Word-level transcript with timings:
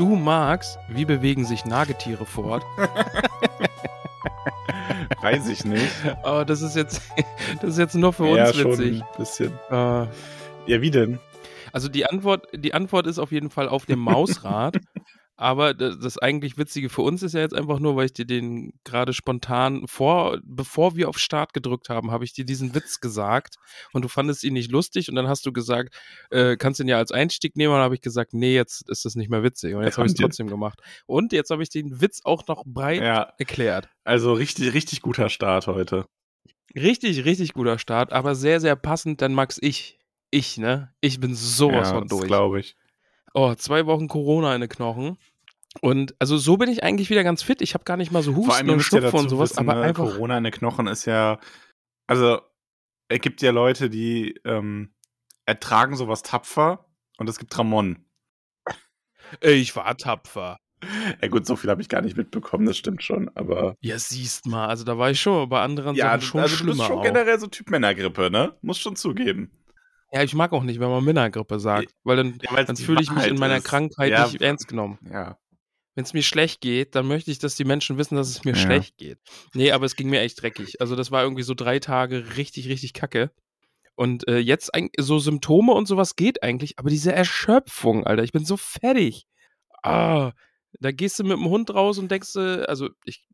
Du 0.00 0.16
magst, 0.16 0.78
wie 0.88 1.04
bewegen 1.04 1.44
sich 1.44 1.66
Nagetiere 1.66 2.24
fort? 2.24 2.64
Weiß 5.20 5.46
ich 5.46 5.66
nicht. 5.66 5.92
Aber 6.22 6.46
das 6.46 6.62
ist 6.62 6.74
jetzt, 6.74 7.02
das 7.60 7.72
ist 7.72 7.78
jetzt 7.78 7.96
nur 7.96 8.14
für 8.14 8.22
uns 8.22 8.38
ja, 8.38 8.46
witzig. 8.46 8.62
schon 8.62 8.80
ein 8.80 9.04
bisschen. 9.18 9.52
Äh, 9.70 10.06
Ja, 10.64 10.80
wie 10.80 10.90
denn? 10.90 11.18
also 11.74 11.90
die 11.90 12.06
Antwort, 12.06 12.48
die 12.54 12.72
Antwort 12.72 13.06
ist 13.06 13.18
auf 13.18 13.30
jeden 13.30 13.50
Fall 13.50 13.68
auf 13.68 13.84
dem 13.84 13.98
Mausrad. 13.98 14.78
Aber 15.40 15.72
das, 15.72 15.98
das 15.98 16.18
eigentlich 16.18 16.58
Witzige 16.58 16.90
für 16.90 17.00
uns 17.00 17.22
ist 17.22 17.32
ja 17.32 17.40
jetzt 17.40 17.54
einfach 17.54 17.78
nur, 17.78 17.96
weil 17.96 18.04
ich 18.04 18.12
dir 18.12 18.26
den 18.26 18.74
gerade 18.84 19.14
spontan 19.14 19.86
vor, 19.86 20.38
bevor 20.44 20.96
wir 20.96 21.08
auf 21.08 21.18
Start 21.18 21.54
gedrückt 21.54 21.88
haben, 21.88 22.10
habe 22.10 22.24
ich 22.24 22.34
dir 22.34 22.44
diesen 22.44 22.74
Witz 22.74 23.00
gesagt 23.00 23.54
und 23.94 24.02
du 24.04 24.08
fandest 24.08 24.44
ihn 24.44 24.52
nicht 24.52 24.70
lustig 24.70 25.08
und 25.08 25.14
dann 25.14 25.28
hast 25.28 25.46
du 25.46 25.52
gesagt, 25.52 25.96
äh, 26.28 26.58
kannst 26.58 26.78
du 26.78 26.84
ihn 26.84 26.88
ja 26.90 26.98
als 26.98 27.10
Einstieg 27.10 27.56
nehmen 27.56 27.72
und 27.72 27.78
dann 27.78 27.84
habe 27.84 27.94
ich 27.94 28.02
gesagt, 28.02 28.34
nee, 28.34 28.54
jetzt 28.54 28.86
ist 28.90 29.06
das 29.06 29.14
nicht 29.14 29.30
mehr 29.30 29.42
witzig 29.42 29.74
und 29.74 29.82
jetzt 29.82 29.96
habe 29.96 30.06
ich 30.06 30.12
es 30.12 30.18
trotzdem 30.20 30.46
gemacht. 30.46 30.78
Und 31.06 31.32
jetzt 31.32 31.48
habe 31.48 31.62
ich 31.62 31.70
den 31.70 32.02
Witz 32.02 32.20
auch 32.22 32.46
noch 32.46 32.64
breit 32.66 33.00
Ja, 33.00 33.32
erklärt. 33.38 33.88
also 34.04 34.34
richtig, 34.34 34.74
richtig 34.74 35.00
guter 35.00 35.30
Start 35.30 35.66
heute. 35.68 36.04
Richtig, 36.74 37.24
richtig 37.24 37.54
guter 37.54 37.78
Start, 37.78 38.12
aber 38.12 38.34
sehr, 38.34 38.60
sehr 38.60 38.76
passend, 38.76 39.22
denn 39.22 39.32
Max, 39.32 39.56
ich, 39.62 39.98
ich, 40.30 40.58
ne? 40.58 40.92
Ich 41.00 41.18
bin 41.18 41.34
sowas 41.34 41.88
ja, 41.88 41.94
von 41.94 42.08
durch. 42.08 42.26
glaube 42.26 42.60
ich. 42.60 42.76
Oh, 43.32 43.54
zwei 43.54 43.86
Wochen 43.86 44.08
Corona 44.08 44.54
in 44.54 44.60
den 44.60 44.68
Knochen. 44.70 45.16
Und 45.80 46.14
also 46.18 46.36
so 46.36 46.56
bin 46.56 46.68
ich 46.68 46.82
eigentlich 46.82 47.10
wieder 47.10 47.22
ganz 47.22 47.42
fit. 47.42 47.62
Ich 47.62 47.74
habe 47.74 47.84
gar 47.84 47.96
nicht 47.96 48.10
mal 48.10 48.22
so 48.22 48.32
Vor 48.32 48.54
allem, 48.54 48.68
Husten 48.68 48.70
und 48.70 48.76
ja 48.78 48.82
Schnupfen 48.82 49.02
dazu 49.04 49.16
und 49.18 49.28
sowas, 49.28 49.50
wissen, 49.50 49.60
aber 49.60 49.74
ne, 49.74 49.82
einfach. 49.82 50.04
Corona 50.04 50.38
in 50.38 50.44
den 50.44 50.52
Knochen 50.52 50.86
ist 50.88 51.04
ja, 51.04 51.38
also 52.06 52.40
es 53.08 53.20
gibt 53.20 53.40
ja 53.40 53.52
Leute, 53.52 53.88
die 53.88 54.34
ähm, 54.44 54.92
ertragen 55.46 55.96
sowas 55.96 56.22
tapfer 56.22 56.86
und 57.18 57.28
es 57.28 57.38
gibt 57.38 57.56
Ramon. 57.56 58.04
Ey, 59.40 59.54
ich 59.54 59.76
war 59.76 59.96
tapfer. 59.96 60.56
Ja 61.20 61.28
gut, 61.28 61.46
so 61.46 61.56
viel 61.56 61.70
habe 61.70 61.82
ich 61.82 61.88
gar 61.88 62.00
nicht 62.00 62.16
mitbekommen, 62.16 62.66
das 62.66 62.76
stimmt 62.76 63.02
schon, 63.02 63.30
aber 63.34 63.74
Ja, 63.80 63.98
siehst 63.98 64.46
mal, 64.46 64.66
also 64.66 64.82
da 64.84 64.96
war 64.96 65.10
ich 65.10 65.20
schon 65.20 65.48
bei 65.48 65.60
anderen 65.60 65.94
ja, 65.94 66.06
Sachen 66.06 66.22
schon 66.22 66.40
also 66.40 66.56
du 66.56 66.64
bist 66.64 66.76
schlimmer 66.78 66.88
schon 66.88 66.98
auch. 66.98 67.02
generell 67.02 67.38
so 67.38 67.46
Typ 67.46 67.70
Männergrippe, 67.70 68.30
ne? 68.30 68.56
Muss 68.62 68.78
schon 68.78 68.96
zugeben. 68.96 69.50
Ja, 70.12 70.22
ich 70.22 70.34
mag 70.34 70.52
auch 70.52 70.62
nicht, 70.64 70.80
wenn 70.80 70.88
man 70.88 71.04
Männergrippe 71.04 71.60
sagt, 71.60 71.92
weil 72.02 72.16
dann, 72.16 72.38
Ja, 72.42 72.64
dann 72.64 72.76
fühle 72.76 73.02
ich 73.02 73.12
mich 73.12 73.26
in 73.26 73.38
meiner 73.38 73.58
ist. 73.58 73.64
Krankheit 73.64 74.10
Ja, 74.10 74.24
nicht 74.26 74.40
ernst 74.40 74.66
genommen. 74.66 74.98
Ja. 75.08 75.38
Wenn 76.00 76.04
es 76.06 76.14
mir 76.14 76.22
schlecht 76.22 76.62
geht, 76.62 76.94
dann 76.94 77.06
möchte 77.06 77.30
ich, 77.30 77.40
dass 77.40 77.56
die 77.56 77.64
Menschen 77.64 77.98
wissen, 77.98 78.16
dass 78.16 78.30
es 78.30 78.42
mir 78.42 78.52
Ja. 78.52 78.56
schlecht 78.56 78.96
geht. 78.96 79.18
Nee, 79.52 79.70
aber 79.72 79.84
es 79.84 79.96
ging 79.96 80.08
mir 80.08 80.20
echt 80.22 80.40
dreckig. 80.40 80.80
Also 80.80 80.96
das 80.96 81.10
war 81.10 81.22
irgendwie 81.22 81.42
so 81.42 81.52
drei 81.52 81.78
Tage 81.78 82.38
richtig, 82.38 82.68
richtig 82.68 82.94
kacke. 82.94 83.30
Und 83.96 84.26
äh, 84.26 84.38
jetzt 84.38 84.70
so 84.98 85.18
Symptome 85.18 85.72
und 85.72 85.84
sowas 85.84 86.16
geht 86.16 86.42
eigentlich, 86.42 86.78
aber 86.78 86.88
diese 86.88 87.12
Erschöpfung, 87.12 88.06
Alter, 88.06 88.22
ich 88.22 88.32
bin 88.32 88.46
so 88.46 88.56
fertig. 88.56 89.26
Ah, 89.82 90.32
da 90.78 90.90
gehst 90.90 91.18
du 91.18 91.22
mit 91.24 91.32
dem 91.32 91.44
Hund 91.50 91.68
raus 91.74 91.98
und 91.98 92.10
denkst, 92.10 92.34
äh, 92.36 92.62
also 92.62 92.88
ich, 93.04 93.26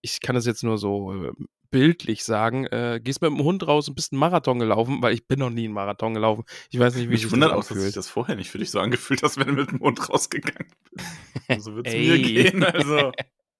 ich 0.00 0.20
kann 0.22 0.34
das 0.34 0.46
jetzt 0.46 0.62
nur 0.62 0.78
so 0.78 1.12
äh, 1.12 1.32
bildlich 1.70 2.24
sagen, 2.24 2.66
äh, 2.66 3.00
gehst 3.02 3.22
mit 3.22 3.30
dem 3.30 3.42
Hund 3.42 3.66
raus 3.66 3.88
und 3.88 3.94
bist 3.94 4.12
einen 4.12 4.20
Marathon 4.20 4.58
gelaufen, 4.58 5.02
weil 5.02 5.14
ich 5.14 5.26
bin 5.26 5.38
noch 5.40 5.50
nie 5.50 5.64
einen 5.64 5.74
Marathon 5.74 6.14
gelaufen. 6.14 6.44
Ich 6.70 6.78
weiß 6.78 6.94
nicht, 6.96 7.10
wie 7.10 7.16
sich 7.16 7.30
wundert 7.30 7.50
das 7.50 7.58
auch, 7.58 7.68
dass 7.68 7.82
sich 7.82 7.94
das 7.94 8.08
vorher 8.08 8.36
nicht 8.36 8.50
für 8.50 8.58
dich 8.58 8.70
so 8.70 8.80
angefühlt 8.80 9.22
hast, 9.22 9.38
wenn 9.38 9.48
du 9.48 9.52
mit 9.54 9.70
dem 9.70 9.80
Hund 9.80 10.08
rausgegangen 10.08 10.68
bist. 10.92 11.06
So 11.64 11.76
wird 11.76 11.88
es 11.88 11.92
mir 11.92 12.18
gehen, 12.18 12.64
also. 12.64 13.12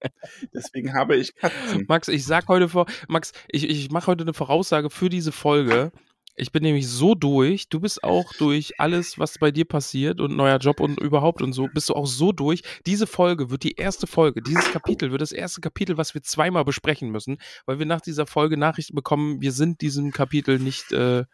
Deswegen 0.54 0.94
habe 0.94 1.16
ich 1.16 1.34
Katzen. 1.34 1.84
Max, 1.88 2.09
ich 2.09 2.25
sag 2.25 2.48
heute 2.48 2.69
vor, 2.69 2.87
Max, 3.09 3.32
ich, 3.48 3.69
ich 3.69 3.91
mache 3.91 4.06
heute 4.06 4.22
eine 4.22 4.34
Voraussage 4.34 4.91
für 4.91 5.09
diese 5.09 5.32
Folge. 5.32 5.92
Ich 6.37 6.50
bin 6.50 6.65
nämlich 6.65 6.89
so 6.89 7.15
durch, 7.15 7.69
du 7.69 7.78
bist 7.78 8.03
auch 8.03 8.33
durch 8.34 8.81
alles, 8.81 9.19
was 9.19 9.39
bei 9.39 9.53
dir 9.53 9.65
passiert 9.65 10.21
und 10.21 10.34
neuer 10.34 10.59
Job 10.59 10.81
und 10.81 11.00
überhaupt 11.00 11.43
und 11.43 11.53
so, 11.53 11.69
bist 11.72 11.89
du 11.89 11.95
auch 11.95 12.06
so 12.06 12.33
durch. 12.33 12.62
Diese 12.87 13.06
Folge 13.06 13.50
wird 13.50 13.62
die 13.62 13.77
erste 13.77 14.09
Folge, 14.09 14.43
dieses 14.43 14.72
Kapitel 14.72 15.12
wird 15.12 15.22
das 15.22 15.31
erste 15.31 15.61
Kapitel, 15.61 15.97
was 15.97 16.15
wir 16.15 16.22
zweimal 16.22 16.65
besprechen 16.65 17.11
müssen, 17.11 17.39
weil 17.67 17.78
wir 17.78 17.87
nach 17.87 18.00
dieser 18.00 18.27
Folge 18.27 18.56
Nachrichten 18.56 18.97
bekommen, 18.97 19.41
wir 19.41 19.53
sind 19.53 19.81
diesem 19.81 20.11
Kapitel 20.11 20.59
nicht, 20.59 20.91
äh, 20.91 21.25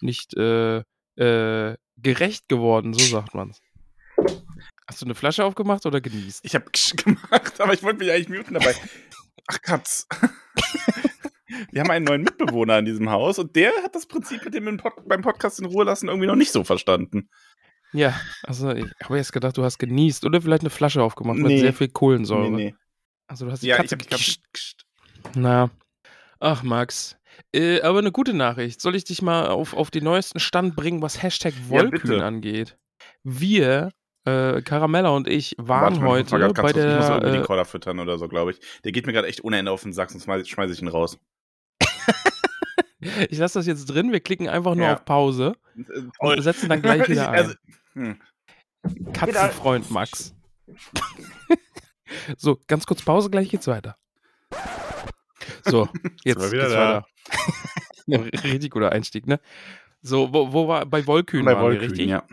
nicht 0.00 0.34
äh, 0.36 0.78
äh, 1.16 1.76
gerecht 1.98 2.48
geworden, 2.48 2.94
so 2.94 3.00
sagt 3.00 3.34
man's. 3.34 3.60
Hast 4.86 5.02
du 5.02 5.06
eine 5.06 5.14
Flasche 5.14 5.44
aufgemacht 5.44 5.84
oder 5.84 6.00
genießt? 6.00 6.44
Ich 6.44 6.54
habe 6.54 6.66
gemacht, 6.96 7.60
aber 7.60 7.74
ich 7.74 7.82
wollte 7.82 7.98
mich 7.98 8.10
eigentlich 8.10 8.28
muten 8.30 8.54
dabei. 8.54 8.74
Ach, 9.48 9.60
Katz. 9.60 10.06
Wir 11.70 11.80
haben 11.82 11.90
einen 11.90 12.04
neuen 12.04 12.22
Mitbewohner 12.22 12.78
in 12.78 12.84
diesem 12.84 13.10
Haus 13.10 13.38
und 13.38 13.54
der 13.56 13.70
hat 13.84 13.94
das 13.94 14.06
Prinzip 14.06 14.44
mit 14.44 14.54
dem 14.54 14.76
Pod 14.78 14.92
beim 15.06 15.22
Podcast 15.22 15.60
in 15.60 15.66
Ruhe 15.66 15.84
lassen 15.84 16.08
irgendwie 16.08 16.26
noch 16.26 16.34
nicht 16.36 16.52
so 16.52 16.64
verstanden. 16.64 17.28
Ja, 17.92 18.18
also 18.42 18.72
ich 18.72 18.86
habe 19.02 19.16
jetzt 19.16 19.32
gedacht, 19.32 19.56
du 19.56 19.62
hast 19.64 19.78
genießt 19.78 20.24
oder 20.24 20.42
vielleicht 20.42 20.62
eine 20.62 20.70
Flasche 20.70 21.02
aufgemacht 21.02 21.36
mit 21.38 21.46
Nee. 21.46 21.60
sehr 21.60 21.72
viel 21.72 21.88
Kohlensäure. 21.88 22.50
Nee, 22.50 22.56
nee. 22.56 22.74
Also 23.28 23.46
du 23.46 23.52
hast 23.52 23.62
die 23.62 23.68
Ja, 23.68 23.76
ich 23.76 23.82
Katze 23.82 23.96
die 23.96 24.06
gekickt. 24.08 24.40
Katze. 25.22 25.38
Na. 25.40 25.70
Ach, 26.40 26.62
Max. 26.62 27.16
Äh, 27.54 27.80
aber 27.82 28.00
eine 28.00 28.12
gute 28.12 28.34
Nachricht. 28.34 28.80
Soll 28.80 28.96
ich 28.96 29.04
dich 29.04 29.22
mal 29.22 29.48
auf, 29.48 29.72
auf 29.74 29.90
den 29.90 30.04
neuesten 30.04 30.40
Stand 30.40 30.74
bringen, 30.76 31.00
was 31.02 31.22
Hashtag 31.22 31.54
Wollkühn 31.68 32.00
bitte. 32.10 32.24
angeht? 32.24 32.76
Wir, 33.22 33.90
äh, 34.24 34.62
Caramella 34.62 35.10
und 35.10 35.28
ich, 35.28 35.54
waren 35.58 35.94
mal, 36.02 36.20
ich 36.20 36.32
heute 36.32 36.38
mal 36.38 36.52
bei 36.52 36.60
kurz- 36.62 36.76
ich 36.76 36.84
muss 36.84 37.06
der. 37.06 37.08
irgendwie 37.16 37.32
den 37.32 37.42
Äh, 37.42 37.46
Caller 37.46 37.64
füttern 37.64 38.00
oder 38.00 38.18
so, 38.18 38.28
glaube 38.28 38.50
ich. 38.52 38.60
Der 38.84 38.92
geht 38.92 39.06
mir 39.06 39.12
gerade 39.12 39.28
echt 39.28 39.44
ohne 39.44 39.58
Ende 39.58 39.70
auf 39.70 39.82
den 39.82 39.92
Sack, 39.92 40.10
sonst 40.10 40.24
schmeiß 40.24 40.46
schmeiß 40.48 40.70
ich 40.72 40.82
ihn 40.82 40.88
raus. 40.88 41.18
ich 43.28 43.38
lasse 43.38 43.58
das 43.58 43.66
jetzt 43.66 43.86
drin, 43.86 44.12
wir 44.12 44.20
klicken 44.20 44.48
einfach 44.48 44.74
nur 44.74 44.86
Ja. 44.86 44.94
auf 44.94 45.04
Pause 45.04 45.56
und 46.18 46.42
setzen 46.42 46.68
dann 46.68 46.82
gleich 46.82 47.08
wieder 47.08 47.30
ein. 47.30 47.34
Also, 47.44 47.54
hm. 47.94 48.20
Katzenfreund 49.12 49.90
Max. 49.90 50.34
so, 52.36 52.58
ganz 52.66 52.86
kurz 52.86 53.02
Pause, 53.02 53.30
gleich 53.30 53.48
geht's 53.48 53.66
weiter. 53.66 53.96
So, 55.64 55.88
jetzt 56.24 56.52
wieder 56.52 56.62
geht's 56.68 56.72
da. 56.72 57.04
weiter. 58.08 58.44
Richtig 58.44 58.70
guter 58.70 58.92
Einstieg, 58.92 59.26
ne? 59.26 59.40
So, 60.02 60.32
wo, 60.32 60.52
wo 60.52 60.68
war 60.68 60.86
bei 60.86 61.04
Wollkühn 61.06 61.44
Bei 61.44 61.54
waren 61.54 61.62
wir, 61.62 61.68
Wollkühn, 61.70 61.88
richtig? 61.90 62.08
ja. 62.08 62.24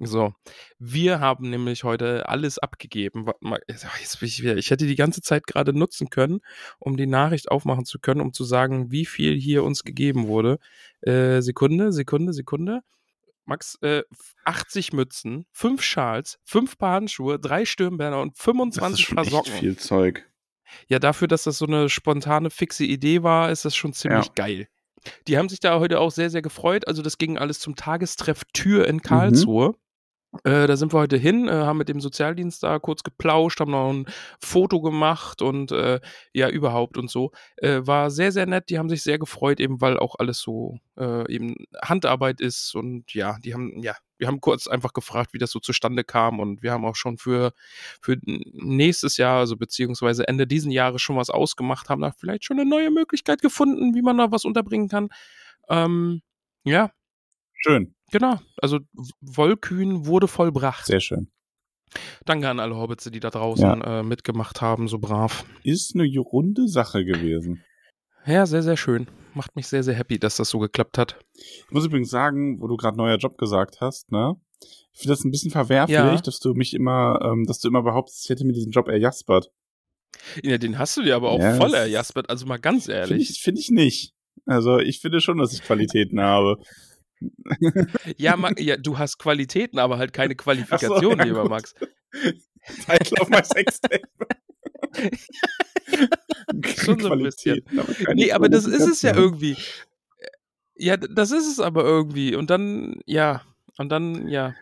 So, 0.00 0.34
wir 0.78 1.20
haben 1.20 1.50
nämlich 1.50 1.84
heute 1.84 2.28
alles 2.28 2.58
abgegeben. 2.58 3.26
Bin 3.40 4.58
ich, 4.58 4.70
hätte 4.70 4.86
die 4.86 4.96
ganze 4.96 5.22
Zeit 5.22 5.46
gerade 5.46 5.72
nutzen 5.72 6.10
können, 6.10 6.40
um 6.78 6.96
die 6.96 7.06
Nachricht 7.06 7.50
aufmachen 7.50 7.84
zu 7.84 7.98
können, 8.00 8.20
um 8.20 8.32
zu 8.32 8.44
sagen, 8.44 8.90
wie 8.90 9.06
viel 9.06 9.34
hier 9.38 9.62
uns 9.62 9.84
gegeben 9.84 10.26
wurde. 10.26 10.58
Äh, 11.02 11.40
Sekunde, 11.42 11.92
Sekunde, 11.92 12.32
Sekunde. 12.32 12.80
Max, 13.46 13.76
äh, 13.82 14.02
80 14.44 14.92
Mützen, 14.94 15.44
5 15.52 15.82
Schals, 15.82 16.38
5 16.44 16.78
Paar 16.78 16.94
Handschuhe, 16.94 17.38
3 17.38 17.64
Stirnbänder 17.66 18.20
und 18.22 18.32
Das 18.32 18.38
ist 18.38 18.44
25 18.44 19.04
schon 19.06 19.16
Paar 19.16 19.24
Socken. 19.26 19.52
viel 19.52 19.76
Zeug. 19.76 20.24
Ja, 20.88 20.98
dafür, 20.98 21.28
dass 21.28 21.44
das 21.44 21.58
so 21.58 21.66
eine 21.66 21.88
spontane, 21.90 22.48
fixe 22.50 22.84
Idee 22.84 23.22
war, 23.22 23.50
ist 23.50 23.64
das 23.66 23.76
schon 23.76 23.92
ziemlich 23.92 24.26
Ja. 24.26 24.32
geil. 24.34 24.68
Die 25.28 25.36
haben 25.36 25.50
sich 25.50 25.60
da 25.60 25.78
heute 25.78 26.00
auch 26.00 26.10
sehr, 26.10 26.30
sehr 26.30 26.40
gefreut. 26.40 26.88
Also 26.88 27.02
das 27.02 27.18
ging 27.18 27.36
alles 27.36 27.60
zum 27.60 27.76
Tagestreff 27.76 28.44
Tür 28.54 28.88
in 28.88 29.02
Karlsruhe. 29.02 29.74
Äh, 30.42 30.66
da 30.66 30.76
sind 30.76 30.92
wir 30.92 30.98
heute 30.98 31.16
hin, 31.16 31.48
äh, 31.48 31.52
haben 31.52 31.78
mit 31.78 31.88
dem 31.88 32.00
Sozialdienst 32.00 32.62
da 32.62 32.78
kurz 32.78 33.02
geplauscht, 33.02 33.60
haben 33.60 33.70
noch 33.70 33.92
ein 33.92 34.06
Foto 34.40 34.80
gemacht 34.80 35.42
und 35.42 35.70
äh, 35.70 36.00
ja, 36.32 36.48
überhaupt 36.48 36.98
und 36.98 37.10
so. 37.10 37.30
Äh, 37.56 37.82
war 37.84 38.10
sehr, 38.10 38.32
sehr 38.32 38.46
nett. 38.46 38.68
Die 38.70 38.78
haben 38.78 38.88
sich 38.88 39.02
sehr 39.02 39.18
gefreut, 39.18 39.60
eben 39.60 39.80
weil 39.80 39.98
auch 39.98 40.16
alles 40.18 40.40
so 40.40 40.78
äh, 40.98 41.32
eben 41.32 41.54
Handarbeit 41.82 42.40
ist 42.40 42.74
und 42.74 43.12
ja, 43.14 43.38
die 43.44 43.54
haben, 43.54 43.82
ja, 43.82 43.94
wir 44.18 44.28
haben 44.28 44.40
kurz 44.40 44.66
einfach 44.66 44.92
gefragt, 44.92 45.32
wie 45.32 45.38
das 45.38 45.50
so 45.50 45.60
zustande 45.60 46.04
kam 46.04 46.40
und 46.40 46.62
wir 46.62 46.72
haben 46.72 46.84
auch 46.84 46.96
schon 46.96 47.18
für, 47.18 47.52
für 48.00 48.16
nächstes 48.24 49.16
Jahr, 49.16 49.38
also 49.38 49.56
beziehungsweise 49.56 50.26
Ende 50.28 50.46
diesen 50.46 50.70
Jahres 50.70 51.02
schon 51.02 51.16
was 51.16 51.30
ausgemacht, 51.30 51.88
haben 51.88 52.02
da 52.02 52.12
vielleicht 52.12 52.44
schon 52.44 52.58
eine 52.58 52.68
neue 52.68 52.90
Möglichkeit 52.90 53.42
gefunden, 53.42 53.94
wie 53.94 54.02
man 54.02 54.18
da 54.18 54.30
was 54.30 54.44
unterbringen 54.44 54.88
kann. 54.88 55.08
Ähm, 55.68 56.22
ja, 56.64 56.90
Schön. 57.66 57.94
Genau, 58.12 58.38
also 58.60 58.80
Wollkühn 59.22 60.04
wurde 60.06 60.28
vollbracht. 60.28 60.84
Sehr 60.86 61.00
schön. 61.00 61.28
Danke 62.26 62.48
an 62.48 62.60
alle 62.60 62.76
Hobbits, 62.76 63.04
die 63.04 63.20
da 63.20 63.30
draußen 63.30 63.80
äh, 63.82 64.02
mitgemacht 64.02 64.60
haben, 64.60 64.86
so 64.88 64.98
brav. 64.98 65.44
Ist 65.62 65.94
eine 65.94 66.06
runde 66.18 66.68
Sache 66.68 67.04
gewesen. 67.04 67.64
Ja, 68.26 68.44
sehr, 68.46 68.62
sehr 68.62 68.76
schön. 68.76 69.06
Macht 69.32 69.56
mich 69.56 69.66
sehr, 69.66 69.82
sehr 69.82 69.94
happy, 69.94 70.18
dass 70.18 70.36
das 70.36 70.50
so 70.50 70.58
geklappt 70.58 70.98
hat. 70.98 71.18
Ich 71.34 71.64
muss 71.70 71.86
übrigens 71.86 72.10
sagen, 72.10 72.60
wo 72.60 72.66
du 72.66 72.76
gerade 72.76 72.96
neuer 72.98 73.16
Job 73.16 73.38
gesagt 73.38 73.80
hast, 73.80 74.12
ne? 74.12 74.34
Ich 74.92 75.00
finde 75.00 75.12
das 75.14 75.24
ein 75.24 75.30
bisschen 75.30 75.50
verwerflich, 75.50 75.94
Ja. 75.96 76.16
dass 76.20 76.38
du 76.40 76.54
mich 76.54 76.74
immer, 76.74 77.18
ähm, 77.22 77.44
dass 77.46 77.60
du 77.60 77.68
immer 77.68 77.82
behauptest, 77.82 78.24
ich 78.24 78.30
hätte 78.30 78.44
mir 78.44 78.52
diesen 78.52 78.72
Job 78.72 78.88
erjaspert. 78.88 79.50
Ja, 80.42 80.58
den 80.58 80.78
hast 80.78 80.96
du 80.96 81.02
dir 81.02 81.16
aber 81.16 81.30
auch 81.30 81.40
Ja, 81.40 81.54
voll 81.54 81.74
erjaspert, 81.74 82.28
also 82.30 82.46
mal 82.46 82.58
ganz 82.58 82.84
Finde 82.86 83.00
ehrlich. 83.00 83.30
ich, 83.30 83.40
finde 83.42 83.60
ich 83.60 83.70
nicht. 83.70 84.14
Also 84.46 84.78
ich 84.78 85.00
finde 85.00 85.20
schon, 85.20 85.38
dass 85.38 85.52
ich 85.52 85.62
Qualitäten 85.62 86.20
habe. 86.20 86.58
Ja, 88.16 88.36
ja, 88.58 88.76
du 88.76 88.98
hast 88.98 89.18
Qualitäten, 89.18 89.78
aber 89.78 89.98
halt 89.98 90.12
keine 90.12 90.34
Qualifikation, 90.36 91.00
so, 91.00 91.10
ja, 91.18 91.24
lieber. 91.24 91.48
Max. 91.48 91.74
Of 93.20 93.28
my 93.28 93.42
Sextape. 93.44 94.02
Schon 96.76 97.00
so 97.00 97.10
ein 97.12 97.22
bisschen. 97.22 97.62
Aber 97.76 98.14
Nee, 98.14 98.32
aber 98.32 98.48
das 98.48 98.66
ist 98.66 98.86
es 98.86 99.02
ja 99.02 99.14
irgendwie. 99.14 99.56
Ja, 100.76 100.96
d- 100.96 101.08
das 101.14 101.30
ist 101.30 101.46
es 101.50 101.60
aber 101.60 101.84
irgendwie. 101.84 102.34
Und 102.34 102.50
dann, 102.50 103.00
ja, 103.06 103.42
und 103.78 103.90
dann, 103.90 104.28
ja. 104.28 104.54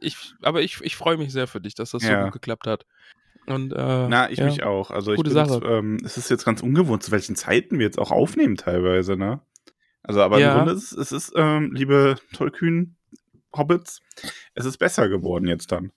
Ich, 0.00 0.16
aber 0.42 0.62
ich, 0.62 0.80
ich 0.82 0.96
freue 0.96 1.16
mich 1.16 1.32
sehr 1.32 1.46
für 1.48 1.60
dich, 1.60 1.74
dass 1.74 1.90
das 1.90 2.02
so 2.02 2.08
Ja. 2.08 2.24
gut 2.24 2.32
geklappt 2.34 2.66
hat. 2.66 2.86
Und, 3.46 3.72
äh, 3.72 4.08
Na, 4.08 4.30
ich 4.30 4.38
ja. 4.38 4.44
mich 4.44 4.62
auch. 4.62 4.90
Also 4.90 5.10
ich 5.12 5.16
Gute 5.16 5.30
bin, 5.30 5.46
Sache. 5.46 5.64
ähm, 5.66 5.96
es 6.04 6.16
ist 6.18 6.30
jetzt 6.30 6.44
ganz 6.44 6.62
ungewohnt, 6.62 7.02
zu 7.02 7.10
welchen 7.10 7.34
Zeiten 7.34 7.78
wir 7.78 7.86
jetzt 7.86 7.98
auch 7.98 8.10
aufnehmen 8.10 8.56
teilweise, 8.56 9.16
ne? 9.16 9.40
Also, 10.08 10.20
aber 10.22 10.38
Ja. 10.40 10.50
im 10.52 10.56
Grunde 10.58 10.72
ist 10.72 10.92
es, 10.92 11.12
ist, 11.12 11.32
ähm, 11.36 11.70
liebe 11.74 12.16
tollkühn 12.32 12.96
Hobbits, 13.56 14.00
es 14.54 14.64
ist 14.64 14.78
besser 14.78 15.08
geworden 15.08 15.46
jetzt 15.46 15.70
dann. 15.70 15.92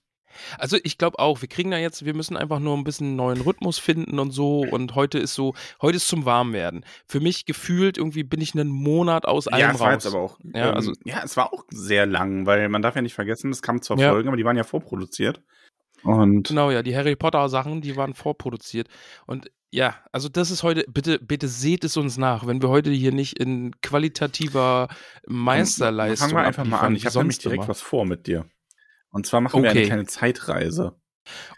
Also 0.58 0.78
ich 0.82 0.96
glaube 0.96 1.18
auch, 1.18 1.42
wir 1.42 1.48
kriegen 1.48 1.70
da 1.70 1.76
jetzt, 1.76 2.06
wir 2.06 2.14
müssen 2.14 2.38
einfach 2.38 2.58
nur 2.58 2.74
ein 2.76 2.84
bisschen 2.84 3.08
einen 3.08 3.16
neuen 3.16 3.40
Rhythmus 3.42 3.78
finden 3.78 4.18
und 4.18 4.30
so. 4.30 4.60
Und 4.60 4.94
heute 4.94 5.18
ist 5.18 5.34
so, 5.34 5.54
heute 5.82 5.96
ist 5.96 6.08
zum 6.08 6.24
Warmwerden. 6.24 6.86
Für 7.06 7.20
mich 7.20 7.44
gefühlt 7.44 7.98
irgendwie 7.98 8.22
bin 8.22 8.40
ich 8.40 8.54
einen 8.54 8.70
Monat 8.70 9.26
aus 9.26 9.46
allem 9.48 9.60
ja, 9.60 9.70
es 9.72 9.80
war 9.80 9.92
jetzt 9.92 10.06
aber 10.06 10.20
auch, 10.20 10.38
Ja, 10.54 10.70
ähm, 10.70 10.74
also- 10.74 10.92
ja, 11.04 11.20
es 11.22 11.36
war 11.36 11.52
auch 11.52 11.64
sehr 11.70 12.06
lang, 12.06 12.46
weil 12.46 12.68
man 12.70 12.80
darf 12.80 12.96
ja 12.96 13.02
nicht 13.02 13.14
vergessen, 13.14 13.50
es 13.50 13.60
kamen 13.60 13.82
zwar 13.82 13.98
Ja. 13.98 14.10
Folgen, 14.10 14.28
aber 14.28 14.36
die 14.38 14.44
waren 14.46 14.56
ja 14.56 14.64
vorproduziert. 14.64 15.42
Und 16.02 16.48
Genau, 16.48 16.70
ja, 16.70 16.82
die 16.82 16.96
Harry 16.96 17.14
Potter 17.14 17.48
Sachen, 17.50 17.80
die 17.82 17.96
waren 17.96 18.14
vorproduziert. 18.14 18.88
Und 19.26 19.50
ja, 19.72 19.96
also 20.12 20.28
das 20.28 20.50
ist 20.50 20.62
heute, 20.62 20.84
bitte, 20.88 21.18
bitte 21.18 21.48
seht 21.48 21.82
es 21.84 21.96
uns 21.96 22.18
nach, 22.18 22.46
wenn 22.46 22.60
wir 22.62 22.68
heute 22.68 22.90
hier 22.90 23.10
nicht 23.12 23.38
in 23.38 23.72
qualitativer 23.80 24.88
Meisterleistung 25.26 26.28
fangen 26.28 26.40
wir 26.42 26.46
einfach 26.46 26.64
mal 26.64 26.80
an. 26.80 26.94
Ich 26.94 27.06
habe 27.06 27.18
nämlich 27.18 27.38
direkt 27.38 27.62
immer. 27.64 27.68
was 27.68 27.80
vor 27.80 28.04
mit 28.04 28.26
dir. 28.26 28.44
Und 29.10 29.26
zwar 29.26 29.40
machen 29.40 29.62
wir 29.62 29.70
eine 29.70 29.78
Okay. 29.80 29.88
kleine 29.88 30.06
Zeitreise. 30.06 30.94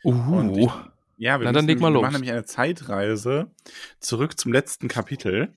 Und 0.02 0.56
ich, 0.56 0.66
Uh, 0.66 0.72
ja, 1.16 1.38
wir, 1.40 1.44
Na, 1.46 1.52
dann 1.52 1.66
leg 1.66 1.80
mal 1.80 1.88
nämlich- 1.88 1.90
wir 1.90 1.90
los. 1.90 2.02
machen 2.02 2.12
nämlich 2.14 2.32
eine 2.32 2.44
Zeitreise 2.44 3.50
zurück 4.00 4.38
zum 4.38 4.52
letzten 4.52 4.88
Kapitel, 4.88 5.54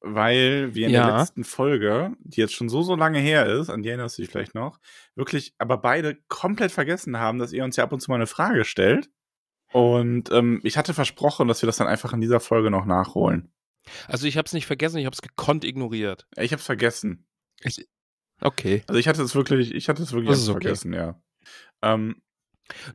weil 0.00 0.74
wir 0.74 0.86
in 0.88 0.92
Ja. 0.94 1.06
der 1.06 1.18
letzten 1.18 1.44
Folge, 1.44 2.12
die 2.20 2.40
jetzt 2.40 2.54
schon 2.54 2.68
so, 2.68 2.82
so 2.82 2.96
lange 2.96 3.18
her 3.20 3.46
ist, 3.46 3.70
an 3.70 3.82
die 3.82 3.88
erinnerst 3.90 4.18
du 4.18 4.22
dich 4.22 4.30
vielleicht 4.30 4.54
noch, 4.54 4.78
wirklich 5.14 5.54
aber 5.58 5.76
beide 5.78 6.16
komplett 6.28 6.72
vergessen 6.72 7.18
haben, 7.18 7.38
dass 7.38 7.52
ihr 7.52 7.62
uns 7.64 7.76
ja 7.76 7.84
ab 7.84 7.92
und 7.92 8.00
zu 8.00 8.10
mal 8.10 8.16
eine 8.16 8.26
Frage 8.26 8.64
stellt. 8.64 9.08
Und 9.72 10.30
ähm, 10.30 10.60
ich 10.64 10.76
hatte 10.76 10.94
versprochen, 10.94 11.48
dass 11.48 11.62
wir 11.62 11.66
das 11.66 11.78
dann 11.78 11.86
einfach 11.86 12.12
in 12.12 12.20
dieser 12.20 12.40
Folge 12.40 12.70
noch 12.70 12.84
nachholen. 12.84 13.52
also 14.06 14.26
ich 14.26 14.36
habe 14.36 14.46
es 14.46 14.52
nicht 14.52 14.66
vergessen, 14.66 14.98
ich 14.98 15.06
habe 15.06 15.14
es 15.14 15.22
gekonnt 15.22 15.64
ignoriert. 15.64 16.26
Ich 16.36 16.52
habe 16.52 16.60
es 16.60 16.66
vergessen. 16.66 17.26
Okay. 18.40 18.82
Also 18.86 18.98
ich 18.98 19.08
hatte 19.08 19.22
es 19.22 19.34
wirklich, 19.34 19.74
ich 19.74 19.88
hatte 19.88 20.02
es 20.02 20.12
wirklich 20.12 20.36
okay. 20.36 20.52
vergessen, 20.52 20.92
ja. 20.92 21.20
Ähm, 21.80 22.22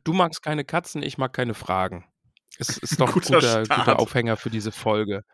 Du 0.04 0.12
magst 0.12 0.42
keine 0.42 0.64
Katzen, 0.64 1.02
ich 1.02 1.18
mag 1.18 1.32
keine 1.32 1.54
Fragen. 1.54 2.04
Es 2.58 2.76
ist 2.78 3.00
doch 3.00 3.08
ein 3.08 3.12
Guter 3.12 3.62
guter, 3.62 3.98
Aufhänger 3.98 4.36
für 4.36 4.50
diese 4.50 4.72
Folge. 4.72 5.24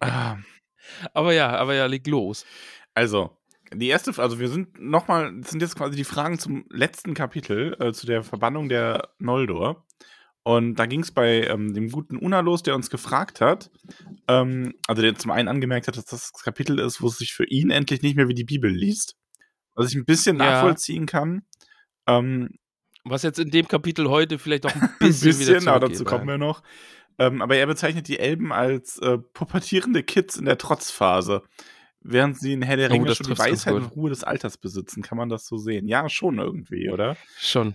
ah, 0.00 0.36
aber 1.14 1.32
ja, 1.32 1.50
aber 1.56 1.74
ja, 1.74 1.86
leg 1.86 2.06
los. 2.06 2.44
Also, 2.94 3.36
die 3.72 3.88
erste, 3.88 4.12
also 4.20 4.40
wir 4.40 4.48
sind 4.48 4.80
nochmal, 4.80 5.32
sind 5.44 5.62
jetzt 5.62 5.76
quasi 5.76 5.96
die 5.96 6.04
Fragen 6.04 6.38
zum 6.38 6.64
letzten 6.70 7.14
Kapitel, 7.14 7.76
äh, 7.80 7.92
zu 7.92 8.06
der 8.06 8.22
Verbannung 8.22 8.68
der 8.68 9.10
Noldor. 9.18 9.86
Und 10.42 10.76
da 10.76 10.86
ging 10.86 11.00
es 11.00 11.10
bei 11.12 11.46
ähm, 11.46 11.74
dem 11.74 11.90
guten 11.90 12.16
Una 12.16 12.40
los, 12.40 12.62
der 12.62 12.74
uns 12.74 12.88
gefragt 12.88 13.40
hat, 13.42 13.70
ähm, 14.26 14.72
also 14.86 15.02
der 15.02 15.14
zum 15.16 15.30
einen 15.30 15.48
angemerkt 15.48 15.86
hat, 15.86 15.96
dass 15.96 16.06
das 16.06 16.32
Kapitel 16.32 16.78
ist, 16.78 17.02
wo 17.02 17.08
es 17.08 17.18
sich 17.18 17.32
für 17.34 17.44
ihn 17.46 17.70
endlich 17.70 18.00
nicht 18.02 18.16
mehr 18.16 18.28
wie 18.28 18.34
die 18.34 18.44
Bibel 18.44 18.70
liest. 18.70 19.16
Was 19.74 19.90
ich 19.90 19.96
ein 19.96 20.04
bisschen 20.06 20.38
Ja. 20.38 20.44
nachvollziehen 20.52 21.04
kann. 21.06 21.42
Ähm, 22.06 22.50
Was 23.04 23.22
jetzt 23.22 23.38
in 23.38 23.50
dem 23.50 23.68
Kapitel 23.68 24.08
heute 24.08 24.38
vielleicht 24.38 24.64
auch 24.66 24.74
ein 24.74 24.82
ein 24.82 24.94
bisschen, 24.98 25.28
bisschen, 25.36 25.60
wieder 25.60 25.72
aber 25.72 25.86
zurückgeht, 25.86 26.00
dazu 26.00 26.04
kommen 26.04 26.26
wir 26.28 26.38
noch. 26.38 26.62
Ähm, 27.18 27.42
aber 27.42 27.56
er 27.56 27.66
bezeichnet 27.66 28.08
die 28.08 28.18
Elben 28.18 28.50
als 28.52 28.96
äh, 28.98 29.18
pubertierende 29.18 30.02
Kids 30.02 30.36
in 30.36 30.46
der 30.46 30.56
Trotzphase. 30.58 31.42
Während 32.02 32.38
sie 32.38 32.54
in 32.54 32.62
Herr 32.62 32.78
der 32.78 32.88
Oh, 32.88 32.92
Ringe 32.94 33.08
das 33.08 33.18
schon 33.18 33.26
die 33.26 33.38
Weisheit 33.38 33.74
und. 33.74 33.84
Ruhe 33.94 34.08
des 34.08 34.24
Alters 34.24 34.56
besitzen. 34.56 35.02
Kann 35.02 35.18
man 35.18 35.28
das 35.28 35.46
so 35.46 35.58
sehen? 35.58 35.86
Ja, 35.86 36.08
schon 36.08 36.38
irgendwie, 36.38 36.88
oder? 36.88 37.18
Schon. 37.38 37.74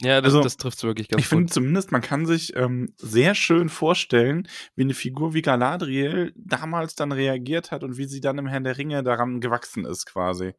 Ja, 0.00 0.20
das, 0.20 0.32
Also, 0.32 0.42
das 0.42 0.56
trifft 0.56 0.78
es 0.78 0.84
wirklich 0.84 1.08
ganz 1.08 1.22
ich 1.22 1.28
finde 1.28 1.44
gut. 1.44 1.52
zumindest, 1.52 1.92
man 1.92 2.00
kann 2.00 2.26
sich 2.26 2.56
ähm, 2.56 2.92
sehr 2.96 3.34
schön 3.34 3.68
vorstellen, 3.68 4.48
wie 4.74 4.82
eine 4.82 4.94
Figur 4.94 5.34
wie 5.34 5.42
Galadriel 5.42 6.32
damals 6.36 6.96
dann 6.96 7.12
reagiert 7.12 7.70
hat 7.70 7.84
und 7.84 7.96
wie 7.96 8.06
sie 8.06 8.20
dann 8.20 8.38
im 8.38 8.48
Herrn 8.48 8.64
der 8.64 8.76
Ringe 8.76 9.04
daran 9.04 9.40
gewachsen 9.40 9.84
ist, 9.84 10.06
quasi. 10.06 10.54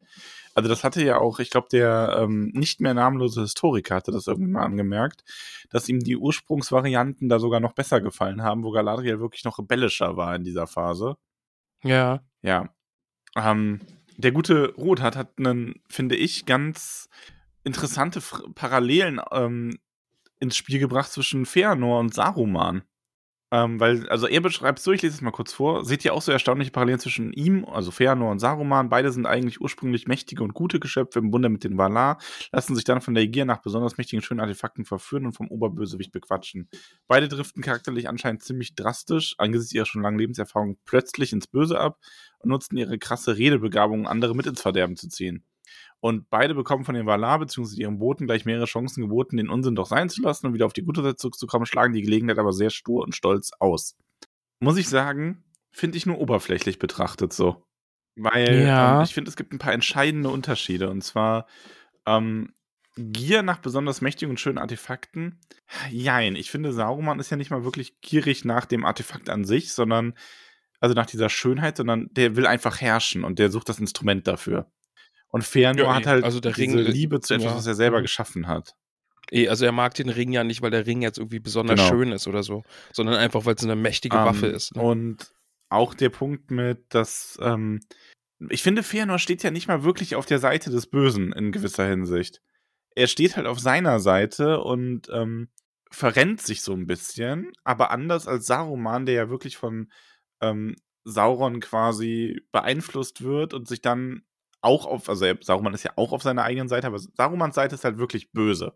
Also 0.54 0.70
das 0.70 0.84
hatte 0.84 1.04
ja 1.04 1.18
auch, 1.18 1.38
ich 1.38 1.50
glaube, 1.50 1.68
der 1.70 2.16
ähm, 2.18 2.50
nicht 2.54 2.80
mehr 2.80 2.94
namenlose 2.94 3.42
Historiker 3.42 3.96
hatte 3.96 4.10
das 4.10 4.26
irgendwann 4.26 4.52
mal 4.52 4.64
angemerkt, 4.64 5.22
dass 5.68 5.86
ihm 5.90 6.00
die 6.00 6.16
Ursprungsvarianten 6.16 7.28
da 7.28 7.38
sogar 7.38 7.60
noch 7.60 7.74
besser 7.74 8.00
gefallen 8.00 8.42
haben, 8.42 8.64
wo 8.64 8.70
Galadriel 8.70 9.20
wirklich 9.20 9.44
noch 9.44 9.58
rebellischer 9.58 10.16
war 10.16 10.34
in 10.34 10.44
dieser 10.44 10.66
Phase. 10.66 11.16
Ja. 11.82 12.20
Ja. 12.40 12.70
Ähm, 13.36 13.80
der 14.16 14.32
gute 14.32 14.72
Rothart 14.76 15.14
hat 15.14 15.38
einen, 15.38 15.82
finde 15.90 16.16
ich, 16.16 16.46
ganz 16.46 17.10
interessante 17.66 18.20
F 18.20 18.42
Parallelen 18.54 19.20
ähm, 19.32 19.78
ins 20.38 20.56
Spiel 20.56 20.78
gebracht 20.78 21.10
zwischen 21.10 21.44
Feanor 21.46 21.98
und 22.00 22.14
Saruman. 22.14 22.82
Ähm, 23.52 23.78
weil, 23.78 24.08
also 24.08 24.26
er 24.26 24.40
beschreibt 24.40 24.80
so, 24.80 24.90
ich 24.90 25.02
lese 25.02 25.14
es 25.14 25.20
mal 25.20 25.30
kurz 25.30 25.52
vor, 25.52 25.84
seht 25.84 26.04
ihr 26.04 26.14
auch 26.14 26.22
so 26.22 26.32
erstaunliche 26.32 26.72
Parallelen 26.72 26.98
zwischen 26.98 27.32
ihm, 27.32 27.64
also 27.64 27.92
Feanor 27.92 28.32
und 28.32 28.40
Saruman. 28.40 28.88
Beide 28.88 29.12
sind 29.12 29.24
eigentlich 29.24 29.60
ursprünglich 29.60 30.08
mächtige 30.08 30.42
und 30.42 30.52
gute 30.52 30.80
Geschöpfe 30.80 31.20
im 31.20 31.30
Bunde 31.30 31.48
mit 31.48 31.62
den 31.62 31.78
Valar, 31.78 32.18
lassen 32.50 32.74
sich 32.74 32.82
dann 32.82 33.00
von 33.00 33.14
der 33.14 33.28
Gier 33.28 33.44
nach 33.44 33.62
besonders 33.62 33.98
mächtigen, 33.98 34.20
schönen 34.20 34.40
Artefakten 34.40 34.84
verführen 34.84 35.26
und 35.26 35.32
vom 35.32 35.48
Oberbösewicht 35.48 36.10
bequatschen. 36.10 36.68
Beide 37.06 37.28
driften 37.28 37.62
charakterlich 37.62 38.08
anscheinend 38.08 38.42
ziemlich 38.42 38.74
drastisch, 38.74 39.36
angesichts 39.38 39.72
ihrer 39.72 39.86
schon 39.86 40.02
langen 40.02 40.18
Lebenserfahrung, 40.18 40.76
plötzlich 40.84 41.32
ins 41.32 41.46
Böse 41.46 41.78
ab 41.78 42.00
und 42.40 42.50
nutzen 42.50 42.76
ihre 42.76 42.98
krasse 42.98 43.36
Redebegabung, 43.36 44.08
andere 44.08 44.34
mit 44.34 44.46
ins 44.46 44.60
Verderben 44.60 44.96
zu 44.96 45.08
ziehen. 45.08 45.44
Und 46.00 46.28
beide 46.30 46.54
bekommen 46.54 46.84
von 46.84 46.94
den 46.94 47.06
Valar 47.06 47.38
bzw. 47.38 47.80
ihren 47.80 47.98
Boten 47.98 48.26
gleich 48.26 48.44
mehrere 48.44 48.66
Chancen 48.66 49.02
geboten, 49.02 49.36
den 49.36 49.48
Unsinn 49.48 49.74
doch 49.74 49.86
sein 49.86 50.08
zu 50.08 50.22
lassen 50.22 50.46
und 50.46 50.54
wieder 50.54 50.66
auf 50.66 50.72
die 50.72 50.84
gute 50.84 51.02
Seite 51.02 51.16
zurückzukommen, 51.16 51.66
schlagen 51.66 51.92
die 51.94 52.02
Gelegenheit 52.02 52.38
aber 52.38 52.52
sehr 52.52 52.70
stur 52.70 53.02
und 53.02 53.14
stolz 53.14 53.50
aus. 53.58 53.96
Muss 54.60 54.76
ich 54.76 54.88
sagen, 54.88 55.44
finde 55.70 55.98
ich 55.98 56.06
nur 56.06 56.18
oberflächlich 56.18 56.78
betrachtet 56.78 57.32
so. 57.32 57.64
Weil 58.14 58.62
Ja. 58.64 58.98
ähm, 58.98 59.04
ich 59.04 59.14
finde, 59.14 59.28
es 59.28 59.36
gibt 59.36 59.52
ein 59.52 59.58
paar 59.58 59.72
entscheidende 59.72 60.30
Unterschiede. 60.30 60.88
Und 60.90 61.02
zwar 61.02 61.46
ähm, 62.06 62.52
Gier 62.98 63.42
nach 63.42 63.58
besonders 63.58 64.00
mächtigen 64.00 64.30
und 64.30 64.40
schönen 64.40 64.56
Artefakten. 64.56 65.38
Jein, 65.90 66.34
ich 66.34 66.50
finde, 66.50 66.72
Sauron 66.72 67.20
ist 67.20 67.28
ja 67.28 67.36
nicht 67.36 67.50
mal 67.50 67.62
wirklich 67.62 68.00
gierig 68.00 68.46
nach 68.46 68.64
dem 68.64 68.86
Artefakt 68.86 69.28
an 69.28 69.44
sich, 69.44 69.74
sondern 69.74 70.14
also 70.80 70.94
nach 70.94 71.04
dieser 71.04 71.28
Schönheit, 71.28 71.76
sondern 71.76 72.08
der 72.12 72.36
will 72.36 72.46
einfach 72.46 72.80
herrschen 72.80 73.24
und 73.24 73.38
der 73.38 73.50
sucht 73.50 73.68
das 73.68 73.80
Instrument 73.80 74.26
dafür. 74.26 74.70
Und 75.28 75.44
Feanor 75.44 75.86
Ja, 75.86 75.94
hat 75.94 76.04
eh, 76.04 76.08
halt 76.08 76.24
also 76.24 76.40
der 76.40 76.52
diese 76.52 76.78
Ring- 76.78 76.86
Liebe 76.86 77.20
zu 77.20 77.34
etwas, 77.34 77.52
ja. 77.52 77.56
was 77.56 77.66
er 77.66 77.74
selber 77.74 78.00
geschaffen 78.02 78.46
hat. 78.46 78.74
Eh, 79.30 79.48
also 79.48 79.64
er 79.64 79.72
mag 79.72 79.94
den 79.94 80.08
Ring 80.08 80.32
ja 80.32 80.44
nicht, 80.44 80.62
weil 80.62 80.70
der 80.70 80.86
Ring 80.86 81.02
jetzt 81.02 81.18
irgendwie 81.18 81.40
besonders 81.40 81.80
Genau. 81.80 81.88
schön 81.88 82.12
ist 82.12 82.28
oder 82.28 82.42
so, 82.42 82.62
sondern 82.92 83.16
einfach, 83.16 83.44
weil 83.44 83.54
es 83.56 83.64
eine 83.64 83.76
mächtige 83.76 84.16
Ähm, 84.16 84.24
Waffe 84.24 84.46
ist. 84.46 84.76
Ne? 84.76 84.82
Und 84.82 85.32
auch 85.68 85.94
der 85.94 86.10
Punkt 86.10 86.50
mit, 86.50 86.84
dass 86.94 87.36
ähm, 87.42 87.80
ich 88.50 88.62
finde, 88.62 88.82
Feanor 88.82 89.18
steht 89.18 89.42
ja 89.42 89.50
nicht 89.50 89.66
mal 89.66 89.82
wirklich 89.82 90.14
auf 90.14 90.26
der 90.26 90.38
Seite 90.38 90.70
des 90.70 90.86
Bösen 90.86 91.32
in 91.32 91.50
gewisser 91.52 91.86
Hinsicht. 91.88 92.40
Er 92.94 93.08
steht 93.08 93.36
halt 93.36 93.46
auf 93.46 93.58
seiner 93.58 93.98
Seite 93.98 94.60
und 94.60 95.08
ähm, 95.12 95.48
verrennt 95.90 96.40
sich 96.42 96.62
so 96.62 96.72
ein 96.72 96.86
bisschen, 96.86 97.52
aber 97.64 97.90
anders 97.90 98.28
als 98.28 98.46
Saruman, 98.46 99.06
der 99.06 99.14
ja 99.14 99.28
wirklich 99.30 99.56
von 99.56 99.90
ähm, 100.40 100.76
Sauron 101.04 101.60
quasi 101.60 102.42
beeinflusst 102.52 103.22
wird 103.22 103.54
und 103.54 103.66
sich 103.68 103.80
dann 103.80 104.22
auch 104.60 104.86
auf, 104.86 105.08
also 105.08 105.26
Saruman 105.40 105.74
ist 105.74 105.84
ja 105.84 105.92
auch 105.96 106.12
auf 106.12 106.22
seiner 106.22 106.44
eigenen 106.44 106.68
Seite, 106.68 106.86
aber 106.86 106.98
Sarumans 106.98 107.54
Seite 107.54 107.74
ist 107.74 107.84
halt 107.84 107.98
wirklich 107.98 108.32
böse. 108.32 108.74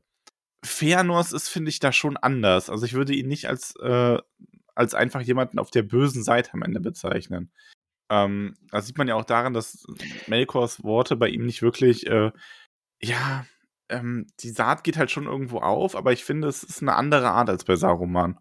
Feanors 0.64 1.32
ist, 1.32 1.48
finde 1.48 1.70
ich, 1.70 1.80
da 1.80 1.92
schon 1.92 2.16
anders. 2.16 2.70
Also 2.70 2.84
ich 2.84 2.92
würde 2.92 3.14
ihn 3.14 3.28
nicht 3.28 3.48
als, 3.48 3.74
äh, 3.76 4.18
als 4.74 4.94
einfach 4.94 5.20
jemanden 5.20 5.58
auf 5.58 5.70
der 5.70 5.82
bösen 5.82 6.22
Seite 6.22 6.52
am 6.54 6.62
Ende 6.62 6.80
bezeichnen. 6.80 7.50
Ähm, 8.10 8.56
das 8.70 8.86
sieht 8.86 8.98
man 8.98 9.08
ja 9.08 9.14
auch 9.14 9.24
daran, 9.24 9.54
dass 9.54 9.86
Melkors 10.26 10.82
Worte 10.82 11.16
bei 11.16 11.28
ihm 11.28 11.46
nicht 11.46 11.62
wirklich, 11.62 12.06
äh, 12.06 12.30
ja, 13.00 13.46
ähm, 13.88 14.26
die 14.40 14.50
Saat 14.50 14.84
geht 14.84 14.96
halt 14.96 15.10
schon 15.10 15.26
irgendwo 15.26 15.58
auf, 15.58 15.96
aber 15.96 16.12
ich 16.12 16.24
finde, 16.24 16.48
es 16.48 16.62
ist 16.62 16.82
eine 16.82 16.94
andere 16.94 17.30
Art 17.30 17.48
als 17.48 17.64
bei 17.64 17.76
Saruman. 17.76 18.38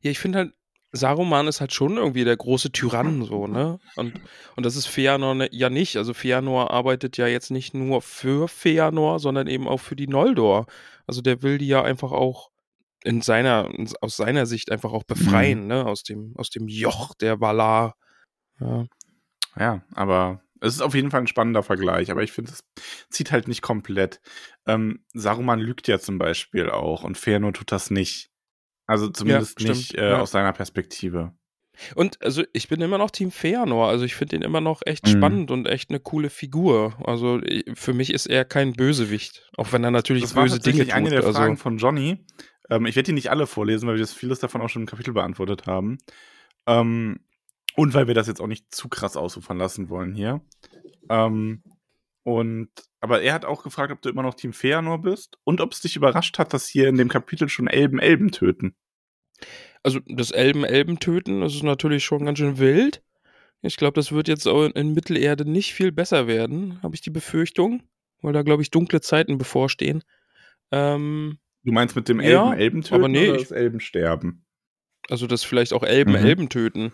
Ja, 0.00 0.10
ich 0.10 0.18
finde 0.18 0.38
halt, 0.38 0.54
Saruman 0.92 1.46
ist 1.46 1.60
halt 1.60 1.72
schon 1.72 1.96
irgendwie 1.96 2.24
der 2.24 2.36
große 2.36 2.72
Tyrann, 2.72 3.22
so, 3.24 3.46
ne? 3.46 3.78
Und, 3.94 4.20
und 4.56 4.66
das 4.66 4.74
ist 4.74 4.86
Feanor 4.86 5.34
ne, 5.34 5.48
ja 5.52 5.70
nicht. 5.70 5.96
Also 5.96 6.14
Feanor 6.14 6.70
arbeitet 6.72 7.16
ja 7.16 7.28
jetzt 7.28 7.50
nicht 7.50 7.74
nur 7.74 8.02
für 8.02 8.48
Feanor, 8.48 9.20
sondern 9.20 9.46
eben 9.46 9.68
auch 9.68 9.78
für 9.78 9.94
die 9.94 10.08
Noldor. 10.08 10.66
Also 11.06 11.22
der 11.22 11.42
will 11.42 11.58
die 11.58 11.68
ja 11.68 11.82
einfach 11.82 12.10
auch 12.10 12.50
in 13.04 13.22
seiner, 13.22 13.68
aus 14.00 14.16
seiner 14.16 14.46
Sicht 14.46 14.72
einfach 14.72 14.92
auch 14.92 15.04
befreien, 15.04 15.62
mhm. 15.62 15.66
ne? 15.68 15.86
Aus 15.86 16.02
dem, 16.02 16.34
aus 16.36 16.50
dem 16.50 16.66
Joch 16.66 17.14
der 17.14 17.40
Valar. 17.40 17.94
Ja. 18.58 18.86
ja, 19.56 19.82
aber 19.94 20.42
es 20.60 20.74
ist 20.74 20.82
auf 20.82 20.94
jeden 20.94 21.10
Fall 21.10 21.20
ein 21.20 21.26
spannender 21.26 21.62
Vergleich, 21.62 22.10
aber 22.10 22.22
ich 22.22 22.32
finde, 22.32 22.52
es 22.52 22.60
zieht 23.08 23.32
halt 23.32 23.48
nicht 23.48 23.62
komplett. 23.62 24.20
Ähm, 24.66 25.04
Saruman 25.14 25.60
lügt 25.60 25.88
ja 25.88 25.98
zum 25.98 26.18
Beispiel 26.18 26.68
auch 26.68 27.04
und 27.04 27.16
Feanor 27.16 27.52
tut 27.52 27.72
das 27.72 27.90
nicht. 27.90 28.29
Also 28.90 29.08
zumindest 29.08 29.60
ja, 29.60 29.68
nicht 29.68 29.94
äh, 29.94 30.10
ja. 30.10 30.20
aus 30.20 30.32
seiner 30.32 30.52
Perspektive. 30.52 31.32
Und 31.94 32.20
also 32.22 32.42
ich 32.52 32.66
bin 32.66 32.80
immer 32.80 32.98
noch 32.98 33.12
Team 33.12 33.30
Feanor. 33.30 33.88
Also 33.88 34.04
ich 34.04 34.16
finde 34.16 34.34
ihn 34.34 34.42
immer 34.42 34.60
noch 34.60 34.82
echt 34.84 35.06
mhm. 35.06 35.10
spannend 35.12 35.50
und 35.52 35.68
echt 35.68 35.90
eine 35.90 36.00
coole 36.00 36.28
Figur. 36.28 36.96
Also 37.04 37.40
für 37.74 37.94
mich 37.94 38.12
ist 38.12 38.26
er 38.26 38.44
kein 38.44 38.72
Bösewicht, 38.72 39.48
auch 39.56 39.72
wenn 39.72 39.84
er 39.84 39.92
natürlich 39.92 40.24
das 40.24 40.34
böse 40.34 40.58
Dinge 40.58 40.80
tut. 40.80 40.88
Das 40.88 40.96
eine 40.96 41.10
der 41.10 41.20
also, 41.20 41.38
Fragen 41.38 41.56
von 41.56 41.78
Johnny. 41.78 42.18
Ähm, 42.68 42.84
ich 42.86 42.96
werde 42.96 43.06
die 43.06 43.12
nicht 43.12 43.30
alle 43.30 43.46
vorlesen, 43.46 43.86
weil 43.86 43.94
wir 43.94 44.00
das 44.00 44.12
vieles 44.12 44.40
davon 44.40 44.60
auch 44.60 44.68
schon 44.68 44.82
im 44.82 44.88
Kapitel 44.88 45.14
beantwortet 45.14 45.66
haben. 45.66 45.98
Ähm, 46.66 47.20
und 47.76 47.94
weil 47.94 48.08
wir 48.08 48.14
das 48.14 48.26
jetzt 48.26 48.40
auch 48.40 48.48
nicht 48.48 48.74
zu 48.74 48.88
krass 48.88 49.16
ausufern 49.16 49.56
lassen 49.56 49.88
wollen 49.88 50.14
hier. 50.14 50.40
Ähm, 51.08 51.62
und, 52.22 52.68
aber 53.00 53.22
er 53.22 53.34
hat 53.34 53.44
auch 53.44 53.62
gefragt, 53.62 53.92
ob 53.92 54.02
du 54.02 54.08
immer 54.08 54.22
noch 54.22 54.34
Team 54.34 54.52
Feanor 54.52 55.00
bist 55.00 55.38
und 55.44 55.60
ob 55.60 55.72
es 55.72 55.80
dich 55.80 55.96
überrascht 55.96 56.38
hat, 56.38 56.52
dass 56.52 56.68
hier 56.68 56.88
in 56.88 56.96
dem 56.96 57.08
Kapitel 57.08 57.48
schon 57.48 57.66
Elben 57.66 57.98
Elben 57.98 58.30
töten. 58.30 58.74
Also 59.82 60.00
das 60.06 60.30
Elben 60.30 60.64
Elben 60.64 60.98
töten, 60.98 61.40
das 61.40 61.54
ist 61.54 61.62
natürlich 61.62 62.04
schon 62.04 62.24
ganz 62.26 62.38
schön 62.38 62.58
wild. 62.58 63.02
Ich 63.62 63.76
glaube, 63.76 63.94
das 63.94 64.12
wird 64.12 64.28
jetzt 64.28 64.46
auch 64.46 64.64
in 64.64 64.92
Mittelerde 64.92 65.48
nicht 65.48 65.74
viel 65.74 65.92
besser 65.92 66.26
werden, 66.26 66.82
habe 66.82 66.94
ich 66.94 67.00
die 67.00 67.10
Befürchtung, 67.10 67.82
weil 68.22 68.32
da, 68.32 68.42
glaube 68.42 68.62
ich, 68.62 68.70
dunkle 68.70 69.00
Zeiten 69.00 69.38
bevorstehen. 69.38 70.02
Ähm, 70.70 71.38
du 71.64 71.72
meinst 71.72 71.96
mit 71.96 72.08
dem 72.08 72.20
Elben 72.20 72.32
ja, 72.32 72.54
Elben 72.54 72.82
töten 72.82 72.94
aber 72.94 73.08
nee, 73.08 73.28
oder 73.28 73.38
das 73.38 73.50
Elben 73.50 73.80
sterben? 73.80 74.44
Also 75.08 75.26
das 75.26 75.42
vielleicht 75.42 75.72
auch 75.72 75.82
Elben 75.82 76.12
mhm. 76.12 76.18
Elben 76.18 76.48
töten. 76.48 76.92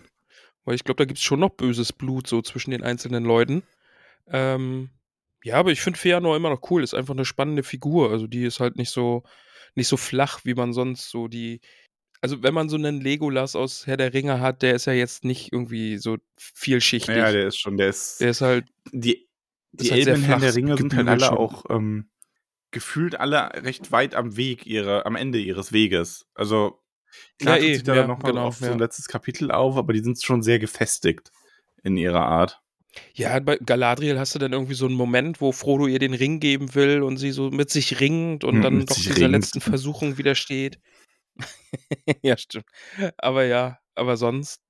Weil 0.64 0.74
ich 0.74 0.84
glaube, 0.84 0.98
da 0.98 1.04
gibt 1.04 1.18
es 1.18 1.24
schon 1.24 1.40
noch 1.40 1.50
böses 1.50 1.92
Blut 1.92 2.26
so 2.26 2.42
zwischen 2.42 2.72
den 2.72 2.82
einzelnen 2.82 3.24
Leuten. 3.24 3.62
Ähm, 4.28 4.90
ja, 5.46 5.54
aber 5.54 5.70
ich 5.70 5.80
finde 5.80 5.96
Feanor 5.96 6.34
immer 6.34 6.50
noch 6.50 6.70
cool. 6.70 6.82
Ist 6.82 6.92
einfach 6.92 7.14
eine 7.14 7.24
spannende 7.24 7.62
Figur. 7.62 8.10
Also 8.10 8.26
die 8.26 8.42
ist 8.42 8.58
halt 8.58 8.74
nicht 8.74 8.90
so, 8.90 9.22
nicht 9.76 9.86
so 9.86 9.96
flach, 9.96 10.40
wie 10.42 10.54
man 10.54 10.72
sonst 10.72 11.08
so 11.08 11.28
die. 11.28 11.60
Also 12.20 12.42
wenn 12.42 12.52
man 12.52 12.68
so 12.68 12.74
einen 12.74 13.00
Legolas 13.00 13.54
aus 13.54 13.86
Herr 13.86 13.96
der 13.96 14.12
Ringe 14.12 14.40
hat, 14.40 14.62
der 14.62 14.74
ist 14.74 14.86
ja 14.86 14.92
jetzt 14.92 15.24
nicht 15.24 15.52
irgendwie 15.52 15.98
so 15.98 16.16
vielschichtig. 16.36 17.14
Ja, 17.14 17.30
der 17.30 17.46
ist 17.46 17.60
schon, 17.60 17.76
der 17.76 17.90
ist. 17.90 18.20
Der 18.20 18.30
ist 18.30 18.40
halt. 18.40 18.66
Die, 18.90 19.28
die 19.70 19.92
halt 19.92 20.08
Elben 20.08 20.22
Herr 20.24 20.40
der 20.40 20.52
Ringe 20.56 20.76
sind 20.76 20.96
halt 20.96 21.06
alle 21.06 21.38
auch 21.38 21.64
ähm, 21.70 22.10
gefühlt 22.72 23.20
alle 23.20 23.50
recht 23.62 23.92
weit 23.92 24.16
am 24.16 24.36
Weg 24.36 24.66
ihrer, 24.66 25.06
am 25.06 25.14
Ende 25.14 25.38
ihres 25.38 25.72
Weges. 25.72 26.26
Also 26.34 26.82
klar 27.38 27.58
ja, 27.58 27.62
eh, 27.62 27.74
sich 27.74 27.84
da 27.84 27.94
ja, 27.94 28.06
nochmal 28.08 28.32
genau, 28.32 28.46
auf 28.46 28.60
ja. 28.60 28.66
so 28.66 28.72
ein 28.72 28.80
letztes 28.80 29.06
Kapitel 29.06 29.52
auf, 29.52 29.76
aber 29.76 29.92
die 29.92 30.00
sind 30.00 30.20
schon 30.20 30.42
sehr 30.42 30.58
gefestigt 30.58 31.30
in 31.84 31.96
ihrer 31.96 32.26
Art. 32.26 32.60
Ja, 33.14 33.38
bei 33.40 33.56
Galadriel 33.56 34.18
hast 34.18 34.34
du 34.34 34.38
dann 34.38 34.52
irgendwie 34.52 34.74
so 34.74 34.86
einen 34.86 34.94
Moment, 34.94 35.40
wo 35.40 35.52
Frodo 35.52 35.86
ihr 35.86 35.98
den 35.98 36.14
Ring 36.14 36.40
geben 36.40 36.74
will 36.74 37.02
und 37.02 37.16
sie 37.16 37.32
so 37.32 37.50
mit 37.50 37.70
sich 37.70 38.00
ringt 38.00 38.44
und 38.44 38.56
hm, 38.56 38.62
dann 38.62 38.86
doch 38.86 38.94
dieser 38.94 39.16
ringt. 39.16 39.30
letzten 39.32 39.60
Versuchung 39.60 40.18
widersteht. 40.18 40.78
ja, 42.22 42.36
stimmt. 42.36 42.66
Aber 43.18 43.44
ja, 43.44 43.78
aber 43.94 44.16
sonst, 44.16 44.60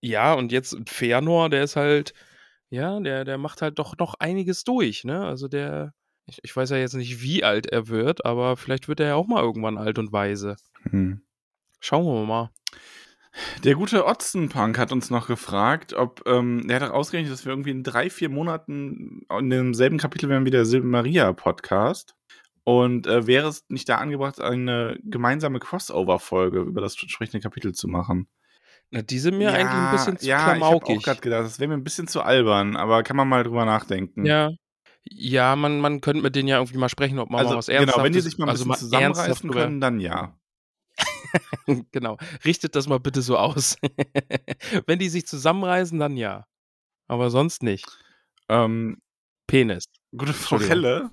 ja, 0.00 0.34
und 0.34 0.52
jetzt 0.52 0.74
Fëanor, 0.74 1.48
der 1.48 1.64
ist 1.64 1.76
halt, 1.76 2.14
ja, 2.70 2.98
der, 3.00 3.24
der 3.24 3.38
macht 3.38 3.62
halt 3.62 3.78
doch 3.78 3.96
noch 3.98 4.14
einiges 4.18 4.64
durch, 4.64 5.04
ne? 5.04 5.24
Also 5.24 5.48
der, 5.48 5.94
ich, 6.26 6.38
ich 6.42 6.54
weiß 6.54 6.70
ja 6.70 6.76
jetzt 6.76 6.94
nicht, 6.94 7.22
wie 7.22 7.44
alt 7.44 7.66
er 7.66 7.88
wird, 7.88 8.24
aber 8.24 8.56
vielleicht 8.56 8.88
wird 8.88 9.00
er 9.00 9.06
ja 9.06 9.14
auch 9.14 9.26
mal 9.26 9.42
irgendwann 9.42 9.78
alt 9.78 9.98
und 9.98 10.12
weise. 10.12 10.56
Hm. 10.90 11.22
Schauen 11.80 12.04
wir 12.04 12.24
mal. 12.24 12.50
Der 13.64 13.74
gute 13.74 14.06
Otzenpunk 14.06 14.78
hat 14.78 14.92
uns 14.92 15.10
noch 15.10 15.26
gefragt, 15.26 15.92
ob, 15.92 16.22
ähm, 16.26 16.66
der 16.66 16.80
hat 16.80 16.90
auch 16.90 16.94
ausgerechnet, 16.94 17.32
dass 17.32 17.44
wir 17.44 17.52
irgendwie 17.52 17.70
in 17.70 17.82
drei, 17.82 18.10
vier 18.10 18.28
Monaten 18.28 19.26
in 19.38 19.50
demselben 19.50 19.98
Kapitel 19.98 20.28
wären 20.28 20.44
wie 20.44 20.50
der 20.50 20.64
Silmaria-Podcast. 20.64 22.14
Und 22.64 23.06
äh, 23.06 23.26
wäre 23.26 23.48
es 23.48 23.64
nicht 23.68 23.88
da 23.88 23.98
angebracht, 23.98 24.40
eine 24.40 24.98
gemeinsame 25.04 25.60
Crossover-Folge 25.60 26.60
über 26.60 26.80
das 26.80 27.00
entsprechende 27.00 27.40
Kapitel 27.40 27.72
zu 27.72 27.86
machen? 27.86 28.26
Na, 28.90 29.02
die 29.02 29.18
sind 29.18 29.38
mir 29.38 29.50
ja, 29.50 29.52
eigentlich 29.52 29.72
ein 29.72 29.92
bisschen 29.92 30.18
zu 30.18 30.26
ja, 30.26 30.44
klamaukig. 30.44 30.82
Ich 30.82 30.88
habe 30.90 30.98
auch 30.98 31.04
gerade 31.04 31.20
gedacht, 31.20 31.44
das 31.44 31.60
wäre 31.60 31.68
mir 31.68 31.74
ein 31.74 31.84
bisschen 31.84 32.08
zu 32.08 32.22
albern, 32.22 32.76
aber 32.76 33.02
kann 33.02 33.16
man 33.16 33.28
mal 33.28 33.44
drüber 33.44 33.64
nachdenken. 33.64 34.26
Ja. 34.26 34.50
Ja, 35.08 35.54
man, 35.54 35.78
man 35.78 36.00
könnte 36.00 36.22
mit 36.22 36.34
denen 36.34 36.48
ja 36.48 36.58
irgendwie 36.58 36.78
mal 36.78 36.88
sprechen, 36.88 37.20
ob 37.20 37.30
man 37.30 37.38
also, 37.38 37.50
mal 37.50 37.58
was 37.58 37.68
Ernsthaftes... 37.68 37.94
Genau, 37.94 38.04
wenn 38.04 38.12
die 38.12 38.20
sich 38.20 38.38
mal 38.38 38.48
ein 38.48 38.52
bisschen 38.52 38.70
also 38.72 38.86
zusammenreißen 38.86 39.50
können, 39.50 39.80
dann 39.80 40.00
ja. 40.00 40.36
genau. 41.92 42.18
Richtet 42.44 42.74
das 42.74 42.88
mal 42.88 43.00
bitte 43.00 43.22
so 43.22 43.36
aus. 43.36 43.76
Wenn 44.86 44.98
die 44.98 45.08
sich 45.08 45.26
zusammenreißen, 45.26 45.98
dann 45.98 46.16
ja. 46.16 46.46
Aber 47.08 47.30
sonst 47.30 47.62
nicht. 47.62 47.86
Ähm, 48.48 48.98
Penis. 49.46 49.84
Gute 50.16 50.32
Frau 50.34 50.60
Helle 50.60 51.10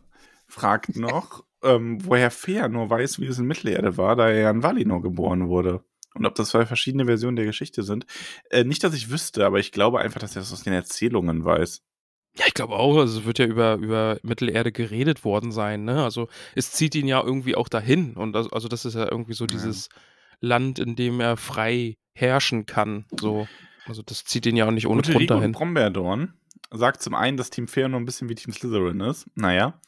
fragt 0.47 0.95
noch, 0.95 1.43
ähm, 1.63 2.05
woher 2.05 2.31
Fea 2.31 2.67
nur 2.67 2.89
weiß, 2.89 3.19
wie 3.19 3.27
es 3.27 3.39
in 3.39 3.45
Mittelerde 3.45 3.97
war, 3.97 4.15
da 4.15 4.29
er 4.29 4.39
ja 4.39 4.49
in 4.51 4.63
Valinor 4.63 5.01
geboren 5.01 5.47
wurde. 5.47 5.83
Und 6.15 6.25
ob 6.25 6.35
das 6.35 6.49
zwei 6.49 6.65
verschiedene 6.65 7.05
Versionen 7.05 7.35
der 7.35 7.45
Geschichte 7.45 7.81
sind. 7.81 8.05
Äh, 8.51 8.63
nicht, 8.63 8.83
dass 8.83 8.93
ich 8.93 9.09
wüsste, 9.09 9.45
aber 9.45 9.59
ich 9.59 9.71
glaube 9.71 9.99
einfach, 9.99 10.19
dass 10.19 10.35
er 10.35 10.41
das 10.41 10.53
aus 10.53 10.63
den 10.63 10.73
Erzählungen 10.73 11.43
weiß. 11.43 11.81
Ja, 12.35 12.45
ich 12.47 12.53
glaube 12.55 12.73
auch, 12.73 12.97
also 12.97 13.19
es 13.19 13.25
wird 13.25 13.37
ja 13.37 13.45
über, 13.45 13.75
über 13.75 14.17
Mittelerde 14.23 14.71
geredet 14.71 15.23
worden 15.23 15.51
sein, 15.51 15.83
ne? 15.83 16.03
Also 16.03 16.29
es 16.55 16.71
zieht 16.71 16.95
ihn 16.95 17.07
ja 17.07 17.21
irgendwie 17.21 17.55
auch 17.55 17.69
dahin. 17.69 18.15
Und 18.15 18.33
das, 18.33 18.51
also 18.51 18.67
das 18.67 18.85
ist 18.85 18.95
ja 18.95 19.09
irgendwie 19.09 19.33
so 19.33 19.45
dieses 19.45 19.89
ja. 19.91 20.01
Land, 20.39 20.79
in 20.79 20.95
dem 20.95 21.19
er 21.19 21.37
frei 21.37 21.97
herrschen 22.13 22.65
kann. 22.65 23.05
So. 23.19 23.47
Also 23.85 24.01
das 24.01 24.23
zieht 24.25 24.45
ihn 24.47 24.55
ja 24.55 24.65
auch 24.65 24.71
nicht 24.71 24.87
ohne 24.87 25.03
Grund 25.03 25.29
dahin. 25.29 25.51
Brombeerdorn 25.51 26.33
sagt 26.71 27.03
zum 27.03 27.13
einen, 27.13 27.37
dass 27.37 27.51
Team 27.51 27.67
Fair 27.67 27.87
nur 27.87 27.99
ein 27.99 28.05
bisschen 28.05 28.29
wie 28.29 28.35
Team 28.35 28.51
Slytherin 28.51 29.01
ist. 29.01 29.27
Naja. 29.35 29.79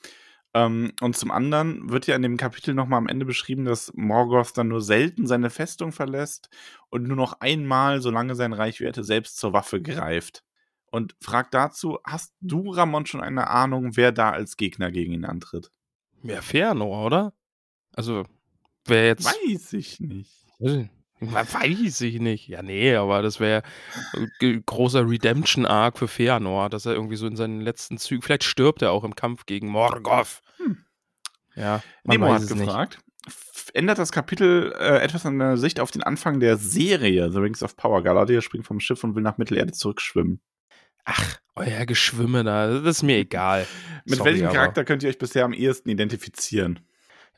Ähm, 0.53 0.93
und 1.01 1.17
zum 1.17 1.31
anderen 1.31 1.89
wird 1.89 2.05
ja 2.05 2.15
in 2.15 2.21
dem 2.21 2.37
Kapitel 2.37 2.75
nochmal 2.75 2.99
am 2.99 3.07
Ende 3.07 3.25
beschrieben, 3.25 3.65
dass 3.65 3.91
Morgoth 3.95 4.55
dann 4.55 4.67
nur 4.67 4.81
selten 4.81 5.25
seine 5.25 5.49
Festung 5.49 5.91
verlässt 5.91 6.49
und 6.89 7.07
nur 7.07 7.17
noch 7.17 7.39
einmal, 7.39 8.01
solange 8.01 8.35
sein 8.35 8.53
Reich 8.53 8.81
währte, 8.81 9.03
selbst 9.03 9.37
zur 9.37 9.51
Waffe 9.51 9.81
greift 9.81 10.43
und 10.95 11.13
fragt 11.19 11.53
dazu, 11.53 11.99
hast 12.05 12.33
du, 12.39 12.71
Ramon, 12.71 13.05
schon 13.05 13.19
eine 13.19 13.49
Ahnung, 13.49 13.97
wer 13.97 14.13
da 14.13 14.29
als 14.29 14.55
Gegner 14.55 14.91
gegen 14.91 15.11
ihn 15.11 15.25
antritt? 15.25 15.69
Ja, 16.23 16.39
Fëanor, 16.39 17.05
oder? 17.05 17.33
Also, 17.93 18.23
wer 18.85 19.07
jetzt... 19.07 19.25
Weiß 19.25 19.73
ich 19.73 19.99
nicht. 19.99 20.31
Weiß 21.19 21.99
ich 21.99 22.21
nicht. 22.21 22.47
Ja, 22.47 22.61
nee, 22.61 22.95
aber 22.95 23.21
das 23.21 23.41
wäre 23.41 23.61
großer 24.39 25.09
Redemption-Arc 25.09 25.99
für 25.99 26.05
Fëanor, 26.05 26.69
dass 26.69 26.85
er 26.85 26.93
irgendwie 26.93 27.17
so 27.17 27.27
in 27.27 27.35
seinen 27.35 27.59
letzten 27.59 27.97
Zügen, 27.97 28.21
vielleicht 28.21 28.45
stirbt 28.45 28.81
er 28.81 28.93
auch 28.93 29.03
im 29.03 29.15
Kampf 29.15 29.45
gegen 29.45 29.67
Morgoth. 29.67 30.41
Hm. 30.57 30.85
Ja, 31.57 31.83
man 32.05 32.21
Nemo 32.21 32.33
hat 32.33 32.47
gefragt, 32.47 32.99
nicht. 33.25 33.75
ändert 33.75 33.97
das 33.97 34.13
Kapitel 34.13 34.73
äh, 34.79 34.99
etwas 34.99 35.25
an 35.25 35.39
der 35.39 35.57
Sicht 35.57 35.81
auf 35.81 35.91
den 35.91 36.03
Anfang 36.03 36.39
der 36.39 36.55
Serie 36.55 37.29
The 37.33 37.39
Rings 37.39 37.63
of 37.63 37.75
Power? 37.75 38.01
Galadriel 38.01 38.41
springt 38.41 38.65
vom 38.65 38.79
Schiff 38.79 39.03
und 39.03 39.13
will 39.15 39.23
nach 39.23 39.37
Mittelerde 39.37 39.73
zurückschwimmen. 39.73 40.39
Ach, 41.05 41.37
euer 41.55 41.85
Geschwimme 41.85 42.43
da, 42.43 42.67
das 42.79 42.97
ist 42.97 43.03
mir 43.03 43.17
egal. 43.17 43.65
Mit 44.05 44.17
Sorry, 44.17 44.31
welchem 44.31 44.49
Charakter 44.49 44.83
könnt 44.83 45.03
ihr 45.03 45.09
euch 45.09 45.17
bisher 45.17 45.45
am 45.45 45.53
ehesten 45.53 45.89
identifizieren? 45.89 46.79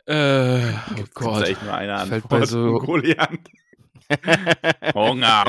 Äh, 0.05 0.71
oh 0.71 1.03
Gott. 1.13 1.43
Vielleicht 1.43 1.63
nur 1.63 1.73
einer 1.73 1.99
an. 1.99 2.07
Fällt 2.07 2.29
bei 2.29 2.45
so 2.45 2.79
Goliath. 2.79 3.39
Hunger. 4.93 5.45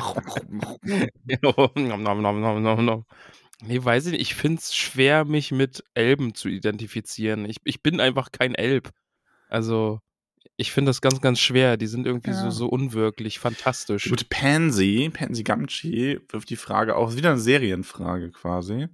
nee, 3.63 3.85
weiß 3.85 4.07
ich 4.07 4.13
nicht. 4.13 4.21
Ich 4.21 4.35
finde 4.35 4.59
es 4.61 4.75
schwer, 4.75 5.25
mich 5.25 5.53
mit 5.53 5.85
Elben 5.95 6.35
zu 6.35 6.49
identifizieren. 6.49 7.45
Ich, 7.49 7.59
ich 7.65 7.83
bin 7.83 8.01
einfach 8.01 8.33
kein 8.33 8.57
Elb. 8.57 8.91
Also, 9.49 10.01
ich 10.61 10.73
finde 10.73 10.91
das 10.91 11.01
ganz, 11.01 11.21
ganz 11.21 11.39
schwer. 11.39 11.77
Die 11.77 11.87
sind 11.87 12.05
irgendwie 12.05 12.33
ja. 12.33 12.43
so, 12.43 12.51
so 12.51 12.67
unwirklich, 12.67 13.39
fantastisch. 13.39 14.09
Gut, 14.09 14.29
Pansy, 14.29 15.09
Pansy 15.13 15.45
Gamchi 15.45 16.21
wirft 16.29 16.51
die 16.51 16.57
Frage 16.57 16.97
auf, 16.97 17.11
ist 17.11 17.17
wieder 17.17 17.31
eine 17.31 17.39
Serienfrage 17.39 18.33
quasi. 18.33 18.89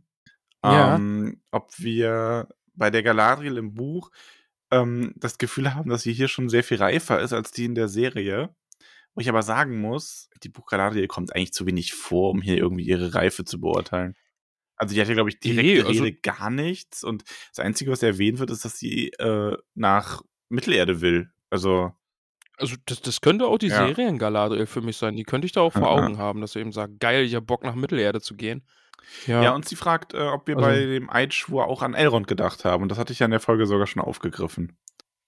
Ja. 0.63 0.95
Ähm, 0.95 1.41
ob 1.51 1.73
wir 1.79 2.49
bei 2.75 2.91
der 2.91 3.03
Galadriel 3.03 3.57
im 3.57 3.73
Buch 3.73 4.11
ähm, 4.71 5.15
das 5.17 5.39
Gefühl 5.39 5.75
haben, 5.75 5.89
dass 5.89 6.03
sie 6.03 6.13
hier 6.13 6.29
schon 6.29 6.51
sehr 6.51 6.65
viel 6.65 6.77
reifer 6.77 7.21
ist 7.21 7.33
als 7.33 7.51
die 7.51 7.65
in 7.65 7.75
der 7.75 7.89
Serie. 7.89 8.55
Wo 9.15 9.21
ich 9.21 9.29
aber 9.31 9.43
sagen 9.43 9.81
muss, 9.81 10.29
die 10.43 10.49
Buchgalarie 10.51 11.07
kommt 11.07 11.35
eigentlich 11.35 11.55
zu 11.55 11.65
wenig 11.67 11.95
vor, 11.95 12.31
um 12.31 12.43
hier 12.43 12.59
irgendwie 12.59 12.85
ihre 12.85 13.15
Reife 13.15 13.45
zu 13.45 13.59
beurteilen. 13.59 14.17
Also 14.77 14.95
die 14.95 15.01
hat 15.01 15.09
ja, 15.09 15.15
glaube 15.15 15.31
ich, 15.31 15.39
direkte 15.41 15.63
Nee, 15.63 15.81
also- 15.83 16.03
Rede 16.03 16.19
gar 16.21 16.51
nichts. 16.51 17.05
Und 17.05 17.25
das 17.51 17.65
Einzige, 17.65 17.91
was 17.91 18.03
erwähnt 18.03 18.39
wird, 18.39 18.51
ist, 18.51 18.67
dass 18.67 18.79
sie 18.79 19.09
äh, 19.13 19.57
nach 19.75 20.23
Mittelerde 20.51 21.01
will. 21.01 21.31
Also, 21.55 21.93
Also 22.57 22.77
das, 22.87 23.01
das 23.03 23.21
könnte 23.21 23.47
auch 23.47 23.59
die 23.59 23.67
Ja. 23.69 23.87
Serien 23.87 24.19
Galadriel 24.19 24.67
für 24.67 24.81
mich 24.81 24.97
sein. 24.97 25.17
Die 25.17 25.25
könnte 25.25 25.47
ich 25.47 25.53
da 25.53 25.61
auch 25.63 25.73
vor 25.73 25.83
Ja. 25.83 25.89
Augen 25.89 26.19
haben, 26.19 26.41
dass 26.41 26.53
sie 26.53 26.61
eben 26.61 26.71
sagt, 26.73 27.01
geil, 27.01 27.25
ich 27.25 27.35
hab 27.35 27.47
Bock 27.47 27.65
nach 27.65 27.75
Mittelerde 27.75 28.21
zu 28.21 28.35
gehen. 28.37 28.65
ja, 29.27 29.43
Ja, 29.43 29.55
und 29.55 29.69
sie 29.69 29.77
fragt, 29.77 30.15
äh, 30.15 30.19
ob 30.19 30.47
wir 30.47 30.57
Also- 30.57 30.69
bei 30.69 30.85
dem 30.87 31.11
Eidschwur 31.11 31.67
auch 31.67 31.83
an 31.83 31.95
Elrond 31.95 32.27
gedacht 32.29 32.65
haben. 32.65 32.83
Und 32.83 32.89
das 32.91 32.99
hatte 32.99 33.13
ich 33.13 33.19
ja 33.19 33.25
in 33.27 33.31
der 33.33 33.41
Folge 33.41 33.67
sogar 33.67 33.87
schon 33.87 34.03
aufgegriffen. 34.03 34.77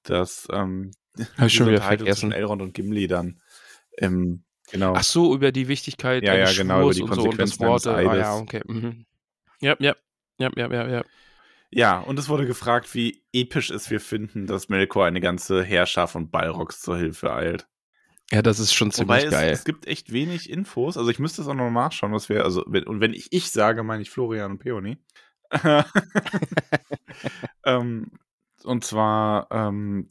Dass, 0.04 0.46
ähm, 0.52 0.92
hab 1.36 1.46
ich 1.48 1.54
schon 1.54 1.68
wieder 1.68 1.82
vergessen. 1.82 2.32
Elrond 2.32 2.62
und 2.62 2.74
Gimli 2.74 3.06
dann, 3.08 3.40
ähm, 3.98 4.44
genau. 4.70 4.94
Ach 4.96 5.02
so, 5.02 5.34
über 5.34 5.50
die 5.52 5.66
Wichtigkeit 5.68 6.22
Ja, 6.24 6.34
ja, 6.36 6.52
genau, 6.52 6.82
über 6.84 6.94
die 6.94 7.02
und 7.02 7.14
so 7.14 7.22
und 7.22 7.38
das 7.38 7.58
Konsequenzen 7.58 7.66
Worte. 7.66 7.94
Ah 7.94 8.16
ja, 8.16 8.36
okay. 8.36 8.62
Mhm. 8.66 9.04
Ja, 9.60 9.74
ja, 9.80 9.94
ja, 10.38 10.50
ja, 10.56 10.72
ja, 10.72 10.88
ja. 10.88 11.04
Ja, 11.70 11.98
und 11.98 12.18
es 12.18 12.28
wurde 12.28 12.46
gefragt, 12.46 12.94
wie 12.94 13.24
episch 13.32 13.70
es 13.70 13.90
wir 13.90 14.00
finden, 14.00 14.46
dass 14.46 14.68
Melkor 14.68 15.06
eine 15.06 15.20
ganze 15.20 15.62
Heerschar 15.62 16.08
von 16.08 16.30
Balrogs 16.30 16.80
zur 16.80 16.96
Hilfe 16.96 17.32
eilt. 17.34 17.68
Ja, 18.30 18.42
das 18.42 18.58
ist 18.58 18.74
schon 18.74 18.88
Wobei 18.96 19.20
ziemlich 19.20 19.24
es, 19.24 19.30
geil. 19.30 19.52
es 19.52 19.64
gibt 19.64 19.86
echt 19.86 20.12
wenig 20.12 20.50
Infos. 20.50 20.96
Also 20.96 21.10
ich 21.10 21.18
müsste 21.18 21.42
es 21.42 21.48
auch 21.48 21.54
noch 21.54 21.70
nachschauen, 21.70 22.12
was 22.12 22.28
wir, 22.28 22.44
also, 22.44 22.64
wenn, 22.66 22.84
und 22.84 23.00
wenn 23.00 23.14
ich 23.14 23.32
ich 23.32 23.50
sage, 23.50 23.82
meine 23.82 24.02
ich 24.02 24.10
Florian 24.10 24.52
und 24.52 24.58
Peony. 24.58 24.98
ähm, 27.64 28.10
und 28.64 28.84
zwar, 28.84 29.46
ähm, 29.52 30.08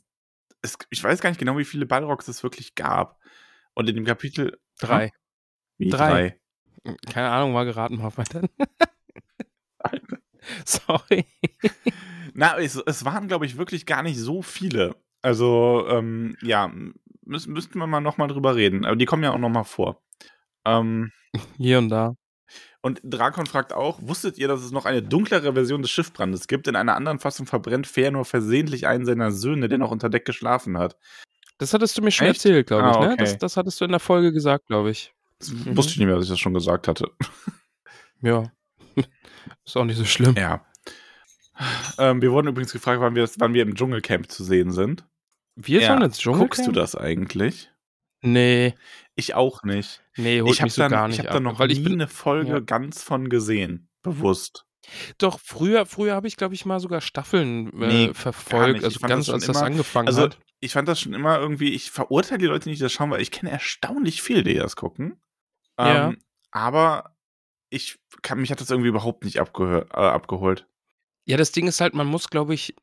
es, 0.62 0.78
ich 0.90 1.04
weiß 1.04 1.20
gar 1.20 1.30
nicht 1.30 1.40
genau, 1.40 1.58
wie 1.58 1.66
viele 1.66 1.86
Balrogs 1.86 2.28
es 2.30 2.42
wirklich 2.42 2.76
gab. 2.76 3.20
Und 3.74 3.90
in 3.90 3.96
dem 3.96 4.06
Kapitel. 4.06 4.58
Drei. 4.80 5.12
Drei. 5.78 5.90
drei? 5.90 6.40
Keine 7.12 7.30
Ahnung, 7.30 7.52
mal 7.52 7.66
geraten, 7.66 7.98
mal 7.98 8.12
weiter. 8.18 8.48
Sorry. 10.66 11.25
Na, 12.34 12.58
es, 12.60 12.75
es 12.75 13.06
waren, 13.06 13.28
glaube 13.28 13.46
ich, 13.46 13.58
wirklich 13.58 13.86
gar 13.86 14.04
nicht 14.04 14.18
so 14.20 14.42
viele. 14.42 14.96
Also, 15.22 15.86
ähm, 15.90 16.38
ja, 16.42 16.72
müssen, 17.24 17.54
müssten 17.54 17.80
wir 17.80 17.88
mal 17.88 18.02
nochmal 18.02 18.28
drüber 18.28 18.56
reden. 18.56 18.86
Aber 18.86 18.96
die 18.96 19.06
kommen 19.06 19.24
ja 19.24 19.32
auch 19.32 19.38
nochmal 19.40 19.64
vor. 19.64 20.02
Ähm, 20.66 21.12
Hier 21.58 21.78
und 21.80 21.90
da. 21.90 22.16
und 22.82 23.02
Drakon 23.04 23.46
fragt 23.46 23.74
auch, 23.74 24.00
wusstet 24.02 24.38
ihr, 24.38 24.48
dass 24.48 24.62
es 24.62 24.72
noch 24.72 24.86
eine 24.86 25.02
dunklere 25.02 25.54
Version 25.54 25.82
des 25.82 25.92
Schiffbrandes 25.92 26.48
gibt? 26.48 26.68
In 26.68 26.75
einer 26.75 26.96
anderen 26.96 27.20
Fassung 27.20 27.46
verbrennt 27.48 27.88
Fëanor 27.88 28.25
versehentlich 28.25 28.86
einen 28.88 29.06
seiner 29.06 29.32
Söhne, 29.32 29.68
der 29.70 29.78
noch 29.80 29.92
unter 29.92 30.10
Deck 30.10 30.25
geschlafen 30.25 30.78
hat. 30.78 30.98
Das 31.58 31.74
hattest 31.74 31.98
du 31.98 32.02
mir 32.02 32.12
schon 32.12 32.28
Echt? 32.28 32.38
erzählt, 32.46 32.68
glaube 32.68 32.90
ich, 32.90 32.96
Ah, 32.96 33.00
ne? 33.00 33.14
okay. 33.14 33.16
Das, 33.18 33.38
das 33.38 33.58
hattest 33.58 33.80
du 33.80 33.86
in 33.86 33.92
der 33.92 34.00
Folge 34.02 34.32
gesagt, 34.34 34.68
glaube 34.68 34.92
ich. 34.92 35.14
Das 35.40 35.52
Mhm. 35.52 35.78
wusste 35.78 35.94
ich 35.94 35.98
nicht 36.00 36.08
mehr, 36.08 36.16
dass 36.16 36.25
ich 36.25 36.30
das 36.32 36.40
schon 36.40 36.54
gesagt 36.54 36.88
hatte. 36.88 37.10
Ja. 38.22 38.44
Ist 39.66 39.75
auch 39.78 39.86
nicht 39.86 39.98
so 39.98 40.06
schlimm. 40.06 40.36
Ja. 40.38 40.66
Ähm, 41.98 42.22
wir 42.22 42.32
wurden 42.32 42.48
übrigens 42.48 42.74
gefragt, 42.74 43.00
wann 43.02 43.16
wir, 43.16 43.30
wann 43.38 43.54
wir 43.54 43.62
im 43.64 43.75
Dschungelcamp 43.75 44.30
zu 44.30 44.44
sehen 44.44 44.72
sind. 44.72 45.06
Wir 45.56 45.82
Ja. 45.82 45.88
sollen 45.88 46.02
ins 46.04 46.18
Dschungelcamp? 46.20 46.52
Guckst 46.52 46.68
du 46.68 46.72
das 46.72 46.96
eigentlich? 46.96 47.72
Nee. 48.22 48.75
Ich 49.16 49.36
auch 49.36 49.64
nicht. 49.64 50.02
Nee, 50.18 50.42
holt 50.42 50.52
Ich 50.54 50.60
habe 50.60 50.68
mich 50.68 50.74
so 50.74 50.82
da, 50.82 50.88
gar 50.90 51.08
ich 51.10 51.18
nicht 51.18 51.20
hab 51.25 51.32
da 51.32 51.38
ab. 51.38 51.44
noch 51.44 51.60
weil 51.60 51.68
nie 51.68 51.74
ich 51.74 51.84
bin, 51.84 51.94
eine 51.94 52.08
Folge 52.08 52.52
ja. 52.52 52.60
ganz 52.60 53.02
von 53.04 53.30
gesehen. 53.30 53.88
Bewusst. 54.04 54.66
Doch, 55.18 55.40
früher, 55.40 55.86
früher 55.86 56.14
habe 56.14 56.28
ich, 56.28 56.36
glaube 56.38 56.54
ich, 56.54 56.66
mal 56.66 56.80
sogar 56.80 57.02
Staffeln 57.02 57.68
äh, 57.82 57.88
Nee, 58.08 58.14
verfolgt. 58.14 58.84
Also 58.84 58.98
Ich 58.98 59.02
ganz, 59.02 59.28
das 59.28 59.34
als 59.36 59.46
das 59.46 59.56
immer- 59.58 59.66
angefangen 59.66 60.08
Also, 60.08 60.24
hat. 60.24 60.40
ich 60.60 60.74
fand 60.74 60.88
das 60.88 61.00
schon 61.00 61.14
immer 61.14 61.40
irgendwie, 61.40 61.74
ich 61.74 61.90
verurteile 61.90 62.38
die 62.40 62.46
Leute 62.46 62.68
nicht, 62.70 62.80
die 62.80 62.84
das 62.84 62.92
schauen, 62.92 63.10
weil 63.12 63.22
ich 63.22 63.32
kenne 63.32 63.52
erstaunlich 63.52 64.22
viele, 64.22 64.44
die 64.44 64.54
das 64.56 64.75
gucken. 64.75 65.22
Ja. 65.80 66.10
Ähm, 66.10 66.18
aber 66.52 67.15
ich 67.75 67.98
kann, 68.22 68.39
mich 68.39 68.51
hat 68.51 68.62
das 68.62 68.70
irgendwie 68.70 68.89
überhaupt 68.89 69.24
nicht 69.25 69.39
abgehör, 69.39 69.86
äh, 69.94 69.98
abgeholt. 69.98 70.67
Ja, 71.25 71.38
das 71.38 71.51
Ding 71.51 71.67
ist 71.67 71.82
halt, 71.82 71.94
man 71.94 72.08
muss, 72.08 72.29
glaube 72.29 72.53
ich, 72.53 72.75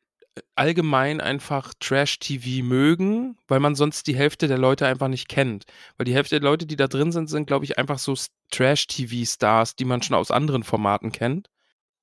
allgemein 0.55 1.21
einfach 1.21 1.73
Trash-TV 1.79 2.63
mögen, 2.63 3.37
weil 3.47 3.59
man 3.59 3.75
sonst 3.75 4.07
die 4.07 4.15
Hälfte 4.15 4.47
der 4.47 4.57
Leute 4.57 4.87
einfach 4.87 5.07
nicht 5.07 5.27
kennt. 5.29 5.65
Weil 5.97 6.05
die 6.05 6.13
Hälfte 6.13 6.39
der 6.39 6.49
Leute, 6.49 6.65
die 6.65 6.75
da 6.75 6.87
drin 6.87 7.11
sind, 7.11 7.27
sind, 7.29 7.45
glaube 7.45 7.65
ich, 7.65 7.77
einfach 7.77 7.99
so 7.99 8.15
Trash-TV-Stars, 8.51 9.75
die 9.75 9.85
man 9.85 10.01
schon 10.01 10.15
aus 10.15 10.31
anderen 10.31 10.63
Formaten 10.63 11.11
kennt. 11.11 11.49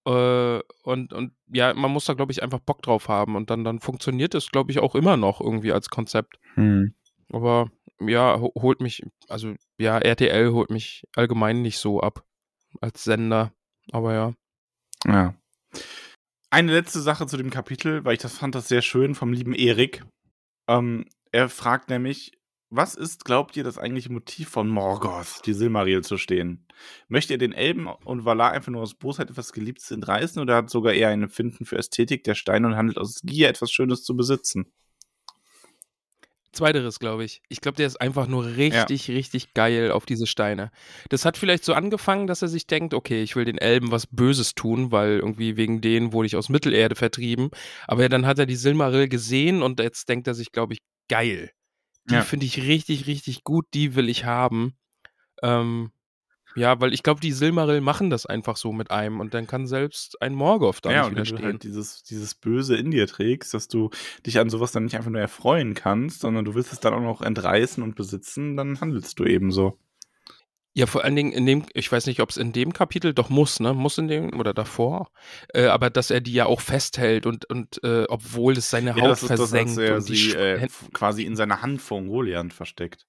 Äh, 0.07 0.61
und, 0.83 1.13
und 1.13 1.33
ja, 1.53 1.75
man 1.75 1.91
muss 1.91 2.05
da, 2.07 2.15
glaube 2.15 2.33
ich, 2.33 2.43
einfach 2.43 2.61
Bock 2.61 2.83
drauf 2.83 3.09
haben. 3.09 3.37
Und 3.37 3.51
dann, 3.51 3.65
dann 3.65 3.81
funktioniert 3.81 4.35
das, 4.35 4.49
glaube 4.49 4.71
ich, 4.71 4.79
auch 4.79 4.95
immer 4.95 5.17
noch 5.17 5.41
irgendwie 5.41 5.73
als 5.73 5.91
Konzept. 5.91 6.39
Aber 7.33 7.71
ja, 8.01 8.41
ho- 8.41 8.53
holt 8.57 8.81
mich, 8.81 9.03
also 9.29 9.55
ja, 9.79 9.99
RTL 9.99 10.53
holt 10.53 10.71
mich 10.71 11.05
allgemein 11.15 11.63
nicht 11.63 11.79
so 11.79 12.01
ab 12.01 12.25
als 12.81 13.05
Sender. 13.05 13.53
Aber 13.93 14.15
ja. 14.15 14.35
Ja. 15.07 15.35
Eine 16.51 16.73
letzte 16.73 17.01
Sache 17.01 17.27
zu 17.27 17.37
dem 17.37 17.51
Kapitel, 17.51 18.05
weil 18.05 18.15
ich 18.15 18.21
das 18.21 18.39
fand 18.39 18.55
das 18.55 18.69
sehr 18.69 18.83
schön 18.83 19.15
vom 19.15 19.33
lieben 19.33 19.55
Erik. 19.55 20.05
Ähm, 20.69 21.07
er 21.33 21.49
fragt 21.49 21.91
nämlich, 21.91 22.33
was 22.73 22.95
ist, 22.95 23.25
glaubt 23.25 23.57
ihr, 23.57 23.65
das 23.65 23.79
eigentliche 23.79 24.13
Motiv 24.13 24.49
von 24.49 24.69
Morgoth, 24.69 25.43
die 25.45 25.55
Silmaril 25.55 26.03
zu 26.03 26.19
stehen? 26.19 26.67
Möchte 27.09 27.35
er 27.35 27.39
den 27.39 27.53
Elben 27.53 27.89
und 27.89 28.25
Valar 28.25 28.53
einfach 28.53 28.71
nur 28.71 28.83
aus 28.83 28.95
Bosheit 28.95 29.31
etwas 29.31 29.53
Geliebtes 29.53 29.91
entreißen 29.91 30.41
oder 30.41 30.57
hat 30.57 30.71
sogar 30.71 30.93
eher 30.93 31.09
ein 31.09 31.25
Empfinden 31.25 31.65
für 31.65 31.77
Ästhetik 31.77 32.23
der 32.23 32.37
Steine 32.37 32.69
und 32.69 32.77
handelt 32.77 32.99
aus 32.99 33.23
Gier, 33.23 33.49
etwas 33.49 33.73
Schönes 33.73 34.05
zu 34.05 34.17
besitzen? 34.17 34.73
Zweiteres, 36.53 36.99
glaube 36.99 37.25
ich. 37.25 37.43
Ich 37.49 37.61
glaube, 37.61 37.77
der 37.77 37.87
ist 37.87 38.01
einfach 38.01 38.27
nur 38.27 38.45
richtig, 38.57 39.09
richtig 39.09 39.55
geil 39.55 39.93
auf 39.93 40.05
diese 40.05 40.27
Steine. 40.27 40.73
Das 41.09 41.25
hat 41.25 41.37
vielleicht 41.37 41.65
so 41.65 41.75
angefangen, 41.75 42.27
dass 42.27 42.43
er 42.43 42.49
sich 42.49 42.67
denkt, 42.67 42.93
okay, 42.93 43.23
ich 43.23 43.37
will 43.37 43.45
den 43.45 43.59
Elben 43.59 43.93
was 43.93 44.07
Böses 44.09 44.55
tun, 44.55 44.91
weil 44.91 45.19
irgendwie 45.21 45.57
wegen 45.57 45.81
denen 45.81 46.13
wurde 46.13 46.27
ich 46.27 46.37
aus 46.37 46.49
Mittelerde 46.49 46.97
vertrieben. 46.97 47.51
Aber 47.87 48.09
dann 48.09 48.27
hat 48.27 48.39
er 48.41 48.47
die 48.47 48.57
Silmaril 48.57 49.09
gesehen 49.09 49.63
und 49.63 49.79
jetzt 49.79 50.09
denkt 50.09 50.27
er 50.27 50.35
sich, 50.35 50.51
glaube 50.51 50.73
ich, 50.75 50.81
geil. 51.09 51.53
Die 52.07 52.15
Ja. 52.15 52.23
finde 52.23 52.47
ich 52.47 52.63
richtig, 52.63 53.07
richtig 53.07 53.45
gut, 53.45 53.67
die 53.73 53.95
will 53.95 54.09
ich 54.09 54.25
haben. 54.25 54.75
Ähm, 55.43 55.93
ja, 56.57 56.81
weil 56.81 56.93
ich 56.93 57.03
glaube, 57.03 57.21
die 57.21 57.33
Silmaril 57.33 57.81
machen 57.81 58.11
das 58.11 58.27
einfach 58.27 58.57
so 58.57 58.73
mit 58.73 58.91
einem 58.91 59.21
und 59.21 59.35
dann 59.35 59.47
kann 59.47 59.67
selbst 59.67 60.21
ein 60.21 60.35
Morgoth 60.35 60.79
da 60.83 60.91
ja, 60.91 61.03
nicht 61.03 61.11
und 61.11 61.17
wenn 61.17 61.25
du 61.25 61.31
widerstehen. 61.31 61.53
halt 61.53 61.63
dieses, 61.63 62.03
dieses 62.03 62.35
Böse 62.35 62.77
in 62.77 62.91
dir 62.91 63.07
trägst, 63.07 63.55
dass 63.55 63.69
du 63.69 63.91
dich 64.27 64.39
an 64.39 64.51
sowas 64.51 64.73
dann 64.73 64.85
nicht 64.85 64.97
einfach 64.97 65.11
nur 65.11 65.21
erfreuen 65.21 65.75
kannst, 65.75 66.21
sondern 66.21 66.45
du 66.45 66.55
willst 66.55 66.73
es 66.73 66.81
dann 66.81 66.95
auch 66.95 67.01
noch 67.01 67.23
entreißen 67.23 67.83
und 67.83 67.95
besitzen, 67.95 68.57
dann 68.57 68.81
handelst 68.81 69.19
du 69.19 69.25
eben 69.25 69.53
so. 69.53 69.79
Ja, 70.73 70.87
vor 70.87 71.03
allen 71.03 71.17
Dingen 71.17 71.33
in 71.33 71.47
dem, 71.47 71.65
ich 71.75 71.91
weiß 71.91 72.07
nicht, 72.07 72.21
ob 72.21 72.31
es 72.31 72.37
in 72.37 72.53
dem 72.53 72.73
Kapitel 72.73 73.13
doch 73.13 73.29
muss, 73.29 73.59
ne? 73.59 73.75
Muss 73.75 73.99
in 73.99 74.07
dem 74.07 74.39
oder 74.39 74.55
davor. 74.55 75.11
Äh, 75.53 75.65
aber 75.65 75.91
dass 75.91 76.13
er 76.13 76.21
die 76.21 76.33
ja 76.33 76.47
auch 76.47 76.61
festhält 76.61 77.27
und, 77.27 77.45
und 77.51 77.83
äh, 77.83 78.05
obwohl 78.09 78.57
es 78.57 78.71
seine 78.71 78.95
Haut 78.95 79.03
das 79.03 79.23
ist 79.23 79.31
das, 79.31 79.41
versenkt 79.41 79.73
dass 79.73 79.79
er 79.79 79.97
und 79.97 80.03
sie 80.03 80.33
äh, 80.33 80.69
quasi 80.93 81.25
in 81.25 81.35
seiner 81.35 81.63
Hand 81.63 81.83
vor 81.83 82.01
Goliath 82.03 82.53
versteckt. 82.53 83.09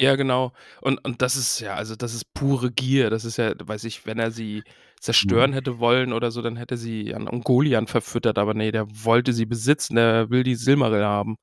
Ja, 0.00 0.16
genau. 0.16 0.54
Und, 0.80 0.96
und 1.04 1.20
das 1.20 1.36
ist 1.36 1.60
ja, 1.60 1.74
also 1.74 1.94
das 1.94 2.14
ist 2.14 2.32
pure 2.32 2.70
Gier. 2.70 3.10
Das 3.10 3.26
ist 3.26 3.36
ja, 3.36 3.52
weiß 3.58 3.84
ich, 3.84 4.06
wenn 4.06 4.18
er 4.18 4.30
sie 4.30 4.62
zerstören 4.98 5.50
Mhm. 5.50 5.54
hätte 5.54 5.78
wollen 5.78 6.14
oder 6.14 6.30
so, 6.30 6.40
dann 6.40 6.56
hätte 6.56 6.78
sie 6.78 7.14
an 7.14 7.28
Ungolian 7.28 7.86
verfüttert. 7.86 8.38
Aber 8.38 8.54
nee, 8.54 8.72
der 8.72 8.86
wollte 9.04 9.34
sie 9.34 9.44
besitzen, 9.44 9.96
der 9.96 10.30
will 10.30 10.42
die 10.42 10.54
Silmaril 10.54 11.04
haben. 11.04 11.36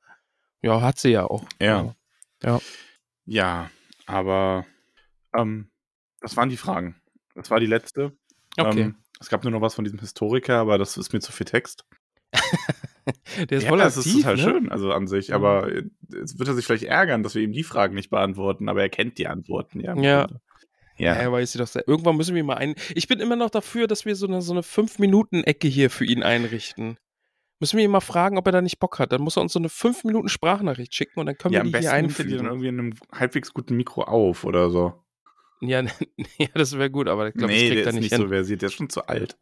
Ja, 0.63 0.82
hat 0.82 0.98
sie 0.98 1.10
ja 1.10 1.26
auch. 1.26 1.46
Ja. 1.62 1.93
Ja. 2.41 2.60
Ja, 3.26 3.70
aber 4.08 4.65
ähm, 5.36 5.70
das 6.20 6.36
waren 6.36 6.50
die 6.50 6.58
Fragen. 6.58 7.00
Das 7.36 7.52
war 7.52 7.60
die 7.60 7.67
letzte. 7.67 8.17
Okay. 8.58 8.82
Ähm, 8.82 8.96
es 9.20 9.30
gab 9.30 9.43
nur 9.43 9.52
noch 9.52 9.62
was 9.62 9.76
von 9.76 9.84
diesem 9.84 10.00
Historiker, 10.00 10.58
aber 10.58 10.80
das 10.80 10.98
ist 10.98 11.13
mir 11.13 11.20
zu 11.20 11.32
viel 11.32 11.46
Text. 11.46 11.86
der 13.50 13.58
ist 13.58 13.63
ja, 13.63 13.70
voll 13.70 13.78
das 13.80 13.98
aktiv, 13.98 14.13
ist 14.15 14.22
total 14.22 14.36
ne? 14.36 14.41
schön, 14.43 14.70
also 14.72 14.91
an 14.91 15.08
sich. 15.08 15.30
Mhm. 15.30 15.36
Aber 15.36 15.72
äh, 15.72 15.84
jetzt 16.13 16.39
wird 16.39 16.48
er 16.50 16.56
sich 16.56 16.65
vielleicht 16.65 16.84
ärgern, 16.84 17.24
dass 17.24 17.36
wir 17.36 17.41
ihm 17.41 17.52
die 17.54 17.63
Fragen 17.63 17.96
nicht 17.96 18.10
beantworten, 18.10 18.70
aber 18.70 18.82
er 18.82 18.89
kennt 18.89 19.17
die 19.17 19.28
Antworten, 19.28 19.80
ja. 19.80 19.96
Ja. 19.96 20.02
Ja, 20.02 20.28
Ja. 20.98 21.13
er 21.13 21.32
weiß 21.32 21.52
sie 21.52 21.60
doch 21.60 21.67
sehr. 21.67 21.88
Irgendwann 21.88 22.17
müssen 22.17 22.34
wir 22.36 22.43
mal 22.43 22.56
ein. 22.58 22.76
Ich 22.96 23.08
bin 23.08 23.20
immer 23.20 23.36
noch 23.36 23.50
dafür, 23.52 23.88
dass 23.88 24.06
wir 24.06 24.15
so 24.15 24.28
eine, 24.28 24.41
so 24.41 24.52
eine 24.54 24.62
5-Minuten-Ecke 24.62 25.67
hier 25.67 25.89
für 25.89 26.06
ihn 26.06 26.24
einrichten. 26.24 26.98
Müssen 27.60 27.78
wir 27.78 27.86
ihn 27.86 27.91
mal 27.91 28.02
fragen, 28.02 28.38
ob 28.38 28.46
er 28.48 28.52
da 28.52 28.62
nicht 28.62 28.80
Bock 28.80 29.00
hat. 29.00 29.12
Dann 29.12 29.22
muss 29.22 29.36
er 29.38 29.41
uns 29.41 29.54
so 29.54 29.60
eine 29.60 29.67
5-Minuten-Sprachnachricht 29.70 30.93
schicken 30.93 31.20
und 31.20 31.26
dann 31.28 31.38
können 31.38 31.54
ja, 31.54 31.60
wir 31.60 31.65
am 31.65 31.72
die 31.72 31.80
hier 31.80 31.89
besten 31.91 32.02
nimmt 32.02 32.20
er 32.20 32.26
die 32.26 32.32
dann 32.32 32.46
einfügen. 32.48 32.48
irgendwie 32.48 32.67
in 32.67 32.80
einem 32.80 32.93
halbwegs 33.13 33.54
guten 33.54 33.76
Mikro 33.78 34.04
auf 34.04 34.43
oder 34.43 34.70
so. 34.70 34.93
Ja, 35.62 35.82
ja, 36.38 36.48
das 36.54 36.78
wäre 36.78 36.89
gut, 36.91 37.08
aber 37.08 37.28
ich 37.30 37.34
glaube, 37.36 37.54
nee, 37.54 37.62
das 37.62 37.70
kriegt 37.70 37.86
der 37.86 37.86
er 37.86 37.89
ist 37.89 37.93
nicht 37.96 38.02
nicht 38.04 38.13
hin. 38.13 38.22
so 38.22 38.28
versiert, 38.28 38.62
der 38.62 38.67
ist 38.67 38.76
schon 38.76 38.89
zu 38.89 39.08
alt. 39.08 39.38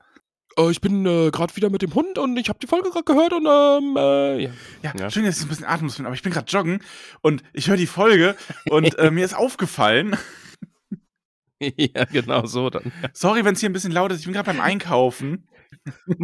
Oh, 0.58 0.70
ich 0.70 0.80
bin 0.80 1.06
äh, 1.06 1.32
gerade 1.32 1.54
wieder 1.58 1.70
mit 1.70 1.82
dem 1.82 1.94
Hund 1.96 2.18
und 2.18 2.38
ich 2.38 2.48
habe 2.48 2.60
die 2.60 2.68
Folge 2.68 2.89
gerade 2.89 3.04
gehört 3.04 3.34
und 3.34 3.46
ähm, 3.46 3.98
äh, 3.98 4.44
ja. 4.44 4.50
Ja, 4.84 4.94
Ja. 4.98 5.10
schön, 5.12 5.26
dass 5.26 5.38
ich 5.38 5.44
ein 5.44 5.50
bisschen 5.50 5.65
atemlos 5.65 5.98
bin, 5.98 6.06
aber 6.06 6.15
ich 6.15 6.22
bin 6.24 6.32
gerade 6.32 6.50
joggen 6.50 6.82
und 7.22 7.44
ich 7.52 7.68
höre 7.68 7.76
die 7.76 7.88
Folge 7.88 8.36
und 8.70 8.98
äh, 8.98 9.12
mir 9.12 9.26
ist 9.26 9.36
aufgefallen, 9.36 10.15
ja, 11.60 12.06
genau 12.06 12.46
so 12.46 12.70
dann. 12.70 12.94
sorry, 13.13 13.44
wenn 13.44 13.56
es 13.56 13.60
hier 13.60 13.70
ein 13.70 13.74
bisschen 13.74 13.91
laut 13.91 14.12
ist, 14.13 14.20
ich 14.20 14.26
bin 14.26 14.34
gerade 14.34 14.50
beim 14.50 14.62
Einkaufen. 14.62 15.48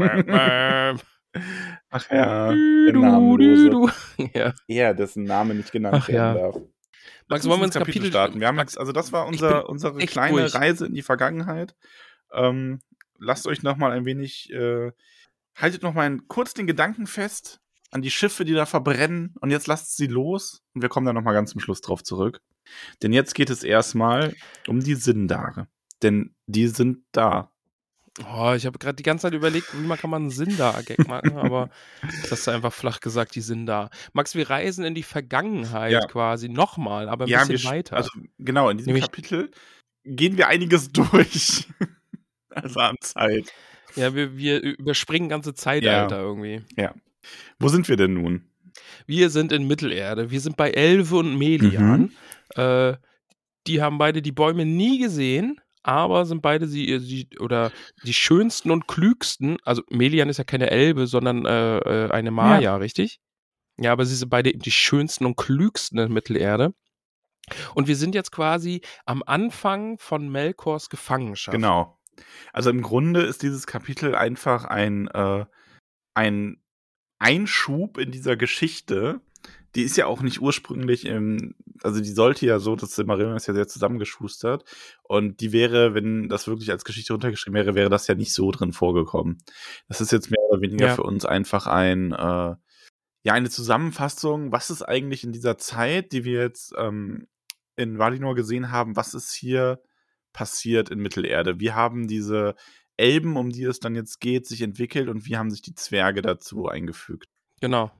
Ach 1.90 2.10
ja, 2.10 2.52
du, 2.52 2.84
der 2.86 2.94
du, 2.94 3.00
Namenlose. 3.02 3.94
Ja. 4.34 4.54
Er, 4.68 4.94
dessen 4.94 5.24
Name 5.26 5.56
nicht 5.56 5.72
genannt 5.74 5.98
Ach 6.00 6.08
werden 6.08 6.38
ja. 6.38 6.42
darf. 6.52 6.58
Max, 7.28 7.46
wollen 7.48 7.60
wir 7.62 7.66
ins 7.66 7.74
Kapitel, 7.74 7.94
Kapitel 8.00 8.12
starten? 8.12 8.40
Wir 8.40 8.48
haben 8.48 8.60
jetzt, 8.60 8.78
also 8.78 8.92
das 8.92 9.12
war 9.12 9.26
unser, 9.28 9.68
unsere 9.70 9.98
kleine 10.06 10.42
durch. 10.42 10.54
Reise 10.56 10.86
in 10.86 10.94
die 10.94 11.02
Vergangenheit. 11.02 11.76
Ähm, 12.34 12.82
lasst 13.22 13.48
euch 13.48 13.64
noch 13.64 13.78
mal 13.78 13.92
ein 13.92 14.06
wenig, 14.06 14.52
äh, 14.52 14.92
haltet 15.56 15.84
noch 15.84 15.94
mal 15.94 16.18
kurz 16.28 16.54
den 16.54 16.68
Gedanken 16.68 17.08
fest 17.08 17.62
an 17.92 18.02
die 18.02 18.12
Schiffe, 18.12 18.46
die 18.46 18.54
da 18.54 18.66
verbrennen 18.66 19.36
und 19.40 19.52
jetzt 19.52 19.68
lasst 19.68 19.96
sie 19.98 20.08
los 20.08 20.64
und 20.74 20.82
wir 20.82 20.90
kommen 20.90 21.06
dann 21.06 21.16
noch 21.16 21.24
mal 21.24 21.34
ganz 21.34 21.52
zum 21.52 21.62
Schluss 21.62 21.82
drauf 21.82 22.04
zurück. 22.04 22.42
Denn 23.02 23.14
jetzt 23.14 23.36
geht 23.36 23.50
es 23.50 23.64
erstmal 23.64 24.36
um 24.68 24.80
die 24.80 24.96
Sindare. 24.96 25.68
Denn 26.02 26.36
die 26.48 26.68
sind 26.68 27.00
da. 27.12 27.52
Oh, 28.34 28.54
ich 28.56 28.66
habe 28.66 28.78
gerade 28.78 28.96
die 28.96 29.04
ganze 29.04 29.24
Zeit 29.24 29.34
überlegt, 29.34 29.74
wie 29.74 29.86
man 29.86 29.98
kann 29.98 30.10
man 30.10 30.24
einen 30.24 30.32
Sindar-Gag 30.32 31.08
machen, 31.08 31.38
aber 31.38 31.70
das 32.22 32.32
hast 32.32 32.48
du 32.48 32.52
einfach 32.52 32.74
flach 32.74 33.00
gesagt, 33.00 33.36
die 33.36 33.42
sind 33.42 33.66
da. 33.66 33.90
Max, 34.14 34.36
wir 34.36 34.50
reisen 34.50 34.84
in 34.84 34.96
die 34.96 35.04
Vergangenheit 35.04 35.94
ja. 35.94 36.06
quasi 36.08 36.50
nochmal, 36.50 37.08
aber 37.08 37.26
ein 37.26 37.30
ja, 37.30 37.46
bisschen 37.46 37.64
wir, 37.64 37.78
weiter. 37.78 37.96
Also 37.96 38.12
genau, 38.38 38.70
in 38.70 38.78
diesem 38.78 38.94
Nämlich, 38.94 39.06
Kapitel 39.06 39.52
gehen 40.04 40.38
wir 40.38 40.48
einiges 40.48 40.90
durch. 40.92 41.68
also 42.56 42.80
an 42.80 42.96
Zeit. 43.02 43.52
Ja, 43.96 44.16
wir, 44.16 44.38
wir 44.38 44.62
überspringen 44.62 45.30
ganze 45.30 45.54
Zeitalter 45.54 46.18
ja. 46.18 46.22
irgendwie. 46.22 46.62
Ja. 46.78 46.94
Wo 47.60 47.68
sind 47.68 47.90
wir 47.90 47.98
denn 47.98 48.14
nun? 48.14 48.46
Wir 49.06 49.30
sind 49.30 49.52
in 49.52 49.68
Mittelerde. 49.68 50.32
Wir 50.32 50.40
sind 50.40 50.58
bei 50.58 50.72
Elve 50.72 51.18
und 51.18 51.38
Melian. 51.38 52.12
Mhm. 52.56 52.62
Äh, 52.62 52.98
die 53.68 53.82
haben 53.82 53.98
beide 53.98 54.22
die 54.22 54.32
Bäume 54.32 54.66
nie 54.66 55.00
gesehen, 55.00 55.60
aber 55.84 56.26
sind 56.26 56.42
beide 56.42 56.68
sie, 56.68 56.90
äh, 56.92 57.00
sie 57.00 57.28
oder 57.40 57.72
die 58.04 58.14
schönsten 58.14 58.72
und 58.72 58.88
klügsten. 58.88 59.58
Also 59.64 59.84
Melian 59.90 60.30
ist 60.30 60.38
ja 60.38 60.44
keine 60.44 60.72
Elbe, 60.72 61.08
sondern 61.08 61.46
äh, 61.46 61.78
äh, 61.80 62.12
eine 62.12 62.32
Maya, 62.32 62.62
ja. 62.62 62.76
richtig? 62.78 63.20
Ja, 63.78 63.92
aber 63.92 64.06
sie 64.06 64.16
sind 64.16 64.30
beide 64.30 64.50
eben 64.50 64.62
die 64.62 64.72
schönsten 64.72 65.26
und 65.26 65.38
klügsten 65.38 65.98
in 65.98 66.14
Mittelerde. 66.14 66.74
Und 67.74 67.88
wir 67.88 67.96
sind 67.96 68.16
jetzt 68.16 68.32
quasi 68.32 68.82
am 69.06 69.24
Anfang 69.26 69.98
von 69.98 70.30
Melkors 70.30 70.90
Gefangenschaft. 70.90 71.56
Genau. 71.56 71.98
Also 72.54 72.70
im 72.70 72.82
Grunde 72.82 73.22
ist 73.22 73.44
dieses 73.44 73.68
Kapitel 73.68 74.16
einfach 74.16 74.66
ein, 74.66 75.08
äh, 75.08 75.46
ein 76.14 76.62
Einschub 77.20 77.98
in 77.98 78.12
dieser 78.12 78.36
Geschichte, 78.36 79.22
die 79.76 79.84
ist 79.84 79.96
ja 79.96 80.06
auch 80.06 80.22
nicht 80.22 80.42
ursprünglich 80.42 81.06
im, 81.06 81.56
also 81.82 82.02
die 82.02 82.12
sollte 82.12 82.46
ja 82.46 82.60
so, 82.60 82.76
das 82.76 82.96
Silmarillion 82.96 83.36
ist 83.36 83.48
ja 83.48 83.54
sehr 83.54 83.68
zusammengeschustert 83.68 84.66
und 85.04 85.40
die 85.40 85.52
wäre, 85.52 85.94
wenn 85.94 86.28
das 86.28 86.48
wirklich 86.48 86.72
als 86.72 86.84
Geschichte 86.84 87.14
runtergeschrieben 87.14 87.56
wäre, 87.56 87.76
wäre 87.76 87.90
das 87.90 88.08
ja 88.08 88.16
nicht 88.16 88.34
so 88.34 88.52
drin 88.52 88.74
vorgekommen. 88.74 89.38
Das 89.88 90.02
ist 90.02 90.12
jetzt 90.12 90.30
mehr 90.30 90.44
oder 90.50 90.62
weniger 90.62 90.88
ja. 90.88 90.96
für 90.96 91.04
uns 91.04 91.26
einfach 91.26 91.68
ein, 91.68 92.12
äh, 92.12 92.56
ja, 93.24 93.34
eine 93.34 93.50
Zusammenfassung, 93.50 94.52
was 94.52 94.70
ist 94.70 94.82
eigentlich 94.82 95.24
in 95.24 95.32
dieser 95.32 95.58
Zeit, 95.58 96.12
die 96.12 96.26
wir 96.26 96.42
jetzt 96.42 96.74
ähm, 96.78 97.28
in 97.76 97.98
Valinor 97.98 98.36
gesehen 98.36 98.72
haben, 98.72 98.96
was 98.96 99.14
ist 99.14 99.32
hier 99.32 99.82
passiert 100.34 100.90
in 100.90 101.00
Mittelerde? 101.00 101.60
Wie 101.60 101.72
haben 101.72 102.08
diese 102.08 102.56
Elben, 102.98 103.38
um 103.38 103.50
die 103.50 103.64
es 103.64 103.80
dann 103.80 103.96
jetzt 103.96 104.20
geht, 104.20 104.46
sich 104.46 104.62
entwickelt 104.62 105.10
und 105.10 105.26
wie 105.26 105.38
haben 105.38 105.50
sich 105.50 105.62
die 105.62 105.76
Zwerge 105.76 106.22
dazu 106.22 106.68
eingefügt? 106.68 107.28
Genau. 107.60 107.92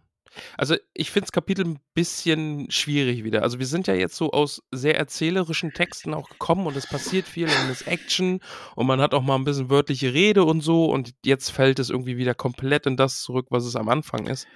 Also 0.58 0.76
ich 0.94 1.12
finde 1.12 1.26
das 1.26 1.32
Kapitel 1.32 1.66
ein 1.66 1.80
bisschen 1.94 2.70
schwierig 2.72 3.24
wieder. 3.24 3.44
Also 3.44 3.60
wir 3.60 3.66
sind 3.66 3.88
ja 3.88 3.94
jetzt 3.94 4.16
so 4.16 4.32
aus 4.32 4.64
sehr 4.72 4.98
erzählerischen 4.98 5.74
Texten 5.74 6.14
auch 6.14 6.30
gekommen 6.30 6.68
und 6.68 6.78
es 6.78 6.88
passiert 6.88 7.28
viel 7.28 7.46
und 7.46 7.70
es 7.70 7.82
ist 7.82 7.88
Action 7.88 8.40
und 8.76 8.88
man 8.88 9.02
hat 9.02 9.14
auch 9.14 9.24
mal 9.24 9.36
ein 9.36 9.44
bisschen 9.44 9.70
wörtliche 9.70 10.14
Rede 10.14 10.44
und 10.44 10.62
so 10.62 10.86
und 10.86 11.14
jetzt 11.26 11.50
fällt 11.50 11.80
es 11.80 11.90
irgendwie 11.90 12.18
wieder 12.18 12.34
komplett 12.34 12.86
in 12.86 12.96
das 12.96 13.22
zurück, 13.22 13.48
was 13.50 13.66
es 13.66 13.76
am 13.76 13.90
Anfang 13.90 14.28
ist. 14.28 14.48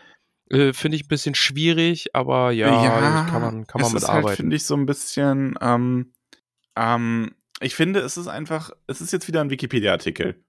Äh, 0.50 0.74
finde 0.74 0.96
ich 0.96 1.06
ein 1.06 1.10
bisschen 1.10 1.36
schwierig, 1.36 2.16
aber 2.16 2.52
ja, 2.52 2.84
ja 2.84 3.26
kann 3.30 3.42
man, 3.42 3.68
kann 3.68 3.82
man 3.82 3.94
mit 3.94 4.08
halt, 4.08 4.30
finde 4.30 4.56
ich 4.56 4.64
so 4.64 4.76
ein 4.76 4.86
bisschen, 4.86 5.58
ähm, 5.60 6.14
ähm, 6.76 7.36
ich 7.62 7.76
finde, 7.76 8.02
es 8.02 8.18
ist 8.18 8.28
einfach, 8.28 8.72
es 8.88 9.02
ist 9.02 9.13
jetzt 9.13 9.28
wieder 9.28 9.41
ein 9.41 9.50
Wikipedia-Artikel. 9.50 10.44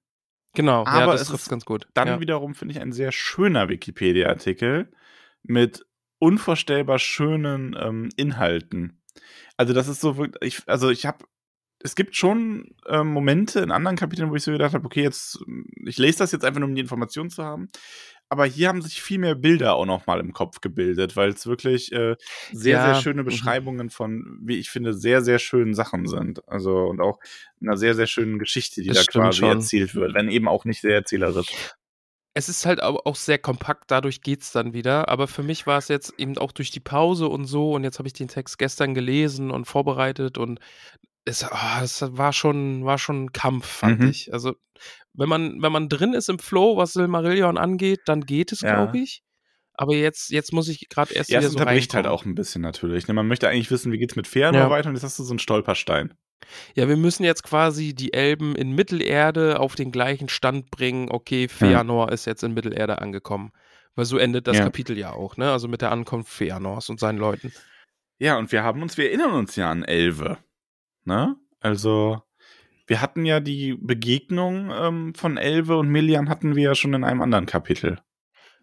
Genau, 0.55 0.85
aber 0.87 0.99
ja, 0.99 1.13
das 1.13 1.29
trifft 1.29 1.49
ganz 1.49 1.65
gut. 1.65 1.87
Dann 1.95 2.09
ja. 2.09 2.21
wiederum 2.21 2.55
finde 2.55 2.73
ich 2.73 2.81
ein 2.81 2.93
sehr 2.93 3.13
schöner 3.13 3.69
Wikipedia-Artikel 3.69 4.91
mit 5.43 5.87
unvorstellbar 6.19 6.99
schönen 6.99 7.77
ähm, 7.79 8.09
Inhalten. 8.17 9.03
Also 9.57 9.73
das 9.73 9.89
ist 9.89 10.01
so 10.01 10.17
wirklich, 10.17 10.59
ich, 10.61 10.69
also 10.69 10.91
ich 10.91 11.05
habe, 11.07 11.25
es 11.81 11.95
gibt 11.95 12.17
schon 12.17 12.75
ähm, 12.89 13.09
Momente 13.09 13.61
in 13.61 13.71
anderen 13.71 13.97
Kapiteln, 13.97 14.31
wo 14.31 14.35
ich 14.35 14.43
so 14.43 14.53
gedacht 14.53 14.75
habe, 14.75 14.87
okay, 14.87 15.03
jetzt, 15.03 15.39
ich 15.85 15.99
lese 15.99 16.19
das 16.19 16.33
jetzt 16.33 16.45
einfach 16.45 16.61
nur, 16.61 16.69
um 16.69 16.75
die 16.75 16.81
Information 16.81 17.29
zu 17.29 17.45
haben. 17.45 17.71
Aber 18.29 18.45
hier 18.45 18.69
haben 18.69 18.83
sich 18.83 19.03
viel 19.03 19.19
mehr 19.19 19.37
Bilder 19.37 19.77
auch 19.77 19.87
noch 19.87 20.07
mal 20.07 20.19
im 20.19 20.33
Kopf 20.33 20.61
gebildet, 20.61 21.15
weil 21.17 21.31
es 21.31 21.47
wirklich 21.47 21.93
äh, 21.93 22.17
sehr, 22.53 22.79
ja. 22.79 22.95
sehr 22.95 23.03
schöne 23.03 23.23
mhm. 23.23 23.27
Beschreibungen 23.27 23.91
von, 23.91 24.39
wie 24.43 24.59
ich 24.59 24.71
finde, 24.71 24.95
sehr, 24.95 25.23
sehr 25.23 25.39
schönen 25.39 25.75
Sachen 25.75 26.07
sind. 26.07 26.47
Also 26.49 26.87
und 26.87 27.01
auch 27.01 27.21
einer 27.61 27.77
sehr, 27.77 27.95
sehr 27.95 28.07
schönen 28.09 28.39
Geschichte, 28.39 28.83
die 28.83 28.89
das 28.89 29.07
da 29.07 29.13
quasi 29.13 29.39
schon. 29.39 29.59
erzählt 29.59 29.95
wird, 29.95 30.15
wenn 30.15 30.29
eben 30.29 30.49
auch 30.49 30.65
nicht 30.65 30.81
sehr 30.81 30.95
erzählerisch 30.95 31.53
es 32.39 32.51
ist 32.51 32.67
halt 32.67 32.83
auch 32.83 33.17
sehr 33.17 33.39
kompakt, 33.39 33.91
dadurch 33.91 34.21
geht 34.21 34.43
es 34.43 34.53
dann 34.53 34.75
wieder. 34.75 35.09
Aber 35.09 35.27
für 35.27 35.43
mich 35.43 35.67
war 35.67 35.79
es 35.79 35.89
jetzt 35.89 36.13
eben 36.19 36.37
auch 36.37 36.53
durch 36.53 36.71
die 36.71 36.81
Pause 36.81 37.29
und 37.29 37.47
so. 37.47 37.73
Und 37.73 37.83
jetzt 37.83 37.99
habe 37.99 38.09
ich 38.09 38.13
den 38.13 38.29
Text 38.29 38.59
gestern 38.59 38.93
gelesen 38.93 39.51
und 39.51 39.65
vorbereitet 39.65 40.37
und 40.37 40.61
es, 41.27 41.45
oh, 41.45 41.83
es 41.83 42.03
war 42.17 42.33
schon, 42.33 42.85
war 42.85 42.99
schon 42.99 43.25
ein 43.25 43.33
Kampf, 43.33 43.67
fand 43.67 44.01
mhm. 44.01 44.09
ich. 44.09 44.33
Also, 44.33 44.55
wenn 45.13 45.29
man, 45.29 45.61
wenn 45.61 45.73
man 45.73 45.89
drin 45.89 46.15
ist 46.15 46.29
im 46.29 46.39
Flow, 46.39 46.77
was 46.77 46.93
Silmarillion 46.95 47.59
angeht, 47.59 48.01
dann 48.07 48.23
geht 48.23 48.53
es, 48.53 48.61
ja. 48.63 48.75
glaube 48.75 48.99
ich. 48.99 49.23
Aber 49.75 49.95
jetzt, 49.95 50.31
jetzt 50.31 50.53
muss 50.53 50.69
ich 50.69 50.89
gerade 50.89 51.13
erst 51.13 51.31
ja, 51.31 51.41
wieder 51.41 51.51
so 51.51 51.59
unterbricht 51.59 51.93
halt 51.93 52.07
auch 52.07 52.25
ein 52.25 52.35
bisschen 52.35 52.63
natürlich. 52.63 53.09
Ne? 53.09 53.15
Man 53.15 53.27
möchte 53.27 53.49
eigentlich 53.49 53.71
wissen, 53.71 53.93
wie 53.93 53.99
geht's 53.99 54.17
mit 54.17 54.27
Fëanor 54.27 54.55
ja. 54.55 54.71
weiter 54.71 54.89
und 54.89 54.95
jetzt 54.95 55.05
hast 55.05 55.19
du 55.19 55.23
so 55.23 55.33
einen 55.33 55.39
Stolperstein. 55.39 56.15
Ja, 56.75 56.89
wir 56.89 56.97
müssen 56.97 57.25
jetzt 57.25 57.43
quasi 57.43 57.95
die 57.95 58.13
Elben 58.13 58.55
in 58.55 58.73
Mittelerde 58.73 59.59
auf 59.59 59.75
den 59.75 59.91
gleichen 59.91 60.29
Stand 60.29 60.71
bringen. 60.71 61.11
Okay, 61.11 61.49
Feanor 61.49 62.09
ja. 62.09 62.15
ist 62.15 62.25
jetzt 62.25 62.43
in 62.43 62.55
Mittelerde 62.55 63.01
angekommen. 63.03 63.53
Weil 63.95 64.05
so 64.05 64.19
endet 64.19 64.47
das 64.47 64.59
ja. 64.59 64.65
Kapitel 64.65 64.97
ja 64.97 65.13
auch, 65.13 65.37
ne? 65.39 65.51
Also 65.51 65.69
mit 65.69 65.81
der 65.81 65.91
Ankunft 65.91 66.31
Feanors 66.31 66.89
und 66.91 67.01
seinen 67.01 67.19
Leuten. 67.19 67.53
Ja, 68.19 68.39
und 68.39 68.53
wir 68.53 68.63
haben 68.63 68.83
uns, 68.83 68.97
wir 68.97 69.09
erinnern 69.09 69.33
uns 69.33 69.57
ja 69.57 69.71
an 69.71 69.83
Elve. 69.83 70.39
Ne? 71.07 71.37
Also, 71.61 72.23
wir 72.87 73.01
hatten 73.01 73.25
ja 73.25 73.41
die 73.41 73.75
Begegnung 73.75 74.71
ähm, 74.73 75.15
von 75.15 75.37
Elve 75.37 75.77
und 75.77 75.89
Millian 75.89 76.29
hatten 76.29 76.55
wir 76.55 76.63
ja 76.63 76.75
schon 76.75 76.95
in 76.95 77.05
einem 77.05 77.23
anderen 77.23 77.47
Kapitel. 77.47 78.01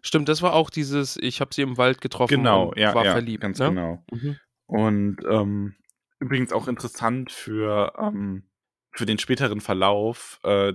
Stimmt, 0.02 0.28
das 0.28 0.42
war 0.42 0.52
auch 0.52 0.70
dieses, 0.70 1.16
ich 1.16 1.40
habe 1.40 1.54
sie 1.54 1.62
im 1.62 1.78
Wald 1.78 2.00
getroffen 2.00 2.36
genau, 2.36 2.68
und 2.68 2.78
ja, 2.78 2.94
war 2.94 3.04
ja, 3.04 3.12
verliebt. 3.12 3.42
Ganz 3.42 3.58
ne? 3.58 3.70
genau. 3.70 4.04
Mhm. 4.12 4.36
Und 4.66 5.16
ähm, 5.28 5.74
übrigens 6.20 6.52
auch 6.52 6.68
interessant 6.68 7.32
für, 7.32 7.94
ähm, 7.98 8.44
für 8.92 9.06
den 9.06 9.18
späteren 9.18 9.60
Verlauf 9.60 10.40
äh, 10.42 10.74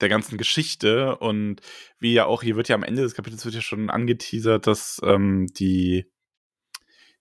der 0.00 0.08
ganzen 0.08 0.36
Geschichte 0.36 1.16
und 1.16 1.60
wie 1.98 2.12
ja 2.12 2.26
auch, 2.26 2.42
hier 2.42 2.56
wird 2.56 2.68
ja 2.68 2.74
am 2.74 2.82
Ende 2.82 3.02
des 3.02 3.14
Kapitels 3.14 3.44
wird 3.44 3.54
ja 3.54 3.60
schon 3.60 3.88
angeteasert, 3.88 4.66
dass 4.66 5.00
ähm, 5.02 5.46
die, 5.56 6.10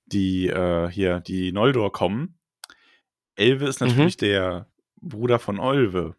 die, 0.06 0.48
äh, 0.48 0.89
hier, 0.89 1.21
die 1.21 1.52
Noldor 1.52 1.91
kommen. 1.91 2.38
Elve 3.36 3.67
ist 3.67 3.82
mhm. 3.82 3.88
natürlich 3.88 4.15
mhm. 4.17 4.26
der 4.26 4.67
Bruder 5.02 5.39
von 5.39 5.60
Olve, 5.60 6.15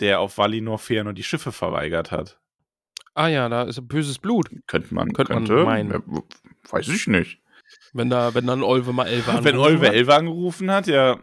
der 0.00 0.20
auf 0.20 0.38
Valinor 0.38 0.78
Fëanor 0.78 1.12
die 1.12 1.22
Schiffe 1.22 1.52
verweigert 1.52 2.10
hat. 2.10 2.40
Ah 3.14 3.28
ja, 3.28 3.48
da 3.48 3.62
ist 3.62 3.88
böses 3.88 4.18
Blut. 4.18 4.50
Könnte 4.66 4.94
man, 4.94 5.12
könnte, 5.12 5.32
könnte 5.32 5.52
man 5.54 5.64
meinen. 5.64 6.02
Weiß 6.68 6.88
ich 6.88 7.06
nicht. 7.06 7.40
Wenn 7.92 8.10
da, 8.10 8.34
wenn 8.34 8.46
dann 8.46 8.62
Olve 8.62 8.92
mal 8.92 9.06
Elve 9.06 9.30
angerufen 9.30 9.44
Wenn 9.44 9.58
Olve 9.58 9.88
Elve 9.88 10.14
angerufen 10.14 10.70
hat, 10.70 10.86
ja. 10.86 11.18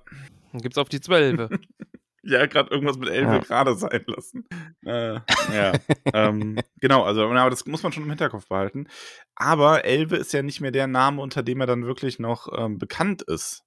Dann 0.51 0.61
gibt's 0.61 0.77
auf 0.77 0.89
die 0.89 1.01
Zwölfe. 1.01 1.49
ja, 2.23 2.45
gerade 2.47 2.71
irgendwas 2.71 2.97
mit 2.97 3.09
Elve 3.09 3.33
ja. 3.33 3.39
gerade 3.39 3.75
sein 3.75 4.03
lassen. 4.07 4.45
Äh, 4.85 5.19
ja. 5.53 5.73
ähm, 6.13 6.57
genau, 6.79 7.03
also 7.03 7.27
aber 7.27 7.49
das 7.49 7.65
muss 7.65 7.83
man 7.83 7.91
schon 7.91 8.03
im 8.03 8.09
Hinterkopf 8.09 8.47
behalten. 8.47 8.87
Aber 9.35 9.85
Elve 9.85 10.15
ist 10.15 10.33
ja 10.33 10.41
nicht 10.41 10.61
mehr 10.61 10.71
der 10.71 10.87
Name, 10.87 11.21
unter 11.21 11.43
dem 11.43 11.61
er 11.61 11.67
dann 11.67 11.85
wirklich 11.85 12.17
noch 12.17 12.47
ähm, 12.57 12.79
bekannt 12.79 13.21
ist. 13.21 13.63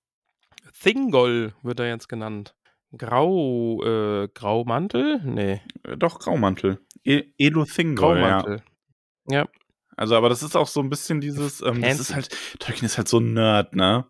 Thingol 0.83 1.55
wird 1.63 1.81
er 1.81 1.89
jetzt 1.89 2.09
genannt. 2.09 2.55
Grau, 2.97 3.83
äh, 3.83 4.29
Graumantel? 4.33 5.21
Nee. 5.25 5.61
Äh, 5.83 5.97
doch, 5.97 6.19
Graumantel. 6.19 6.81
E 7.05 7.25
Elo 7.39 7.65
Thingol, 7.65 8.15
Graumantel. 8.15 8.63
Ja. 9.29 9.41
ja. 9.41 9.49
Also, 9.97 10.15
aber 10.15 10.29
das 10.29 10.43
ist 10.43 10.57
auch 10.57 10.69
so 10.69 10.81
ein 10.81 10.91
bisschen 10.91 11.21
dieses, 11.21 11.63
ähm, 11.63 11.81
das 11.81 12.01
ist 12.01 12.15
halt, 12.15 12.37
Tolkien 12.59 12.87
ist 12.87 12.99
halt 12.99 13.09
so 13.09 13.19
ein 13.19 13.33
Nerd, 13.33 13.75
ne? 13.75 14.07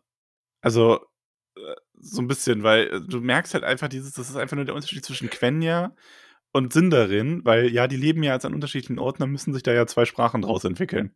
Also, 0.61 1.01
äh, 1.57 1.75
so 1.95 2.21
ein 2.21 2.27
bisschen, 2.27 2.63
weil 2.65 2.89
äh, 2.89 3.01
du 3.01 3.21
merkst 3.21 3.55
halt 3.55 3.65
einfach 3.65 3.89
dieses, 3.89 4.13
das 4.13 4.29
ist 4.29 4.37
einfach 4.37 4.57
nur 4.57 4.65
der 4.65 4.75
Unterschied 4.75 5.05
zwischen 5.05 5.31
Quenya 5.31 5.95
und 6.53 6.73
Sindarin, 6.73 7.45
weil 7.45 7.73
ja, 7.73 7.87
die 7.87 7.97
leben 7.97 8.23
ja 8.23 8.35
jetzt 8.35 8.45
an 8.45 8.55
unterschiedlichen 8.55 8.99
Orten, 8.99 9.21
dann 9.21 9.31
müssen 9.31 9.55
sich 9.55 9.63
da 9.63 9.73
ja 9.73 9.87
zwei 9.87 10.05
Sprachen 10.05 10.43
draus 10.43 10.65
entwickeln. 10.65 11.15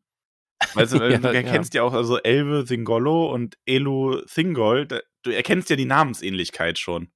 Also, 0.75 0.97
ja, 1.05 1.19
du 1.19 1.29
erkennst 1.29 1.75
ja. 1.75 1.83
ja 1.83 1.87
auch 1.87 1.93
also 1.93 2.19
Elve 2.19 2.65
Thingollo 2.65 3.33
und 3.33 3.57
Elu 3.67 4.23
Thingol, 4.27 4.87
du 4.87 5.31
erkennst 5.31 5.71
ja 5.71 5.77
die 5.77 5.85
Namensähnlichkeit 5.85 6.79
schon. 6.79 7.11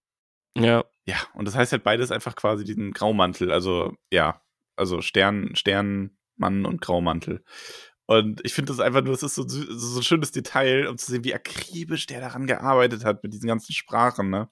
Ja. 0.56 0.84
Ja, 1.06 1.16
und 1.34 1.46
das 1.46 1.54
heißt 1.54 1.72
halt 1.72 1.84
beides 1.84 2.10
einfach 2.10 2.34
quasi 2.34 2.64
diesen 2.64 2.92
Graumantel, 2.92 3.52
also 3.52 3.94
ja, 4.10 4.40
also 4.76 5.02
Stern, 5.02 5.54
Stern, 5.54 6.16
Mann 6.36 6.64
und 6.64 6.80
Graumantel. 6.80 7.44
Und 8.06 8.44
ich 8.44 8.54
finde 8.54 8.72
das 8.72 8.80
einfach 8.80 9.02
nur, 9.02 9.12
das 9.12 9.22
ist 9.22 9.34
so, 9.34 9.46
so, 9.46 9.62
so 9.76 10.00
ein 10.00 10.02
schönes 10.02 10.32
Detail, 10.32 10.88
um 10.88 10.98
zu 10.98 11.10
sehen, 11.10 11.24
wie 11.24 11.34
akribisch 11.34 12.06
der 12.06 12.20
daran 12.20 12.46
gearbeitet 12.46 13.04
hat 13.04 13.22
mit 13.22 13.32
diesen 13.32 13.46
ganzen 13.46 13.72
Sprachen, 13.72 14.30
ne? 14.30 14.50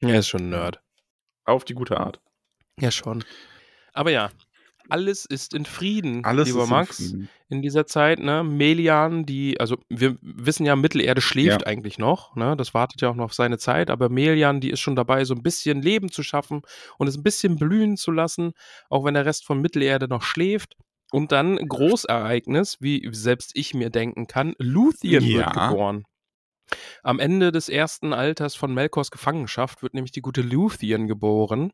Er 0.00 0.18
ist 0.18 0.28
schon 0.28 0.42
ein 0.42 0.50
Nerd. 0.50 0.82
Auf 1.44 1.64
die 1.64 1.74
gute 1.74 1.98
Art. 1.98 2.20
Ja, 2.78 2.90
schon. 2.90 3.24
Aber 3.92 4.10
ja, 4.10 4.30
alles 4.90 5.24
ist 5.24 5.54
in 5.54 5.64
Frieden, 5.64 6.24
Alles 6.24 6.48
lieber 6.48 6.60
ist 6.62 6.68
in 6.68 6.70
Max, 6.70 6.96
Frieden. 6.96 7.28
in 7.48 7.62
dieser 7.62 7.86
Zeit. 7.86 8.18
Ne? 8.18 8.42
Melian, 8.44 9.24
die, 9.26 9.58
also 9.60 9.76
wir 9.88 10.16
wissen 10.20 10.66
ja, 10.66 10.76
Mittelerde 10.76 11.20
schläft 11.20 11.60
Ja. 11.62 11.66
eigentlich 11.66 11.98
noch. 11.98 12.36
Ne? 12.36 12.56
Das 12.56 12.74
wartet 12.74 13.00
ja 13.00 13.10
auch 13.10 13.14
noch 13.14 13.24
auf 13.26 13.34
seine 13.34 13.58
Zeit. 13.58 13.90
Aber 13.90 14.08
Melian, 14.08 14.60
die 14.60 14.70
ist 14.70 14.80
schon 14.80 14.96
dabei, 14.96 15.24
so 15.24 15.34
ein 15.34 15.42
bisschen 15.42 15.82
Leben 15.82 16.10
zu 16.10 16.22
schaffen 16.22 16.62
und 16.98 17.06
es 17.08 17.16
ein 17.16 17.22
bisschen 17.22 17.56
blühen 17.56 17.96
zu 17.96 18.10
lassen, 18.10 18.52
auch 18.88 19.04
wenn 19.04 19.14
der 19.14 19.26
Rest 19.26 19.44
von 19.46 19.60
Mittelerde 19.60 20.08
noch 20.08 20.22
schläft. 20.22 20.76
Und 21.12 21.32
dann 21.32 21.56
Großereignis, 21.56 22.76
wie 22.80 23.08
selbst 23.12 23.50
ich 23.54 23.74
mir 23.74 23.90
denken 23.90 24.26
kann, 24.26 24.54
Luthien 24.58 25.24
wird 25.24 25.54
Ja. 25.56 25.68
geboren. 25.68 26.04
Am 27.02 27.18
Ende 27.18 27.50
des 27.50 27.68
ersten 27.68 28.12
Alters 28.12 28.54
von 28.54 28.72
Melkors 28.72 29.10
Gefangenschaft 29.10 29.82
wird 29.82 29.94
nämlich 29.94 30.12
die 30.12 30.20
gute 30.22 30.42
Luthien 30.42 31.08
geboren. 31.08 31.72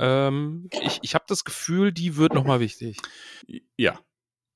Ähm, 0.00 0.68
ich 0.82 0.98
ich 1.02 1.14
habe 1.14 1.24
das 1.28 1.44
Gefühl, 1.44 1.92
die 1.92 2.16
wird 2.16 2.34
nochmal 2.34 2.60
wichtig. 2.60 2.98
Ja. 3.76 3.98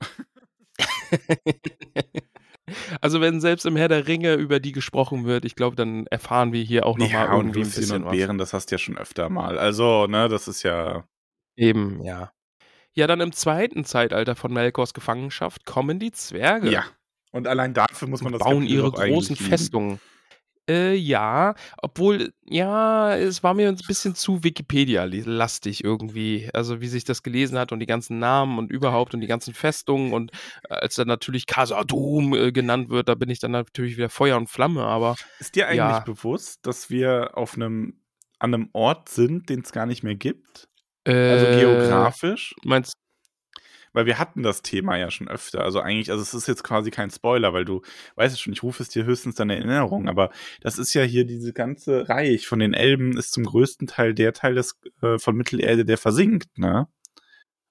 Also 3.01 3.21
wenn 3.21 3.41
selbst 3.41 3.67
im 3.67 3.77
Herr 3.77 3.89
der 3.89 4.07
Ringe 4.07 4.35
über 4.35 4.59
die 4.59 4.73
gesprochen 4.73 5.25
wird, 5.25 5.45
ich 5.45 5.55
glaube, 5.55 5.77
dann 5.77 6.07
erfahren 6.07 6.53
wir 6.53 6.63
hier 6.63 6.87
auch 6.87 6.97
nochmal 6.97 7.27
ja, 7.27 7.35
und 7.35 7.49
irgendwie 7.49 7.61
ein 7.61 7.65
Lucien 7.65 7.81
bisschen 7.83 7.97
und 7.97 8.05
was. 8.07 8.13
Bären, 8.13 8.39
das 8.39 8.53
hast 8.53 8.71
du 8.71 8.75
ja 8.75 8.79
schon 8.79 8.97
öfter 8.97 9.29
mal. 9.29 9.59
Also, 9.59 10.07
ne, 10.07 10.29
das 10.29 10.49
ist 10.49 10.63
ja. 10.63 11.07
Eben, 11.57 12.03
ja. 12.03 12.33
Ja, 12.95 13.07
dann 13.07 13.21
im 13.21 13.33
zweiten 13.33 13.85
Zeitalter 13.85 14.35
von 14.35 14.53
Melkors 14.53 14.95
Gefangenschaft 14.95 15.67
kommen 15.67 15.99
die 15.99 16.13
Zwerge. 16.13 16.71
Ja. 16.71 16.85
Und 17.33 17.49
allein 17.49 17.75
dafür 17.75 18.09
muss 18.09 18.23
man 18.23 18.33
und 18.33 18.41
das 18.41 18.49
bauen 18.49 18.61
Kapitel 18.61 18.77
ihre 18.77 18.93
großen 18.93 19.37
lieben. 19.37 19.49
Festungen. 19.49 20.01
Äh, 20.69 20.95
ja, 20.95 21.55
obwohl, 21.83 22.33
ja, 22.47 23.15
es 23.17 23.43
war 23.43 23.53
mir 23.53 23.69
ein 23.69 23.77
bisschen 23.87 24.15
zu 24.15 24.43
Wikipedia-lastig 24.45 25.85
irgendwie. 25.85 26.49
Also, 26.55 26.81
wie 26.81 26.87
sich 26.89 27.05
das 27.05 27.23
gelesen 27.23 27.59
hat 27.59 27.71
und 27.73 27.81
die 27.81 27.87
ganzen 27.87 28.19
Namen 28.19 28.59
und 28.59 28.71
überhaupt 28.73 29.13
und 29.13 29.21
die 29.21 29.27
ganzen 29.27 29.53
Festungen 29.53 30.15
und 30.15 30.33
äh, 30.71 30.75
als 30.75 30.95
dann 30.95 31.09
natürlich 31.09 31.45
Casadum 31.47 32.35
äh, 32.35 32.51
genannt 32.51 32.89
wird, 32.89 33.09
da 33.11 33.15
bin 33.15 33.29
ich 33.29 33.41
dann 33.41 33.51
natürlich 33.51 33.97
wieder 33.99 34.09
Feuer 34.09 34.39
und 34.39 34.49
Flamme, 34.49 34.85
aber 34.85 35.17
Ist 35.39 35.55
dir 35.55 35.69
eigentlich 35.69 35.99
Ja. 35.99 36.05
bewusst, 36.05 36.67
dass 36.67 36.89
wir 36.89 37.37
auf 37.37 37.57
einem, 37.57 38.01
an 38.39 38.55
einem 38.55 38.71
Ort 38.73 39.11
sind, 39.11 39.51
den 39.51 39.61
es 39.61 39.73
gar 39.73 39.85
nicht 39.87 40.03
mehr 40.03 40.15
gibt? 40.15 40.69
äh, 41.05 41.31
Also 41.33 41.47
geografisch? 41.49 42.55
Meinst 42.65 42.95
Weil 43.95 44.05
wir 44.05 44.19
hatten 44.19 44.43
das 44.43 44.61
Thema 44.61 44.99
ja 44.99 45.11
schon 45.11 45.29
öfter. 45.29 45.63
Also 45.65 45.81
eigentlich, 45.81 46.11
also 46.11 46.21
es 46.23 46.35
ist 46.35 46.47
jetzt 46.49 46.65
quasi 46.65 46.91
kein 46.91 47.11
Spoiler, 47.11 47.55
weil 47.55 47.65
du 47.65 47.81
weißt 48.17 48.35
es 48.35 48.41
schon, 48.41 48.53
ich 48.53 48.63
rufe 48.63 48.83
es 48.83 48.91
dir 48.91 49.05
höchstens 49.07 49.41
in 49.41 49.49
Erinnerung, 49.49 50.09
aber 50.09 50.31
das 50.61 50.77
ist 50.79 50.93
ja 50.95 51.03
hier 51.03 51.25
diese 51.25 51.53
ganze 51.55 52.09
Reich 52.09 52.47
von 52.47 52.59
den 52.59 52.75
Elben 52.75 53.17
ist 53.17 53.33
zum 53.33 53.45
größten 53.45 53.87
Teil 53.87 54.13
der 54.13 54.35
Teil 54.35 54.57
des 54.57 54.79
äh, 55.01 55.19
von 55.19 55.37
Mittelerde, 55.37 55.87
der 55.87 55.97
versinkt, 55.97 56.59
ne? 56.59 56.89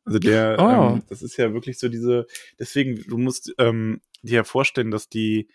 Also 0.05 0.19
der, 0.19 0.57
Oh. 0.59 0.95
ähm, 0.95 1.03
das 1.09 1.21
ist 1.21 1.37
ja 1.37 1.53
wirklich 1.53 1.77
so 1.79 1.87
diese, 1.89 2.25
deswegen, 2.59 3.03
du 3.07 3.17
musst 3.17 3.53
ähm, 3.57 4.01
dir 4.21 4.35
ja 4.37 4.43
vorstellen, 4.43 4.91
dass 4.91 5.07
die, 5.09 5.49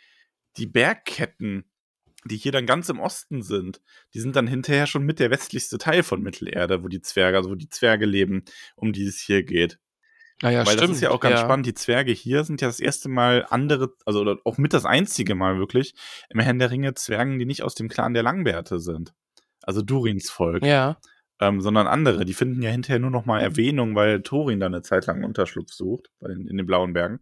die 0.56 0.66
Bergketten, 0.66 1.64
die 2.24 2.36
hier 2.36 2.52
dann 2.52 2.66
ganz 2.66 2.88
im 2.88 2.98
Osten 3.00 3.42
sind, 3.42 3.80
die 4.14 4.20
sind 4.20 4.36
dann 4.36 4.46
hinterher 4.46 4.86
schon 4.86 5.04
mit 5.04 5.18
der 5.20 5.30
westlichste 5.30 5.78
Teil 5.78 6.02
von 6.02 6.22
Mittelerde, 6.22 6.82
wo 6.82 6.88
die 6.88 7.00
Zwerge, 7.00 7.36
also 7.38 7.50
wo 7.50 7.54
die 7.54 7.68
Zwerge 7.68 8.06
leben, 8.06 8.44
um 8.76 8.92
die 8.92 9.04
es 9.06 9.18
hier 9.20 9.42
geht. 9.44 9.78
Ah 10.42 10.50
ja, 10.50 10.58
Weil 10.60 10.74
stimmt. 10.76 10.82
das 10.82 10.90
ist 10.96 11.00
ja 11.02 11.10
auch 11.10 11.18
ganz 11.20 11.40
spannend. 11.40 11.66
Die 11.66 11.74
Zwerge 11.74 12.12
hier 12.12 12.44
sind 12.44 12.60
ja 12.60 12.68
das 12.68 12.78
erste 12.80 13.08
Mal 13.08 13.44
andere, 13.50 13.94
also 14.06 14.20
oder 14.20 14.38
auch 14.44 14.56
mit 14.58 14.72
das 14.72 14.84
einzige 14.84 15.34
Mal 15.34 15.58
wirklich 15.58 15.94
im 16.30 16.38
Herrn 16.40 16.58
der 16.60 16.70
Ringe 16.70 16.94
Zwergen, 16.94 17.38
die 17.38 17.44
nicht 17.46 17.62
aus 17.64 17.74
dem 17.74 17.88
Clan 17.88 18.14
der 18.14 18.22
Langbärte 18.22 18.78
sind. 18.78 19.12
Also 19.62 19.82
Durins 19.82 20.30
Volk, 20.30 20.64
Ja. 20.64 20.98
ähm, 21.40 21.60
sondern 21.60 21.86
andere. 21.88 22.24
Die 22.24 22.34
finden 22.34 22.62
ja 22.62 22.70
hinterher 22.70 23.00
nur 23.00 23.10
noch 23.10 23.26
mal 23.26 23.40
Erwähnung, 23.40 23.96
weil 23.96 24.22
Thorin 24.22 24.60
dann 24.60 24.72
eine 24.74 24.82
Zeit 24.82 25.06
lang 25.06 25.24
Unterschlupf 25.24 25.72
sucht 25.72 26.08
bei 26.20 26.28
den, 26.28 26.46
in 26.46 26.56
den 26.56 26.66
Blauen 26.66 26.92
Bergen. 26.92 27.18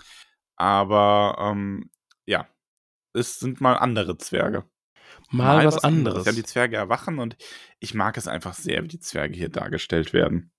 Aber 0.57 1.37
ähm, 1.41 1.91
ja, 2.27 2.47
es 3.15 3.39
sind 3.39 3.61
mal 3.61 3.75
andere 3.75 4.19
Zwerge. 4.19 4.65
Mal, 5.31 5.65
was 5.65 5.83
anderes. 5.83 6.27
Ja, 6.27 6.33
die 6.33 6.43
Zwerge 6.45 6.77
erwachen 6.77 7.19
und 7.19 7.37
ich 7.81 7.95
mag 7.95 8.17
es 8.17 8.29
einfach 8.29 8.55
sehr, 8.55 8.83
wie 8.83 8.89
die 8.89 9.01
Zwerge 9.01 9.35
hier 9.37 9.49
dargestellt 9.49 10.13
werden. 10.13 10.53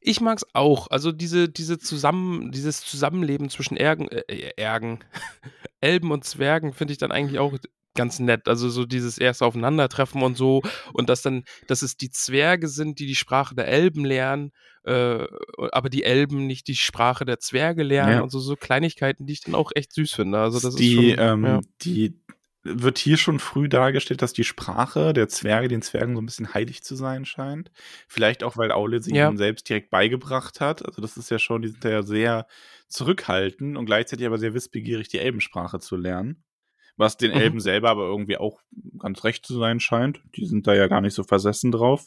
Ich 0.00 0.20
mag's 0.20 0.44
auch. 0.54 0.88
Also 0.90 1.12
diese, 1.12 1.48
diese 1.48 1.78
Zusammen, 1.78 2.52
dieses 2.52 2.80
Zusammenleben 2.84 3.50
zwischen 3.50 3.76
Ergen, 3.76 4.08
äh, 4.08 4.52
Ergen, 4.56 5.00
Elben 5.80 6.10
und 6.10 6.24
Zwergen 6.24 6.72
finde 6.72 6.92
ich 6.92 6.98
dann 6.98 7.12
eigentlich 7.12 7.38
auch 7.38 7.52
ganz 7.94 8.18
nett. 8.18 8.48
Also 8.48 8.70
so 8.70 8.86
dieses 8.86 9.18
erste 9.18 9.44
Aufeinandertreffen 9.44 10.22
und 10.22 10.36
so 10.36 10.62
und 10.92 11.08
dass 11.08 11.22
dann, 11.22 11.44
dass 11.66 11.82
es 11.82 11.96
die 11.96 12.10
Zwerge 12.10 12.68
sind, 12.68 12.98
die 12.98 13.06
die 13.06 13.14
Sprache 13.14 13.54
der 13.54 13.68
Elben 13.68 14.04
lernen, 14.04 14.52
äh, 14.84 15.26
aber 15.72 15.90
die 15.90 16.04
Elben 16.04 16.46
nicht 16.46 16.68
die 16.68 16.76
Sprache 16.76 17.24
der 17.24 17.38
Zwerge 17.38 17.82
lernen 17.82 18.12
Ja. 18.12 18.20
und 18.20 18.30
so, 18.30 18.38
so 18.38 18.56
Kleinigkeiten, 18.56 19.26
die 19.26 19.34
ich 19.34 19.40
dann 19.42 19.54
auch 19.54 19.72
echt 19.74 19.92
süß 19.92 20.12
finde. 20.12 20.38
Also 20.38 20.60
das 20.60 20.76
die, 20.76 21.10
ist 21.10 21.16
schon, 21.18 21.24
ähm, 21.26 21.44
ja. 21.44 21.60
die 21.82 22.14
wird 22.62 22.98
hier 22.98 23.16
schon 23.16 23.38
früh 23.38 23.68
dargestellt, 23.68 24.22
dass 24.22 24.32
die 24.32 24.44
Sprache 24.44 25.12
der 25.12 25.28
Zwerge 25.28 25.68
den 25.68 25.82
Zwergen 25.82 26.14
so 26.14 26.22
ein 26.22 26.26
bisschen 26.26 26.52
heilig 26.54 26.82
zu 26.82 26.94
sein 26.96 27.24
scheint. 27.24 27.70
Vielleicht 28.08 28.42
auch, 28.44 28.56
weil 28.56 28.72
Aule 28.72 29.02
sie 29.02 29.14
Ja. 29.14 29.28
ihnen 29.28 29.36
selbst 29.38 29.68
direkt 29.68 29.90
beigebracht 29.90 30.60
hat. 30.60 30.84
Also 30.84 31.00
das 31.02 31.16
ist 31.16 31.30
ja 31.30 31.38
schon, 31.38 31.62
die 31.62 31.68
sind 31.68 31.84
ja 31.84 32.02
sehr 32.02 32.46
zurückhaltend 32.88 33.76
und 33.78 33.86
gleichzeitig 33.86 34.26
aber 34.26 34.38
sehr 34.38 34.54
wissbegierig, 34.54 35.08
die 35.08 35.18
Elbensprache 35.18 35.78
zu 35.80 35.96
lernen. 35.96 36.44
Was 36.96 37.16
den 37.16 37.32
Mhm. 37.32 37.36
Elben 37.38 37.60
selber 37.60 37.90
aber 37.90 38.04
irgendwie 38.06 38.36
auch 38.36 38.60
ganz 38.98 39.24
recht 39.24 39.46
zu 39.46 39.58
sein 39.58 39.80
scheint. 39.80 40.20
Die 40.36 40.44
sind 40.46 40.66
da 40.66 40.74
ja 40.74 40.86
gar 40.86 41.00
nicht 41.00 41.14
so 41.14 41.24
versessen 41.24 41.72
drauf. 41.72 42.06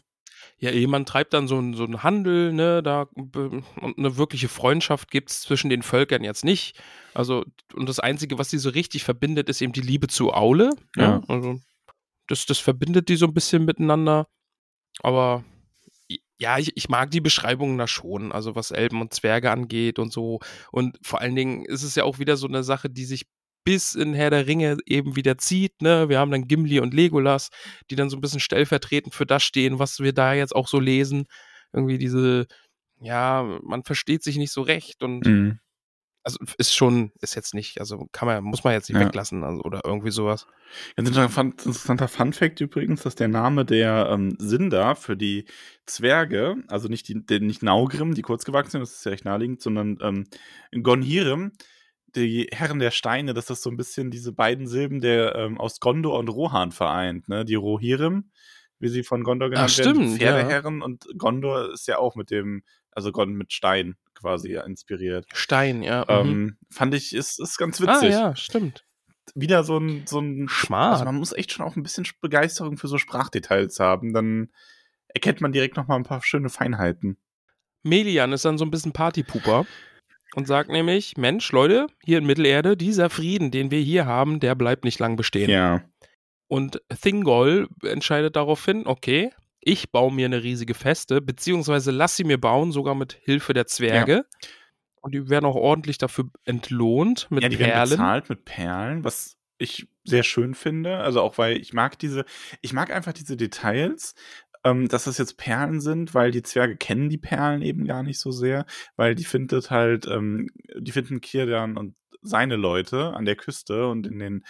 Ja, 0.58 0.72
jemand 0.72 1.10
treibt 1.10 1.34
dann 1.34 1.48
so 1.48 1.58
einen 1.58 1.74
so 1.74 1.84
einen 1.84 2.04
Handel, 2.04 2.54
ne, 2.54 2.82
da 2.82 3.08
und 3.14 3.98
eine 3.98 4.18
wirkliche 4.18 4.48
Freundschaft 4.48 5.12
gibt's 5.12 5.42
zwischen 5.42 5.70
den 5.70 5.84
Völkern 5.84 6.24
jetzt 6.24 6.46
nicht. 6.46 6.82
Also, 7.14 7.44
und 7.74 7.90
das 7.90 8.00
Einzige, 8.00 8.38
was 8.38 8.50
die 8.50 8.58
so 8.58 8.70
richtig 8.70 9.04
verbindet, 9.04 9.50
ist 9.50 9.62
eben 9.62 9.74
die 9.74 9.82
Liebe 9.82 10.08
zu 10.08 10.34
Aule. 10.34 10.70
Ja. 10.96 11.04
Ja. 11.04 11.22
Also, 11.28 11.60
das, 12.28 12.46
das 12.46 12.60
verbindet 12.60 13.10
die 13.10 13.18
so 13.18 13.26
ein 13.26 13.34
bisschen 13.34 13.66
miteinander. 13.66 14.28
Aber 15.02 15.44
ja, 16.38 16.58
ich, 16.58 16.76
ich 16.76 16.90
mag 16.90 17.12
die 17.12 17.22
Beschreibungen 17.22 17.78
da 17.78 17.88
schon, 17.88 18.32
also 18.32 18.56
was 18.56 18.72
Elben 18.72 19.02
und 19.02 19.14
Zwerge 19.14 19.52
angeht 19.52 20.00
und 20.00 20.12
so. 20.12 20.40
Und 20.72 20.98
vor 21.02 21.22
allen 21.22 21.36
Dingen 21.36 21.66
ist 21.66 21.84
es 21.84 21.96
ja 21.96 22.04
auch 22.04 22.20
wieder 22.20 22.38
so 22.38 22.48
eine 22.48 22.64
Sache, 22.64 22.90
die 22.90 23.06
sich 23.06 23.28
bis 23.64 23.96
in 23.96 24.14
Herr 24.14 24.30
der 24.30 24.48
Ringe 24.48 24.78
eben 24.86 25.16
wieder 25.16 25.38
zieht. 25.38 25.82
Ne? 25.82 26.10
Wir 26.10 26.20
haben 26.20 26.32
dann 26.32 26.48
Gimli 26.48 26.80
und 26.80 26.94
Legolas, 26.94 27.50
die 27.90 27.96
dann 27.96 28.10
so 28.10 28.18
ein 28.18 28.22
bisschen 28.22 28.40
stellvertretend 28.40 29.14
für 29.16 29.26
das 29.26 29.44
stehen, 29.44 29.80
was 29.80 30.00
wir 30.00 30.14
da 30.14 30.34
jetzt 30.34 30.56
auch 30.56 30.68
so 30.68 30.80
lesen. 30.80 31.26
Irgendwie 31.72 31.98
diese, 31.98 32.46
ja, 33.02 33.44
man 33.64 33.84
versteht 33.84 34.24
sich 34.24 34.38
nicht 34.38 34.52
so 34.52 34.62
recht 34.62 35.02
und 35.04 35.26
Mhm. 35.26 35.60
also 36.26 36.38
ist 36.58 36.74
schon, 36.74 37.12
ist 37.20 37.36
jetzt 37.36 37.54
nicht, 37.54 37.80
also 37.82 38.08
kann 38.14 38.28
man, 38.28 38.44
muss 38.44 38.64
man 38.64 38.74
jetzt 38.74 38.90
nicht 38.90 39.00
Ja. 39.00 39.06
weglassen 39.08 39.44
also, 39.44 39.62
oder 39.64 39.82
irgendwie 39.84 40.12
sowas. 40.12 40.48
Ganz 40.96 41.10
interessant- 41.10 41.66
interessanter 41.66 42.08
Fun-Fact 42.08 42.62
übrigens, 42.62 43.02
dass 43.04 43.16
der 43.16 43.28
Name 43.28 43.66
der 43.66 44.08
ähm, 44.12 44.36
Sindar 44.40 44.96
für 44.96 45.18
die 45.18 45.46
Zwerge, 45.86 46.56
also 46.68 46.88
nicht, 46.88 47.08
die, 47.10 47.16
nicht 47.40 47.62
Naugrim, 47.64 48.14
die 48.14 48.22
kurzgewachsenen, 48.22 48.84
das 48.84 48.94
ist 48.94 49.06
ja 49.06 49.12
recht 49.12 49.26
naheliegend, 49.26 49.62
sondern 49.62 49.98
ähm, 50.02 50.26
Gonhirim, 50.82 51.52
die 52.16 52.48
Herren 52.52 52.80
der 52.80 52.92
Steine, 52.92 53.34
dass 53.34 53.48
das 53.48 53.62
so 53.62 53.70
ein 53.70 53.78
bisschen 53.78 54.12
diese 54.12 54.32
beiden 54.32 54.68
Silben 54.68 55.02
der 55.02 55.36
ähm, 55.36 55.60
aus 55.60 55.80
Gondor 55.80 56.18
und 56.20 56.30
Rohan 56.30 56.72
vereint, 56.72 57.28
ne? 57.28 57.46
Die 57.46 57.56
Rohirrim, 57.56 58.32
wie 58.80 58.90
sie 58.90 59.04
von 59.04 59.24
Gondor 59.24 59.50
genannt 59.50 59.72
Ach, 59.74 59.78
werden, 59.78 59.96
stimmt, 59.96 60.22
ja. 60.22 60.34
Pferdeherren 60.34 60.82
und 60.82 61.06
Gondor 61.18 61.72
ist 61.74 61.88
ja 61.88 61.98
auch 61.98 62.16
mit 62.16 62.32
dem, 62.32 62.64
also 62.92 63.12
Gondor 63.12 63.38
mit 63.38 63.54
Stein 63.54 63.96
quasi 64.14 64.54
inspiriert. 64.56 65.26
Stein, 65.34 65.84
ja. 65.84 66.02
mhm. 66.02 66.30
Ähm, 66.30 66.58
fand 66.70 66.94
ich, 66.94 67.14
ist, 67.14 67.40
ist 67.40 67.58
ganz 67.58 67.82
ah, 67.82 67.88
witzig 67.88 68.12
ja, 68.12 68.36
stimmt. 68.36 68.86
wieder 69.36 69.64
so 69.64 69.78
ein, 69.78 70.06
so 70.06 70.20
ein 70.20 70.48
Schmart. 70.50 70.94
Also 70.94 71.06
man 71.06 71.16
muss 71.16 71.34
echt 71.34 71.52
schon 71.52 71.66
auch 71.66 71.76
ein 71.76 71.84
bisschen 71.84 72.08
Begeisterung 72.22 72.78
für 72.78 72.88
so 72.88 72.98
Sprachdetails 72.98 73.80
haben. 73.80 74.14
Dann 74.14 74.52
erkennt 75.08 75.42
man 75.42 75.52
direkt 75.52 75.78
noch 75.78 75.88
mal 75.88 75.96
ein 75.96 76.04
paar 76.04 76.24
schöne 76.24 76.50
Feinheiten. 76.50 77.18
Melian 77.84 78.32
ist 78.32 78.46
dann 78.46 78.58
so 78.58 78.66
ein 78.66 78.72
bisschen 78.72 78.94
Partypuper 78.94 79.66
und 80.36 80.48
sagt 80.48 80.70
nämlich, 80.70 81.18
Mensch, 81.18 81.52
Leute, 81.52 81.88
hier 82.04 82.18
in 82.18 82.26
Mittelerde, 82.26 82.76
dieser 82.78 83.10
Frieden, 83.10 83.52
den 83.52 83.72
wir 83.72 83.80
hier 83.80 84.06
haben, 84.06 84.40
der 84.40 84.56
bleibt 84.56 84.84
nicht 84.84 85.00
lang 85.00 85.16
bestehen. 85.16 85.50
Ja. 85.50 85.84
Und 86.48 86.82
Thingol 87.02 87.68
entscheidet 87.84 88.36
daraufhin, 88.36 88.86
okay, 88.86 89.32
ich 89.60 89.92
baue 89.92 90.14
mir 90.14 90.26
eine 90.26 90.44
riesige 90.44 90.74
Feste, 90.74 91.22
beziehungsweise 91.22 91.92
lass 91.92 92.16
sie 92.16 92.26
mir 92.26 92.40
bauen, 92.40 92.72
sogar 92.72 92.96
mit 92.96 93.14
Hilfe 93.24 93.54
der 93.54 93.66
Zwerge. 93.66 94.26
Und 95.02 95.14
die 95.14 95.30
werden 95.30 95.46
auch 95.46 95.56
ordentlich 95.56 95.98
dafür 95.98 96.30
entlohnt 96.46 97.28
mit 97.30 97.44
ja, 97.44 97.50
die 97.50 97.60
werden 97.60 97.72
Perlen. 97.72 97.90
bezahlt 97.90 98.30
mit 98.30 98.46
Perlen, 98.46 99.04
was 99.04 99.38
ich 99.58 99.88
sehr 100.04 100.24
schön 100.24 100.54
finde. 100.54 100.98
Also 100.98 101.22
auch 101.22 101.38
weil 101.38 101.58
ich 101.58 101.74
mag 101.74 101.98
diese, 102.00 102.26
ich 102.62 102.74
mag 102.74 102.92
einfach 102.92 103.14
diese 103.14 103.38
Details, 103.38 104.16
ähm, 104.64 104.88
dass 104.88 105.06
das 105.06 105.18
jetzt 105.18 105.38
Perlen 105.38 105.82
sind, 105.82 106.14
weil 106.14 106.32
die 106.32 106.44
Zwerge 106.44 106.78
kennen 106.78 107.10
die 107.10 107.18
Perlen 107.18 107.62
eben 107.62 107.86
gar 107.86 108.04
nicht 108.04 108.20
so 108.20 108.32
sehr, 108.32 108.66
weil 108.96 109.16
die 109.16 109.26
findet 109.26 109.70
halt, 109.72 110.08
ähm, 110.08 110.50
die 110.78 110.92
finden 110.92 111.22
Kirdan 111.22 111.78
und 111.78 111.96
seine 112.22 112.56
Leute 112.56 113.14
an 113.14 113.26
der 113.26 113.36
Küste 113.36 113.88
und 113.88 114.08
in 114.08 114.20
den 114.20 114.46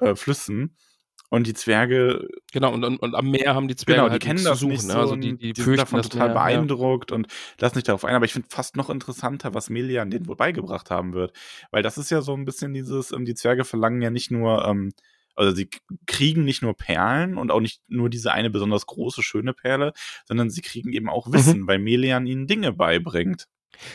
äh, 0.00 0.14
Flüssen. 0.14 0.76
Und 1.30 1.46
die 1.46 1.52
Zwerge. 1.52 2.26
Genau, 2.52 2.72
und, 2.72 2.84
und, 2.84 2.96
und 2.96 3.14
am 3.14 3.30
Meer 3.30 3.54
haben 3.54 3.68
die 3.68 3.76
Zwerge 3.76 4.00
Genau, 4.00 4.08
die 4.08 4.12
halt 4.12 4.22
kennen 4.22 4.42
das 4.42 4.60
suchen. 4.60 4.72
nicht 4.72 4.86
ne? 4.86 4.92
so 4.94 4.98
Also 4.98 5.16
die, 5.16 5.36
die, 5.36 5.52
die 5.52 5.60
sind 5.60 5.76
davon 5.76 6.00
total 6.00 6.28
Meer, 6.28 6.36
ja. 6.36 6.42
beeindruckt 6.42 7.12
und 7.12 7.26
lassen 7.60 7.74
sich 7.74 7.84
darauf 7.84 8.06
ein. 8.06 8.14
Aber 8.14 8.24
ich 8.24 8.32
finde 8.32 8.48
fast 8.50 8.76
noch 8.76 8.88
interessanter, 8.88 9.52
was 9.52 9.68
Melian 9.68 10.10
denen 10.10 10.26
wohl 10.26 10.36
beigebracht 10.36 10.90
haben 10.90 11.12
wird. 11.12 11.36
Weil 11.70 11.82
das 11.82 11.98
ist 11.98 12.08
ja 12.08 12.22
so 12.22 12.32
ein 12.32 12.46
bisschen 12.46 12.72
dieses, 12.72 13.12
ähm, 13.12 13.26
die 13.26 13.34
Zwerge 13.34 13.64
verlangen 13.64 14.00
ja 14.00 14.08
nicht 14.08 14.30
nur, 14.30 14.64
ähm, 14.66 14.90
also 15.38 15.54
sie 15.54 15.68
kriegen 16.06 16.44
nicht 16.44 16.62
nur 16.62 16.76
Perlen 16.76 17.38
und 17.38 17.50
auch 17.50 17.60
nicht 17.60 17.80
nur 17.88 18.10
diese 18.10 18.32
eine 18.32 18.50
besonders 18.50 18.86
große, 18.86 19.22
schöne 19.22 19.54
Perle, 19.54 19.92
sondern 20.26 20.50
sie 20.50 20.62
kriegen 20.62 20.92
eben 20.92 21.06
Mhm. 21.06 21.10
auch 21.10 21.32
Wissen, 21.32 21.66
weil 21.66 21.78
Melian 21.78 22.26
ihnen 22.26 22.46
Dinge 22.46 22.72
beibringt. 22.72 23.46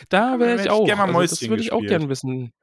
Da 0.10 0.40
wäre 0.40 0.56
ich 0.56 0.66
ich 0.66 0.72
auch. 0.72 0.88
mal 0.88 1.08
Also 1.16 1.22
das 1.22 1.50
würde 1.50 1.62
ich 1.62 1.72
auch 1.72 1.80
gespielt. 1.80 2.00
gern 2.00 2.10
wissen. 2.10 2.54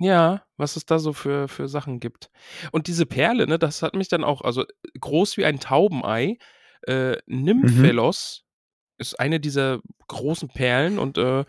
Ja, 0.00 0.44
was 0.56 0.76
es 0.76 0.86
da 0.86 0.98
so 0.98 1.12
für, 1.12 1.48
für 1.48 1.66
Sachen 1.66 1.98
gibt. 1.98 2.30
Und 2.70 2.86
diese 2.86 3.04
Perle, 3.06 3.46
ne, 3.48 3.58
das 3.58 3.82
hat 3.82 3.94
mich 3.94 4.08
dann 4.08 4.22
auch, 4.22 4.42
also 4.42 4.64
groß 5.00 5.36
wie 5.38 5.44
ein 5.44 5.58
Taubenei, 5.58 6.38
äh, 6.82 7.16
Nymphelos 7.26 8.44
ist 8.98 9.18
eine 9.18 9.40
dieser 9.40 9.80
großen 10.08 10.48
Perlen 10.48 10.98
und, 10.98 11.18
äh, 11.18 11.44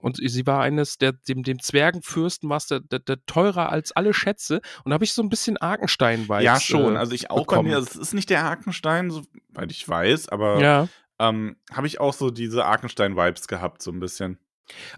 und 0.00 0.16
sie 0.24 0.46
war 0.46 0.60
eines 0.62 0.98
der, 0.98 1.12
dem, 1.12 1.42
dem 1.42 1.58
Zwergenfürsten 1.60 2.48
war 2.48 2.56
es 2.58 2.66
der, 2.66 2.80
der, 2.80 2.98
der 3.00 3.24
teurer 3.26 3.70
als 3.70 3.92
alle 3.92 4.14
Schätze. 4.14 4.60
Und 4.84 4.90
da 4.90 4.94
habe 4.94 5.04
ich 5.04 5.12
so 5.12 5.22
ein 5.22 5.28
bisschen 5.28 5.56
Arkenstein-Vibes. 5.56 6.44
ja, 6.44 6.60
schon. 6.60 6.94
Äh, 6.96 6.98
Also 6.98 7.12
ich 7.12 7.30
auch 7.30 7.38
bei 7.38 7.42
bekommen. 7.56 7.68
mir, 7.70 7.76
also 7.76 7.88
es 7.90 7.96
ist 7.96 8.14
nicht 8.14 8.30
der 8.30 8.44
Arkenstein, 8.44 9.10
soweit 9.10 9.70
ich 9.70 9.88
weiß, 9.88 10.28
aber 10.28 10.60
ja. 10.60 10.88
ähm, 11.18 11.56
habe 11.72 11.86
ich 11.86 12.00
auch 12.00 12.12
so 12.14 12.30
diese 12.30 12.64
Arkenstein-Vibes 12.64 13.48
gehabt, 13.48 13.82
so 13.82 13.90
ein 13.90 14.00
bisschen. 14.00 14.38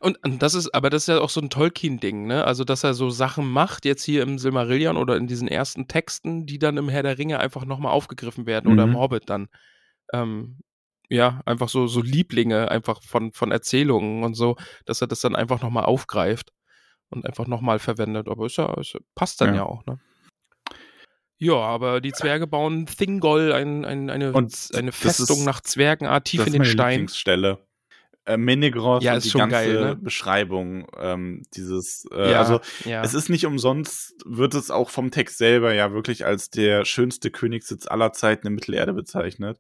Und, 0.01 0.19
und 0.25 0.43
das 0.43 0.55
ist, 0.55 0.75
aber 0.75 0.91
das 0.91 1.05
ist 1.05 1.07
ja 1.07 1.21
auch 1.21 1.31
so 1.31 1.41
ein 1.41 1.49
Tolkien-Ding, 1.49 2.27
ne? 2.27 2.45
Also, 2.45 2.65
dass 2.65 2.83
er 2.83 2.93
so 2.93 3.09
Sachen 3.09 3.49
macht, 3.49 3.85
jetzt 3.85 4.03
hier 4.03 4.23
im 4.25 4.37
Silmarillion 4.37 4.97
oder 4.97 5.17
in 5.17 5.29
diesen 5.29 5.47
ersten 5.47 5.87
Texten, 5.87 6.45
die 6.45 6.59
dann 6.59 6.77
im 6.77 6.89
Herr 6.89 7.05
der 7.05 7.19
Ringe 7.19 7.39
einfach 7.39 7.65
nochmal 7.65 7.93
aufgegriffen 7.93 8.47
werden 8.47 8.73
oder 8.73 8.83
im 8.83 8.91
Mhm. 8.91 8.97
Hobbit 8.99 9.31
dann. 9.31 9.49
Ähm, 10.13 10.59
ja, 11.11 11.41
einfach 11.45 11.69
so, 11.69 11.87
so 11.89 12.01
Lieblinge 12.01 12.71
einfach 12.71 13.03
von, 13.03 13.33
von 13.33 13.51
Erzählungen 13.51 14.23
und 14.25 14.35
so, 14.35 14.57
dass 14.87 15.01
er 15.03 15.09
das 15.09 15.21
dann 15.21 15.35
einfach 15.37 15.61
nochmal 15.61 15.85
aufgreift 15.85 16.53
und 17.11 17.27
einfach 17.27 17.47
nochmal 17.49 17.81
verwendet. 17.81 18.29
Aber 18.29 18.47
ist 18.47 18.57
ja, 18.57 18.73
ist, 18.81 18.97
passt 19.15 19.41
dann 19.41 19.51
ja. 19.51 19.57
Ja. 19.57 19.63
auch, 19.67 19.85
ne? 19.87 19.99
Ja, 21.39 21.55
aber 21.55 22.01
die 22.03 22.13
Zwerge 22.13 22.47
bauen 22.47 22.87
Thingol, 22.87 23.53
ein, 23.53 23.85
ein, 23.85 24.11
eine, 24.11 24.33
Und 24.33 24.55
eine 24.75 24.93
Festung 24.93 25.39
ist- 25.39 25.45
nach 25.45 25.61
Zwergenart, 25.63 26.27
tief 26.27 26.47
in 26.47 26.53
den 26.53 26.65
Stein. 26.65 26.91
Lieblingsstelle. 26.93 27.67
Äh, 28.27 28.37
Menegros 28.37 29.03
Ja, 29.03 29.15
ist 29.15 29.25
die 29.25 29.31
schon 29.31 29.39
ganze 29.49 29.55
geil, 29.55 29.81
ne? 29.81 29.97
Beschreibung 29.97 30.87
ähm, 30.99 31.43
dieses, 31.55 32.07
äh, 32.13 32.33
Ja, 32.33 32.41
also 32.41 32.61
ja. 32.85 33.03
es 33.03 33.15
ist 33.15 33.31
nicht 33.31 33.47
umsonst, 33.47 34.15
wird 34.27 34.53
es 34.55 34.71
auch 34.71 34.91
vom 34.91 35.11
Text 35.11 35.39
selber 35.39 35.73
ja 35.73 35.93
wirklich 35.93 36.27
als 36.27 36.51
der 36.51 36.85
schönste 36.85 37.31
Königssitz 37.31 37.87
aller 37.87 38.13
Zeiten 38.13 38.47
in 38.47 38.55
Mittelerde 38.55 38.93
bezeichnet. 38.93 39.59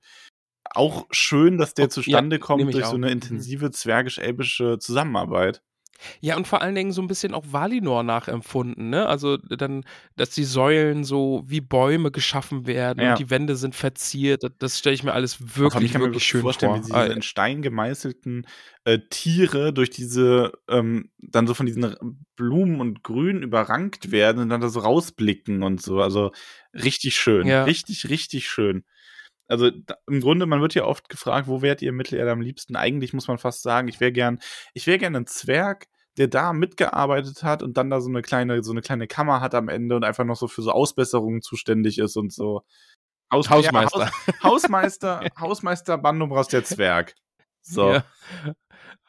Auch 0.72 1.06
schön, 1.10 1.58
dass 1.58 1.74
der 1.74 1.90
zustande 1.90 2.36
ja, 2.36 2.40
kommt 2.40 2.72
durch 2.72 2.84
so 2.84 2.90
auch. 2.92 2.94
eine 2.94 3.06
Mhm. 3.06 3.12
intensive 3.12 3.70
zwergisch-elbische 3.70 4.78
Zusammenarbeit. 4.78 5.62
Ja, 6.20 6.34
und 6.38 6.46
vor 6.46 6.62
allen 6.62 6.74
Dingen 6.74 6.92
so 6.92 7.02
ein 7.02 7.08
bisschen 7.08 7.34
auch 7.34 7.44
Valinor 7.50 8.02
nachempfunden, 8.02 8.88
ne? 8.88 9.04
Also 9.06 9.36
dann, 9.36 9.84
dass 10.16 10.30
die 10.30 10.44
Säulen 10.44 11.04
so 11.04 11.42
wie 11.44 11.60
Bäume 11.60 12.10
geschaffen 12.10 12.66
werden 12.66 13.02
Ja. 13.02 13.10
und 13.12 13.18
die 13.18 13.28
Wände 13.28 13.54
sind 13.54 13.74
verziert. 13.74 14.42
Das, 14.42 14.52
das 14.58 14.78
stelle 14.78 14.94
ich 14.94 15.02
mir 15.02 15.12
alles 15.12 15.56
wirklich, 15.58 15.84
ich 15.84 15.92
kann 15.92 16.00
mir 16.00 16.06
wirklich 16.06 16.22
wirklich 16.22 16.24
schön 16.24 16.40
vorstellen, 16.40 16.72
vor. 16.72 16.80
wie 16.80 16.86
diese 16.86 16.94
Ah, 16.96 17.04
in 17.04 17.20
Stein 17.20 17.60
gemeißelten 17.60 18.46
äh, 18.84 18.98
Tiere 19.10 19.74
durch 19.74 19.90
diese, 19.90 20.52
ähm, 20.70 21.10
dann 21.18 21.46
so 21.46 21.52
von 21.52 21.66
diesen 21.66 21.94
Blumen 22.34 22.80
und 22.80 23.02
Grün 23.02 23.42
überrankt 23.42 24.10
werden 24.10 24.40
und 24.40 24.48
dann 24.48 24.62
da 24.62 24.70
so 24.70 24.80
rausblicken 24.80 25.62
und 25.62 25.82
so. 25.82 26.00
Also 26.00 26.32
richtig 26.72 27.14
schön. 27.16 27.46
Ja. 27.46 27.64
Richtig, 27.64 28.08
richtig 28.08 28.48
schön. 28.48 28.84
Also 29.50 29.70
da, 29.70 29.96
im 30.06 30.20
Grunde, 30.20 30.46
man 30.46 30.60
wird 30.60 30.74
ja 30.74 30.84
oft 30.84 31.08
gefragt, 31.08 31.48
wo 31.48 31.60
wärt 31.60 31.82
ihr 31.82 31.90
in 31.90 31.96
Mittelerde 31.96 32.30
am 32.30 32.40
liebsten? 32.40 32.76
Eigentlich 32.76 33.12
muss 33.12 33.26
man 33.28 33.38
fast 33.38 33.62
sagen, 33.62 33.88
ich 33.88 33.98
wäre 34.00 34.12
gern, 34.12 34.38
ich 34.74 34.86
wäre 34.86 34.98
gern 34.98 35.16
ein 35.16 35.26
Zwerg, 35.26 35.86
der 36.18 36.28
da 36.28 36.52
mitgearbeitet 36.52 37.42
hat 37.42 37.62
und 37.62 37.76
dann 37.76 37.90
da 37.90 38.00
so 38.00 38.08
eine 38.08 38.22
kleine, 38.22 38.62
so 38.62 38.72
eine 38.72 38.80
kleine 38.80 39.06
Kammer 39.06 39.40
hat 39.40 39.54
am 39.54 39.68
Ende 39.68 39.96
und 39.96 40.04
einfach 40.04 40.24
noch 40.24 40.36
so 40.36 40.48
für 40.48 40.62
so 40.62 40.70
Ausbesserungen 40.72 41.42
zuständig 41.42 41.98
ist 41.98 42.16
und 42.16 42.32
so. 42.32 42.62
Haus 43.32 43.48
Hausmeister. 43.50 43.98
Ja, 44.26 44.32
Haus, 44.42 44.42
Hausmeister, 44.42 45.20
Hausmeister 45.38 45.98
Bandobras 45.98 46.48
der 46.48 46.64
Zwerg. 46.64 47.14
So, 47.62 47.92
Ja. 47.92 48.04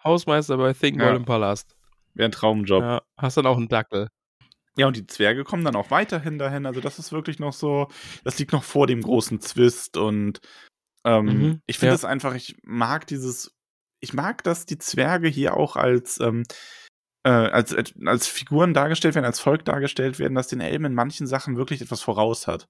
Hausmeister 0.03 0.57
bei 0.57 0.73
Thingol 0.73 1.07
Ja. 1.07 1.15
im 1.15 1.25
Palast. 1.25 1.75
wäre 2.13 2.27
ein 2.29 2.31
Traumjob. 2.31 2.81
Ja, 2.83 3.01
hast 3.17 3.37
dann 3.37 3.45
auch 3.45 3.57
einen 3.57 3.67
Dackel. 3.69 4.07
Und 4.87 4.95
die 4.95 5.07
Zwerge 5.07 5.43
kommen 5.43 5.65
dann 5.65 5.75
auch 5.75 5.91
weiterhin 5.91 6.37
dahin. 6.39 6.65
Also, 6.65 6.81
das 6.81 6.99
ist 6.99 7.11
wirklich 7.11 7.39
noch 7.39 7.53
so, 7.53 7.87
das 8.23 8.39
liegt 8.39 8.53
noch 8.53 8.63
vor 8.63 8.87
dem 8.87 9.01
großen 9.01 9.41
Zwist 9.41 9.97
und 9.97 10.39
ähm, 11.05 11.27
Mhm, 11.27 11.61
ich 11.67 11.77
finde 11.77 11.91
ja. 11.91 11.95
es 11.95 12.05
einfach, 12.05 12.35
ich 12.35 12.55
mag 12.63 13.07
dieses, 13.07 13.53
ich 13.99 14.13
mag, 14.13 14.43
dass 14.43 14.65
die 14.65 14.77
Zwerge 14.77 15.27
hier 15.27 15.57
auch 15.57 15.75
als, 15.75 16.19
ähm, 16.19 16.43
äh, 17.23 17.29
als, 17.29 17.75
als 18.05 18.27
Figuren 18.27 18.73
dargestellt 18.73 19.15
werden, 19.15 19.25
als 19.25 19.39
Volk 19.39 19.65
dargestellt 19.65 20.19
werden, 20.19 20.35
dass 20.35 20.47
den 20.47 20.61
Elben 20.61 20.85
in 20.85 20.93
manchen 20.93 21.27
Sachen 21.27 21.57
wirklich 21.57 21.81
etwas 21.81 22.01
voraus 22.01 22.47
hat. 22.47 22.67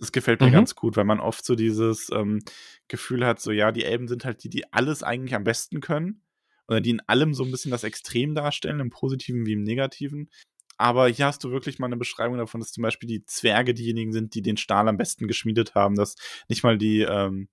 Das 0.00 0.12
gefällt 0.12 0.40
mir 0.40 0.48
Mhm. 0.48 0.52
ganz 0.52 0.74
gut, 0.76 0.96
weil 0.96 1.04
man 1.04 1.20
oft 1.20 1.44
so 1.44 1.56
dieses 1.56 2.10
ähm, 2.12 2.40
Gefühl 2.88 3.26
hat, 3.26 3.40
so 3.40 3.50
ja, 3.50 3.72
die 3.72 3.84
Elben 3.84 4.06
sind 4.06 4.24
halt 4.24 4.44
die, 4.44 4.48
die 4.50 4.72
alles 4.72 5.02
eigentlich 5.02 5.34
am 5.34 5.44
besten 5.44 5.80
können. 5.80 6.22
Oder 6.68 6.80
die 6.82 6.90
in 6.90 7.00
allem 7.08 7.32
so 7.34 7.44
ein 7.44 7.50
bisschen 7.50 7.70
das 7.70 7.82
Extrem 7.82 8.34
darstellen, 8.34 8.80
im 8.80 8.90
Positiven 8.90 9.46
wie 9.46 9.54
im 9.54 9.62
Negativen. 9.62 10.30
Aber 10.78 11.08
hier 11.08 11.26
hast 11.26 11.42
du 11.44 11.50
wirklich 11.50 11.78
mal 11.78 11.86
eine 11.86 11.96
Beschreibung 11.96 12.38
davon, 12.38 12.60
dass 12.60 12.72
zum 12.72 12.82
Beispiel 12.82 13.08
die 13.08 13.24
Zwerge 13.24 13.74
diejenigen 13.74 14.12
sind, 14.12 14.34
die 14.34 14.42
den 14.42 14.56
Stahl 14.56 14.88
am 14.88 14.96
besten 14.96 15.26
geschmiedet 15.28 15.74
haben, 15.74 15.96
dass 15.96 16.14
nicht 16.48 16.62
mal 16.62 16.78
die 16.78 17.00
ähm, 17.02 17.48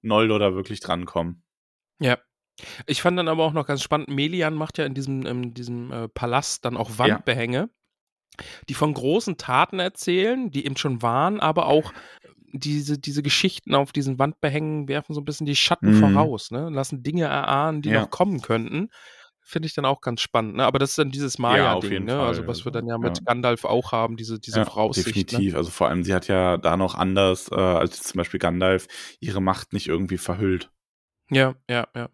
Noldor 0.00 0.38
da 0.38 0.54
wirklich 0.54 0.80
drankommen. 0.80 1.42
Ja. 2.00 2.18
Ich 2.86 3.02
fand 3.02 3.18
dann 3.18 3.28
aber 3.28 3.44
auch 3.44 3.52
noch 3.52 3.66
ganz 3.66 3.82
spannend, 3.82 4.08
Melian 4.08 4.54
macht 4.54 4.78
ja 4.78 4.84
in 4.84 4.94
diesem, 4.94 5.24
in 5.26 5.54
diesem 5.54 5.90
äh, 5.90 6.08
Palast 6.08 6.64
dann 6.64 6.76
auch 6.76 6.98
Wandbehänge, 6.98 7.70
die 8.68 8.74
von 8.74 8.92
großen 8.94 9.38
Taten 9.38 9.78
erzählen, 9.78 10.50
die 10.50 10.64
eben 10.66 10.76
schon 10.76 11.02
waren, 11.02 11.40
aber 11.40 11.66
auch 11.66 11.92
diese, 12.52 12.98
diese 12.98 13.22
Geschichten 13.22 13.74
auf 13.74 13.92
diesen 13.92 14.18
Wandbehängen 14.18 14.86
werfen 14.86 15.14
so 15.14 15.20
ein 15.22 15.24
bisschen 15.24 15.46
die 15.46 15.56
Schatten 15.56 15.88
Mhm. 15.88 15.94
voraus, 15.94 16.50
ne? 16.50 16.68
Lassen 16.70 17.02
Dinge 17.02 17.24
erahnen, 17.24 17.80
die 17.82 17.88
Ja. 17.88 18.02
noch 18.02 18.10
kommen 18.10 18.42
könnten. 18.42 18.90
Finde 19.44 19.66
ich 19.66 19.74
dann 19.74 19.84
auch 19.84 20.00
ganz 20.00 20.20
spannend, 20.20 20.56
ne? 20.56 20.64
Aber 20.64 20.78
das 20.78 20.90
ist 20.90 20.98
dann 20.98 21.10
dieses 21.10 21.34
auf 21.34 21.40
Maya-Ding, 21.40 21.92
jeden 21.92 22.06
ne? 22.06 22.12
Fall, 22.14 22.26
Also 22.26 22.46
was 22.46 22.64
wir 22.64 22.70
also, 22.70 22.70
dann 22.70 22.86
ja 22.86 22.98
mit 22.98 23.18
ja. 23.18 23.24
Gandalf 23.24 23.64
auch 23.64 23.92
haben, 23.92 24.16
diese, 24.16 24.38
diese 24.38 24.58
Ja, 24.58 24.64
Voraussicht. 24.64 25.32
Ne? 25.32 25.38
definitiv. 25.38 25.54
Also 25.56 25.70
vor 25.70 25.88
allem, 25.88 26.04
sie 26.04 26.14
hat 26.14 26.28
ja 26.28 26.56
da 26.58 26.76
noch 26.76 26.94
anders 26.94 27.50
äh, 27.50 27.54
als 27.56 28.02
zum 28.02 28.18
Beispiel 28.18 28.38
Gandalf 28.40 28.86
ihre 29.20 29.40
Macht 29.42 29.72
nicht 29.72 29.88
irgendwie 29.88 30.18
verhüllt. 30.18 30.70
Ja, 31.30 31.54
ja, 31.68 31.86
ja. 31.94 32.08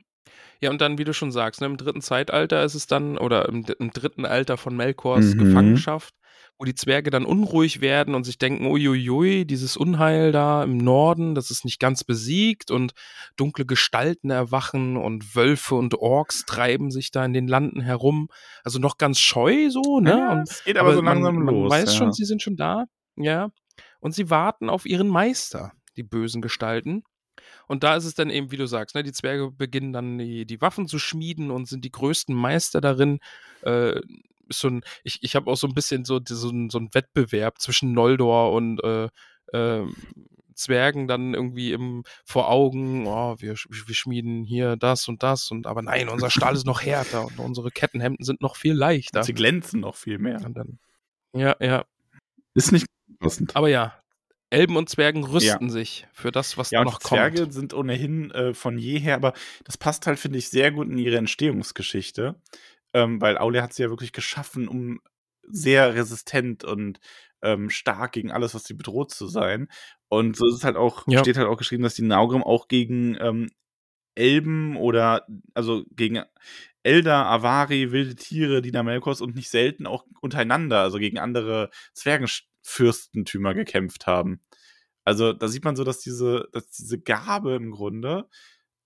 Ja, 0.63 0.71
und 0.71 0.81
dann, 0.81 0.99
wie 0.99 1.05
du 1.05 1.15
schon 1.15 1.33
sagst, 1.33 1.61
ne, 1.61 1.67
im 1.69 1.77
dritten 1.79 2.03
Zeitalter 2.03 2.65
ist 2.65 2.75
es 2.75 2.87
dann, 2.89 3.19
oder 3.19 3.49
im, 3.49 3.65
im 3.79 3.91
dritten 3.93 4.27
Alter 4.27 4.57
von 4.59 4.77
Melkors 4.77 5.37
Mhm. 5.37 5.39
Gefangenschaft, 5.39 6.15
wo 6.59 6.65
die 6.65 6.75
Zwerge 6.75 7.11
dann 7.11 7.25
unruhig 7.25 7.81
werden 7.81 8.15
und 8.15 8.25
sich 8.25 8.37
denken, 8.37 8.67
uiuiui, 8.67 9.45
dieses 9.45 9.77
Unheil 9.77 10.33
da 10.33 10.65
im 10.65 10.77
Norden, 10.77 11.35
das 11.35 11.51
ist 11.51 11.65
nicht 11.65 11.79
ganz 11.79 12.03
besiegt 12.03 12.71
und 12.71 12.93
dunkle 13.37 13.65
Gestalten 13.65 14.31
erwachen 14.31 14.97
und 14.97 15.37
Wölfe 15.37 15.77
und 15.77 15.95
Orks 15.95 16.45
treiben 16.47 16.91
sich 16.91 17.13
da 17.13 17.25
in 17.25 17.33
den 17.33 17.47
Landen 17.47 17.81
herum. 17.81 18.29
Also 18.65 18.81
noch 18.81 18.99
ganz 18.99 19.21
scheu 19.21 19.71
so, 19.71 20.01
ne? 20.01 20.11
Ja, 20.11 20.33
und, 20.33 20.49
es 20.49 20.65
geht 20.65 20.79
aber 20.79 20.95
so 20.95 21.01
langsam 21.01 21.37
man, 21.37 21.45
man 21.45 21.55
los, 21.55 21.71
weiß 21.71 21.93
ja. 21.93 21.99
schon, 21.99 22.13
sie 22.13 22.25
sind 22.25 22.43
schon 22.43 22.57
da, 22.57 22.87
ja. 23.17 23.51
Und 24.01 24.15
sie 24.15 24.29
warten 24.29 24.69
auf 24.69 24.85
ihren 24.85 25.09
Meister, 25.09 25.73
die 25.97 26.03
bösen 26.03 26.43
Gestalten. 26.43 27.05
Und 27.69 27.85
da 27.85 27.95
ist 27.97 28.05
es 28.05 28.15
dann 28.15 28.31
eben, 28.31 28.51
wie 28.51 28.57
du 28.57 28.67
sagst, 28.67 28.97
ne, 28.97 29.05
die 29.05 29.13
Zwerge 29.13 29.51
beginnen 29.51 29.93
dann 29.93 30.19
die, 30.19 30.45
die 30.45 30.61
Waffen 30.61 30.89
zu 30.89 30.99
schmieden 30.99 31.51
und 31.53 31.69
sind 31.69 31.85
die 31.85 31.93
größten 31.93 32.35
Meister 32.35 32.81
darin. 32.81 33.21
Äh, 33.63 34.01
ist 34.49 34.61
so 34.61 34.69
ein, 34.69 34.83
ich 35.05 35.19
ich 35.23 35.37
habe 35.37 35.51
auch 35.51 35.57
so 35.57 35.67
ein 35.67 35.75
bisschen 35.75 36.05
so, 36.05 36.21
so, 36.27 36.51
ein, 36.51 36.71
so 36.71 36.79
ein 36.79 36.89
Wettbewerb 36.93 37.61
zwischen 37.61 37.93
Noldor 37.93 38.53
und 38.53 38.83
äh, 38.83 39.09
äh, 39.53 39.87
Zwergen 40.55 41.07
dann 41.07 41.35
irgendwie 41.35 41.73
im, 41.73 42.03
vor 42.25 42.51
Augen, 42.51 43.07
oh, 43.07 43.37
wir, 43.39 43.55
wir 43.55 43.95
schmieden 43.95 44.45
hier 44.45 44.77
das 44.77 45.07
und 45.07 45.23
das 45.23 45.51
und 45.53 45.67
aber 45.69 45.83
nein, 45.83 46.09
unser 46.09 46.31
Stahl 46.31 46.55
ist 46.55 46.67
noch 46.67 46.83
härter 46.83 47.27
und 47.27 47.39
unsere 47.39 47.71
Kettenhemden 47.71 48.25
sind 48.25 48.41
noch 48.41 48.57
viel 48.57 48.75
leichter. 48.75 49.23
Sie 49.23 49.35
glänzen 49.35 49.81
noch 49.81 49.95
viel 49.95 50.19
mehr. 50.19 50.39
Dann, 50.39 50.81
ja, 51.33 51.55
ja. 51.61 51.85
Ist 52.55 52.73
nicht 52.73 52.87
passend. 53.21 53.55
Aber 53.55 53.69
ja, 53.69 53.95
Elben 54.51 54.77
und 54.77 54.89
Zwergen 54.89 55.25
rüsten 55.25 55.71
sich 55.71 56.07
für 56.13 56.33
das, 56.33 56.57
was 56.57 56.71
Ja, 56.71 56.83
noch 56.83 56.99
Zwerge 56.99 57.43
kommt. 57.43 57.53
sind 57.53 57.75
ohnehin 57.75 58.31
äh, 58.31 58.55
von 58.55 58.79
jeher, 58.79 59.15
aber 59.15 59.35
das 59.65 59.77
passt 59.77 60.07
halt, 60.07 60.19
finde 60.19 60.39
ich, 60.39 60.49
sehr 60.49 60.73
gut 60.73 60.89
in 60.89 60.99
ihre 60.99 61.19
Entstehungsgeschichte. 61.19 62.35
Ähm, 62.95 63.21
weil 63.21 63.39
Aulia 63.39 63.63
hat 63.63 63.73
sie 63.75 63.83
ja 63.83 63.91
wirklich 63.91 64.13
geschaffen, 64.13 64.69
um 64.69 65.01
sehr 65.43 65.95
resistent 65.95 66.65
und 66.65 67.01
ähm, 67.43 67.71
stark 67.71 68.13
gegen 68.13 68.31
alles, 68.31 68.55
was 68.55 68.65
sie 68.65 68.75
bedroht 68.75 69.11
zu 69.11 69.27
sein. 69.29 69.69
Und 70.09 70.37
so 70.37 70.47
ist 70.49 70.55
es 70.57 70.65
halt 70.65 70.77
auch, 70.77 71.05
Ja. 71.07 71.21
steht 71.21 71.37
halt 71.37 71.49
auch 71.49 71.57
geschrieben, 71.59 71.83
dass 71.83 71.95
die 71.95 72.03
Naugrim 72.03 72.43
auch 72.43 72.69
gegen 72.69 73.17
ähm, 73.21 73.51
Elben 74.15 74.77
oder 74.77 75.27
also 75.55 75.85
gegen 75.91 76.23
Elder, 76.83 77.27
Avari, 77.27 77.93
wilde 77.93 78.17
Tiere, 78.17 78.63
Dinamelkos 78.63 79.21
und 79.21 79.35
nicht 79.37 79.51
selten 79.51 79.87
auch 79.87 80.07
untereinander, 80.21 80.81
also 80.81 80.99
gegen 80.99 81.19
andere 81.19 81.71
Zwergenfürstentümer 81.93 83.55
gekämpft 83.55 84.07
haben. 84.07 84.41
Also 85.05 85.33
da 85.33 85.49
sieht 85.49 85.65
man 85.65 85.77
so, 85.77 85.85
dass 85.85 86.01
diese, 86.01 86.49
dass 86.53 86.71
diese 86.71 86.99
Gabe 87.01 87.55
im 87.55 87.71
Grunde, 87.71 88.29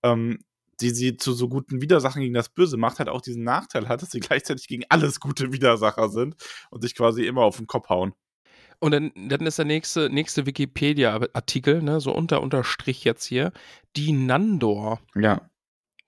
ähm, 0.03 0.39
die 0.81 0.89
sie 0.89 1.17
zu 1.17 1.33
so 1.33 1.49
guten 1.49 1.81
Widersachen 1.81 2.21
gegen 2.21 2.33
das 2.33 2.49
Böse 2.49 2.77
macht, 2.77 2.99
halt 2.99 3.09
auch 3.09 3.21
diesen 3.21 3.43
Nachteil 3.43 3.87
hat, 3.87 4.01
dass 4.01 4.11
sie 4.11 4.19
gleichzeitig 4.19 4.67
gegen 4.67 4.83
alles 4.89 5.19
gute 5.19 5.53
Widersacher 5.53 6.09
sind 6.09 6.35
und 6.69 6.81
sich 6.81 6.95
quasi 6.95 7.25
immer 7.25 7.41
auf 7.43 7.57
den 7.57 7.67
Kopf 7.67 7.89
hauen. 7.89 8.13
Und 8.79 8.91
dann, 8.91 9.11
dann 9.15 9.45
ist 9.45 9.57
der 9.57 9.65
nächste, 9.65 10.09
nächste 10.09 10.45
Wikipedia-Artikel, 10.45 11.81
ne, 11.81 12.01
so 12.01 12.13
unter 12.13 12.41
Unterstrich 12.41 13.05
jetzt 13.05 13.23
hier, 13.25 13.53
die 13.95 14.11
Nandor. 14.11 14.99
Ja. 15.15 15.49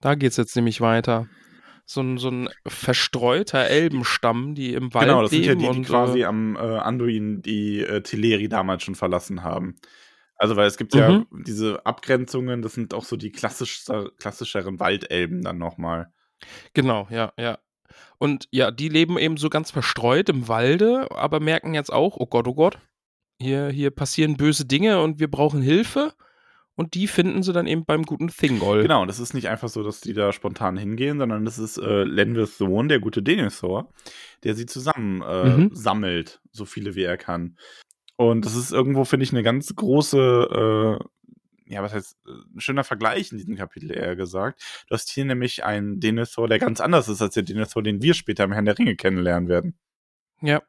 Da 0.01 0.15
geht 0.15 0.31
es 0.31 0.37
jetzt 0.37 0.55
nämlich 0.55 0.81
weiter. 0.81 1.27
So 1.85 2.01
ein, 2.01 2.17
so 2.17 2.29
ein 2.29 2.49
verstreuter 2.67 3.67
Elbenstamm, 3.67 4.55
die 4.55 4.73
im 4.73 4.93
Wald 4.93 5.07
Genau, 5.07 5.21
das 5.21 5.31
sind 5.31 5.45
ja 5.45 5.53
leben 5.53 5.59
die, 5.59 5.65
die 5.71 5.77
und 5.77 5.85
quasi 5.85 6.21
äh, 6.21 6.25
am 6.25 6.55
äh, 6.55 6.59
Anduin 6.59 7.41
die 7.41 7.79
äh, 7.79 8.01
Teleri 8.01 8.49
damals 8.49 8.83
schon 8.83 8.95
verlassen 8.95 9.43
haben. 9.43 9.75
Also, 10.37 10.55
weil 10.55 10.67
es 10.67 10.77
gibt 10.77 10.93
ja 10.93 11.11
Mhm. 11.11 11.43
diese 11.45 11.85
Abgrenzungen, 11.85 12.61
das 12.61 12.73
sind 12.73 12.93
auch 12.93 13.05
so 13.05 13.15
die 13.15 13.31
klassischer, 13.31 14.09
klassischeren 14.19 14.79
Waldelben 14.79 15.41
dann 15.43 15.57
nochmal. 15.57 16.11
Genau, 16.73 17.07
ja, 17.09 17.31
ja. 17.39 17.57
Und 18.17 18.47
ja, 18.51 18.71
die 18.71 18.89
leben 18.89 19.17
eben 19.17 19.37
so 19.37 19.49
ganz 19.49 19.71
verstreut 19.71 20.27
im 20.29 20.47
Walde, 20.47 21.07
aber 21.11 21.39
merken 21.39 21.73
jetzt 21.73 21.93
auch, 21.93 22.17
oh 22.17 22.25
Gott, 22.25 22.47
oh 22.47 22.53
Gott, 22.55 22.77
hier, 23.41 23.69
hier 23.69 23.91
passieren 23.91 24.35
böse 24.37 24.65
Dinge 24.65 25.01
und 25.01 25.19
wir 25.19 25.29
brauchen 25.29 25.61
Hilfe. 25.61 26.13
Und 26.77 26.93
die 26.93 27.07
finden 27.07 27.41
sie 27.41 27.53
dann 27.53 27.67
eben 27.67 27.85
beim 27.85 28.03
guten 28.03 28.27
Thingol. 28.27 28.81
Genau, 28.81 29.01
und 29.01 29.07
es 29.09 29.19
ist 29.19 29.33
nicht 29.33 29.47
einfach 29.47 29.69
so, 29.69 29.81
dass 29.81 30.01
die 30.01 30.11
da 30.11 30.33
spontan 30.33 30.75
hingehen, 30.75 31.19
sondern 31.19 31.45
das 31.45 31.57
ist 31.57 31.77
äh, 31.77 32.03
Lenvis 32.03 32.57
Sohn, 32.57 32.89
der 32.89 32.99
gute 32.99 33.23
Denethor, 33.23 33.93
der 34.43 34.55
sie 34.55 34.65
zusammen 34.65 35.21
äh, 35.21 35.55
Mhm. 35.55 35.69
sammelt, 35.73 36.41
so 36.51 36.65
viele 36.65 36.95
wie 36.95 37.03
er 37.03 37.15
kann. 37.15 37.55
Und 38.17 38.45
das 38.45 38.55
ist 38.55 38.71
irgendwo, 38.71 39.05
finde 39.05 39.25
ich, 39.25 39.31
eine 39.31 39.43
ganz 39.43 39.75
große, 39.75 40.99
äh, 41.67 41.73
ja, 41.73 41.83
was 41.83 41.93
heißt, 41.93 42.17
äh, 42.25 42.55
ein 42.55 42.61
schöner 42.61 42.83
Vergleich 42.83 43.31
in 43.31 43.37
diesem 43.37 43.55
Kapitel 43.55 43.91
eher 43.91 44.15
gesagt. 44.15 44.61
Du 44.87 44.93
hast 44.93 45.09
hier 45.09 45.25
nämlich 45.25 45.63
einen 45.65 45.99
Denethor, 45.99 46.47
der 46.47 46.59
ganz 46.59 46.79
anders 46.79 47.09
ist 47.09 47.21
als 47.21 47.33
der 47.33 47.43
Denethor, 47.43 47.83
den 47.83 48.01
wir 48.01 48.13
später 48.13 48.45
im 48.45 48.53
Herrn 48.53 48.65
der 48.65 48.77
Ringe 48.77 48.95
kennenlernen 48.95 49.49
werden. 49.49 49.77
Ja. 50.41 50.61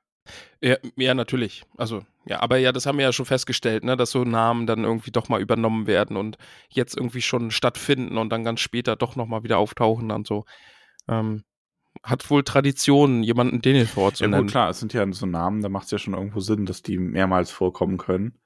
Ja, 0.61 0.77
ja, 0.97 1.15
natürlich. 1.15 1.63
Also, 1.77 2.05
ja, 2.25 2.41
aber 2.41 2.57
ja, 2.57 2.73
das 2.73 2.87
haben 2.87 2.99
wir 2.99 3.05
ja 3.05 3.13
schon 3.13 3.27
festgestellt, 3.27 3.85
ne, 3.85 3.97
dass 3.97 4.11
so 4.11 4.25
Namen 4.25 4.67
dann 4.67 4.83
irgendwie 4.83 5.13
doch 5.13 5.29
mal 5.29 5.41
übernommen 5.41 5.87
werden 5.87 6.17
und 6.17 6.37
jetzt 6.69 6.97
irgendwie 6.97 7.23
schon 7.23 7.53
stattfinden 7.53 8.19
und 8.19 8.31
dann 8.31 8.43
ganz 8.43 8.59
später 8.59 8.97
doch 8.97 9.15
nochmal 9.15 9.45
wieder 9.45 9.59
auftauchen 9.59 10.11
und 10.11 10.27
so. 10.27 10.45
Ähm, 11.09 11.45
hat 12.07 12.31
wohl 12.31 12.45
Tradition, 12.45 13.23
jemanden 13.23 13.61
Denethor 13.61 14.15
zu 14.15 14.25
Ja, 14.25 14.31
nennen. 14.31 14.43
gut, 14.45 14.51
klar, 14.53 14.71
es 14.71 14.79
sind 14.81 14.93
ja 14.93 15.07
so 15.13 15.27
Namen, 15.27 15.61
da 15.63 15.69
macht 15.69 15.87
es 15.87 15.91
ja 15.91 15.99
schon 15.99 16.15
irgendwo 16.15 16.41
Sinn, 16.41 16.65
dass 16.67 16.83
die 16.83 16.99
mehrmals 16.99 17.51
vorkommen 17.51 17.99
können. 17.99 18.39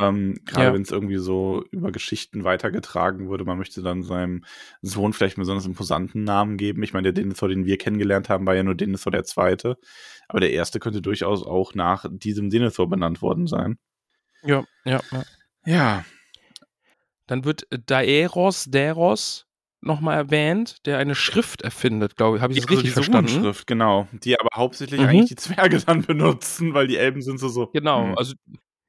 Ähm, 0.00 0.40
Gerade 0.44 0.66
Ja. 0.68 0.74
wenn 0.74 0.82
es 0.82 0.90
irgendwie 0.90 1.18
so 1.18 1.64
über 1.70 1.92
Geschichten 1.92 2.42
weitergetragen 2.42 3.28
wurde, 3.28 3.44
man 3.44 3.58
möchte 3.58 3.80
dann 3.82 4.02
seinem 4.02 4.44
Sohn 4.82 5.12
vielleicht 5.12 5.36
einen 5.36 5.42
besonders 5.42 5.66
imposanten 5.66 6.24
Namen 6.24 6.56
geben. 6.56 6.82
Ich 6.82 6.92
meine, 6.92 7.12
der 7.12 7.22
Denethor, 7.22 7.48
den 7.48 7.64
wir 7.64 7.78
kennengelernt 7.78 8.28
haben, 8.28 8.44
war 8.46 8.56
ja 8.56 8.64
nur 8.64 8.74
Denethor 8.74 9.12
der 9.12 9.22
Zweite. 9.22 9.76
Aber 10.26 10.40
der 10.40 10.52
erste 10.52 10.80
könnte 10.80 11.00
durchaus 11.00 11.44
auch 11.44 11.74
nach 11.74 12.06
diesem 12.10 12.50
Denethor 12.50 12.88
benannt 12.88 13.22
worden 13.22 13.46
sein. 13.46 13.78
Ja, 14.42 14.64
ja, 14.84 15.00
ja. 15.12 15.24
Ja, 15.66 16.04
Dann 17.26 17.44
wird 17.44 17.66
Daeros 17.86 18.64
Deros 18.64 19.43
nochmal 19.84 20.16
erwähnt, 20.16 20.84
der 20.86 20.98
eine 20.98 21.14
Schrift 21.14 21.62
erfindet, 21.62 22.16
glaube 22.16 22.36
ich. 22.36 22.42
Habe 22.42 22.52
ich 22.52 22.60
das 22.60 22.66
also 22.66 22.74
richtig 22.74 22.90
diese 22.90 23.02
verstanden? 23.02 23.30
Runenschrift, 23.30 23.66
genau. 23.66 24.08
Die 24.12 24.38
aber 24.38 24.48
hauptsächlich 24.54 25.00
Mhm. 25.00 25.06
eigentlich 25.06 25.28
die 25.28 25.36
Zwerge 25.36 25.78
dann 25.78 26.02
benutzen, 26.02 26.74
weil 26.74 26.86
die 26.86 26.96
Elben 26.96 27.22
sind 27.22 27.38
so 27.38 27.48
so. 27.48 27.68
Genau, 27.68 28.04
hm. 28.08 28.18
also 28.18 28.34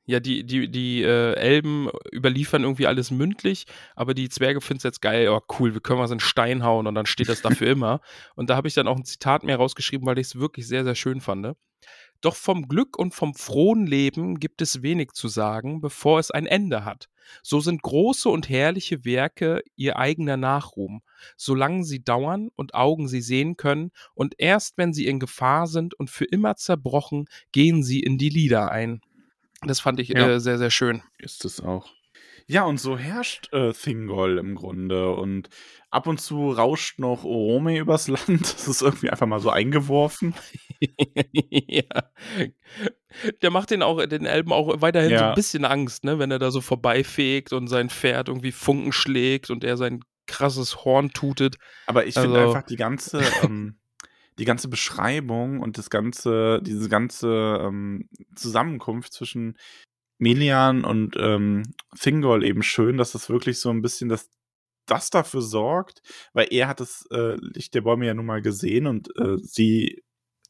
ja, 0.07 0.19
die, 0.19 0.45
die, 0.45 0.69
die 0.69 1.01
äh, 1.01 1.33
Elben 1.33 1.89
überliefern 2.13 2.61
irgendwie 2.61 2.85
alles 2.85 3.09
mündlich, 3.09 3.65
aber 3.95 4.13
die 4.13 4.29
Zwerge 4.29 4.61
finden 4.61 4.77
es 4.77 4.83
jetzt 4.83 5.01
geil, 5.01 5.27
oh 5.29 5.41
cool, 5.59 5.73
wir 5.73 5.81
können 5.81 5.99
was 5.99 6.11
in 6.11 6.19
Stein 6.19 6.63
hauen 6.63 6.85
und 6.85 6.93
dann 6.93 7.07
steht 7.07 7.27
das 7.27 7.41
dafür 7.41 7.67
immer. 7.71 8.01
Und 8.35 8.49
da 8.49 8.55
habe 8.55 8.67
ich 8.67 8.75
dann 8.75 8.87
auch 8.87 8.97
ein 8.97 9.05
Zitat 9.05 9.43
mehr 9.43 9.57
rausgeschrieben, 9.57 10.05
weil 10.05 10.19
ich 10.19 10.27
es 10.27 10.35
wirklich 10.35 10.67
sehr, 10.67 10.83
sehr 10.83 10.95
schön 10.95 11.21
fand. 11.21 11.55
Doch 12.25 12.35
vom 12.35 12.67
Glück 12.67 12.97
und 12.97 13.13
vom 13.13 13.35
frohen 13.35 13.85
Leben 13.85 14.39
gibt 14.39 14.59
es 14.63 14.81
wenig 14.81 15.11
zu 15.11 15.27
sagen, 15.27 15.79
bevor 15.79 16.17
es 16.17 16.31
ein 16.31 16.47
Ende 16.47 16.83
hat. 16.83 17.07
So 17.43 17.59
sind 17.59 17.83
große 17.83 18.29
und 18.29 18.49
herrliche 18.49 19.05
Werke 19.05 19.61
ihr 19.75 19.99
eigener 19.99 20.35
Nachruhm, 20.35 21.03
solange 21.37 21.83
sie 21.83 22.03
dauern 22.03 22.49
und 22.55 22.73
Augen 22.73 23.07
sie 23.07 23.21
sehen 23.21 23.57
können, 23.57 23.91
und 24.15 24.33
erst 24.39 24.75
wenn 24.79 24.91
sie 24.91 25.05
in 25.05 25.19
Gefahr 25.19 25.67
sind 25.67 25.93
und 25.93 26.09
für 26.09 26.25
immer 26.25 26.55
zerbrochen, 26.55 27.25
gehen 27.51 27.83
sie 27.83 27.99
in 27.99 28.17
die 28.17 28.29
Lieder 28.29 28.71
ein. 28.71 29.01
Das 29.61 29.79
fand 29.79 29.99
ich 29.99 30.09
Ja. 30.09 30.27
äh, 30.27 30.39
sehr, 30.39 30.57
sehr 30.57 30.71
schön. 30.71 31.03
Ist 31.19 31.45
es 31.45 31.61
auch. 31.61 31.91
Ja, 32.47 32.63
und 32.65 32.79
so 32.79 32.97
herrscht 32.97 33.51
äh, 33.53 33.73
Thingol 33.73 34.37
im 34.37 34.53
Grunde. 34.55 35.13
Und 35.15 35.49
ab 35.89 36.05
und 36.05 36.21
zu 36.21 36.51
rauscht 36.51 36.99
noch 36.99 37.23
Orome 37.23 37.77
übers 37.77 38.07
Land. 38.07 38.41
Das 38.53 38.67
ist 38.67 38.81
irgendwie 38.81 39.09
einfach 39.09 39.25
mal 39.27 39.39
so 39.39 39.49
eingeworfen. 39.49 40.33
ja. 40.79 41.83
Der 43.41 43.49
macht 43.49 43.71
den 43.71 43.81
auch, 43.81 44.05
den 44.05 44.25
Elben 44.25 44.51
auch 44.51 44.81
weiterhin 44.81 45.09
so 45.09 45.15
Ja. 45.15 45.29
ein 45.29 45.35
bisschen 45.35 45.65
Angst, 45.65 46.03
ne, 46.03 46.19
wenn 46.19 46.31
er 46.31 46.39
da 46.39 46.51
so 46.51 46.61
vorbeifegt 46.61 47.53
und 47.53 47.67
sein 47.67 47.89
Pferd 47.89 48.27
irgendwie 48.27 48.51
Funken 48.51 48.91
schlägt 48.91 49.49
und 49.49 49.63
er 49.63 49.77
sein 49.77 50.01
krasses 50.27 50.83
Horn 50.85 51.11
tutet. 51.11 51.55
Aber 51.87 52.05
ich 52.05 52.13
finde 52.15 52.39
Also- 52.39 52.49
einfach 52.53 52.67
die 52.67 52.75
ganze, 52.75 53.21
ähm, 53.43 53.77
die 54.37 54.45
ganze 54.45 54.67
Beschreibung 54.67 55.61
und 55.61 55.77
das 55.77 55.89
ganze, 55.89 56.59
diese 56.61 56.89
ganze 56.89 57.59
ähm, 57.61 58.09
Zusammenkunft 58.35 59.13
zwischen 59.13 59.57
Melian 60.17 60.83
und 60.83 61.15
ähm, 61.17 61.63
Thingol 61.99 62.43
eben 62.43 62.63
schön, 62.63 62.97
dass 62.97 63.11
das 63.11 63.29
wirklich 63.29 63.59
so 63.59 63.69
ein 63.69 63.81
bisschen 63.81 64.09
das, 64.09 64.29
das 64.85 65.09
dafür 65.09 65.41
sorgt, 65.41 66.01
weil 66.33 66.47
er 66.51 66.67
hat 66.67 66.79
das 66.79 67.05
äh, 67.11 67.35
Licht 67.39 67.73
der 67.73 67.81
Bäume 67.81 68.05
ja 68.05 68.13
nun 68.13 68.25
mal 68.25 68.41
gesehen 68.41 68.87
und 68.87 69.09
äh, 69.17 69.37
sie 69.37 70.03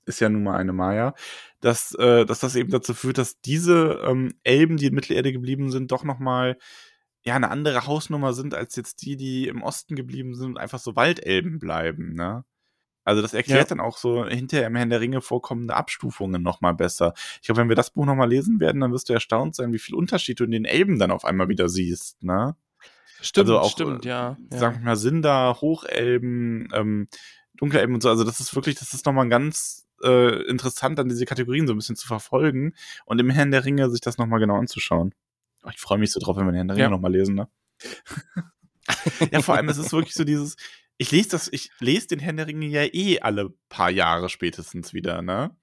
ist 0.05 0.20
ja 0.20 0.30
nun 0.30 0.43
mal 0.43 0.57
eine 0.57 0.74
Maya, 0.74 1.16
dass, 1.61 1.93
äh, 1.95 2.26
dass 2.26 2.39
das 2.39 2.55
eben 2.55 2.70
dazu 2.70 2.93
führt, 2.93 3.18
dass 3.18 3.39
diese 3.41 4.01
ähm, 4.05 4.34
Elben, 4.43 4.78
die 4.78 4.88
in 4.88 4.93
Mittelerde 4.95 5.32
geblieben 5.32 5.72
sind, 5.72 5.91
doch 5.91 6.03
noch 6.03 6.20
mal 6.20 6.57
ja 7.26 7.36
eine 7.36 7.49
andere 7.49 7.88
Hausnummer 7.88 8.34
sind 8.34 8.53
als 8.53 8.76
jetzt 8.76 9.01
die, 9.01 9.18
die 9.18 9.47
im 9.47 9.63
Osten 9.63 9.95
geblieben 9.95 10.36
sind 10.36 10.51
und 10.51 10.57
einfach 10.59 10.80
so 10.80 10.95
Waldelben 10.95 11.59
bleiben, 11.59 12.13
ne? 12.13 12.45
Also 13.06 13.22
das 13.22 13.34
erklärt 13.34 13.70
Ja. 13.70 13.76
dann 13.76 13.80
auch 13.80 13.97
so 13.97 14.26
hinterher 14.26 14.68
im 14.68 14.76
Herrn 14.76 14.89
der 14.89 14.99
Ringe 14.99 15.22
vorkommende 15.22 15.76
Abstufungen 15.76 16.41
noch 16.43 16.60
mal 16.60 16.74
besser. 16.74 17.14
Ich 17.39 17.43
glaube, 17.45 17.62
wenn 17.62 17.70
wir 17.70 17.76
das 17.78 17.91
Buch 17.91 18.06
noch 18.06 18.16
mal 18.16 18.28
lesen 18.30 18.60
werden, 18.60 18.82
dann 18.82 18.91
wirst 18.91 19.08
du 19.08 19.14
erstaunt 19.14 19.56
sein, 19.56 19.72
wie 19.72 19.80
viel 19.80 19.95
Unterschied 19.95 20.39
du 20.39 20.43
in 20.43 20.51
den 20.51 20.66
Elben 20.66 20.99
dann 20.99 21.12
auf 21.12 21.24
einmal 21.24 21.47
wieder 21.47 21.70
siehst, 21.70 22.22
ne? 22.24 22.56
Stimmt, 23.22 23.47
Also 23.47 23.60
auch, 23.60 23.72
stimmt, 23.72 24.06
äh, 24.06 24.10
ja. 24.10 24.38
ja. 24.51 24.58
Sagen 24.58 24.80
wir 24.80 24.84
mal 24.86 24.95
Sinder, 24.97 25.58
Hochelben, 25.62 26.68
ähm, 26.74 27.08
Dunkelelben 27.58 27.95
und 27.95 28.01
so. 28.01 28.10
Also 28.10 28.24
das 28.26 28.39
ist 28.41 28.53
wirklich, 28.56 28.76
das 28.76 28.93
ist 28.93 29.06
noch 29.06 29.14
mal 29.14 29.30
ganz 29.30 29.88
äh, 30.03 30.41
interessant, 30.49 30.99
dann 30.99 31.08
diese 31.08 31.26
Kategorien 31.26 31.68
so 31.68 31.74
ein 31.74 31.78
bisschen 31.78 31.95
zu 31.95 32.06
verfolgen 32.08 32.74
und 33.06 33.20
im 33.20 33.30
Herrn 33.30 33.51
der 33.51 33.64
Ringe 33.64 33.89
sich 33.89 34.01
das 34.01 34.18
noch 34.18 34.26
mal 34.28 34.39
genau 34.39 34.58
anzuschauen. 34.58 35.14
Oh, 35.64 35.70
ich 35.74 35.80
freue 35.80 35.97
mich 35.97 36.12
so 36.12 36.20
drauf, 36.20 36.36
wenn 36.38 36.45
wir 36.45 36.51
den 36.51 36.58
Herrn 36.58 36.68
der 36.68 36.76
Ringe 36.76 36.84
Ja. 36.86 36.89
noch 36.89 36.99
mal 36.99 37.12
lesen, 37.12 37.36
ne? 37.36 37.47
ja, 39.32 39.41
vor 39.41 39.56
allem, 39.56 39.70
es 39.70 39.78
ist 39.78 39.93
wirklich 39.93 40.14
so 40.14 40.24
dieses, 40.24 40.56
ich 40.98 41.12
lese 41.12 41.30
das, 41.30 41.50
ich 41.52 41.72
lese 41.80 42.08
den 42.08 42.20
Herrn 42.20 42.38
der 42.38 42.48
Ringe 42.48 42.68
ja 42.68 42.84
eh 42.84 43.20
alle 43.20 43.54
paar 43.70 43.89
Jahre 43.91 44.30
spätestens 44.30 44.93
wieder, 44.93 45.22
ne? 45.22 45.56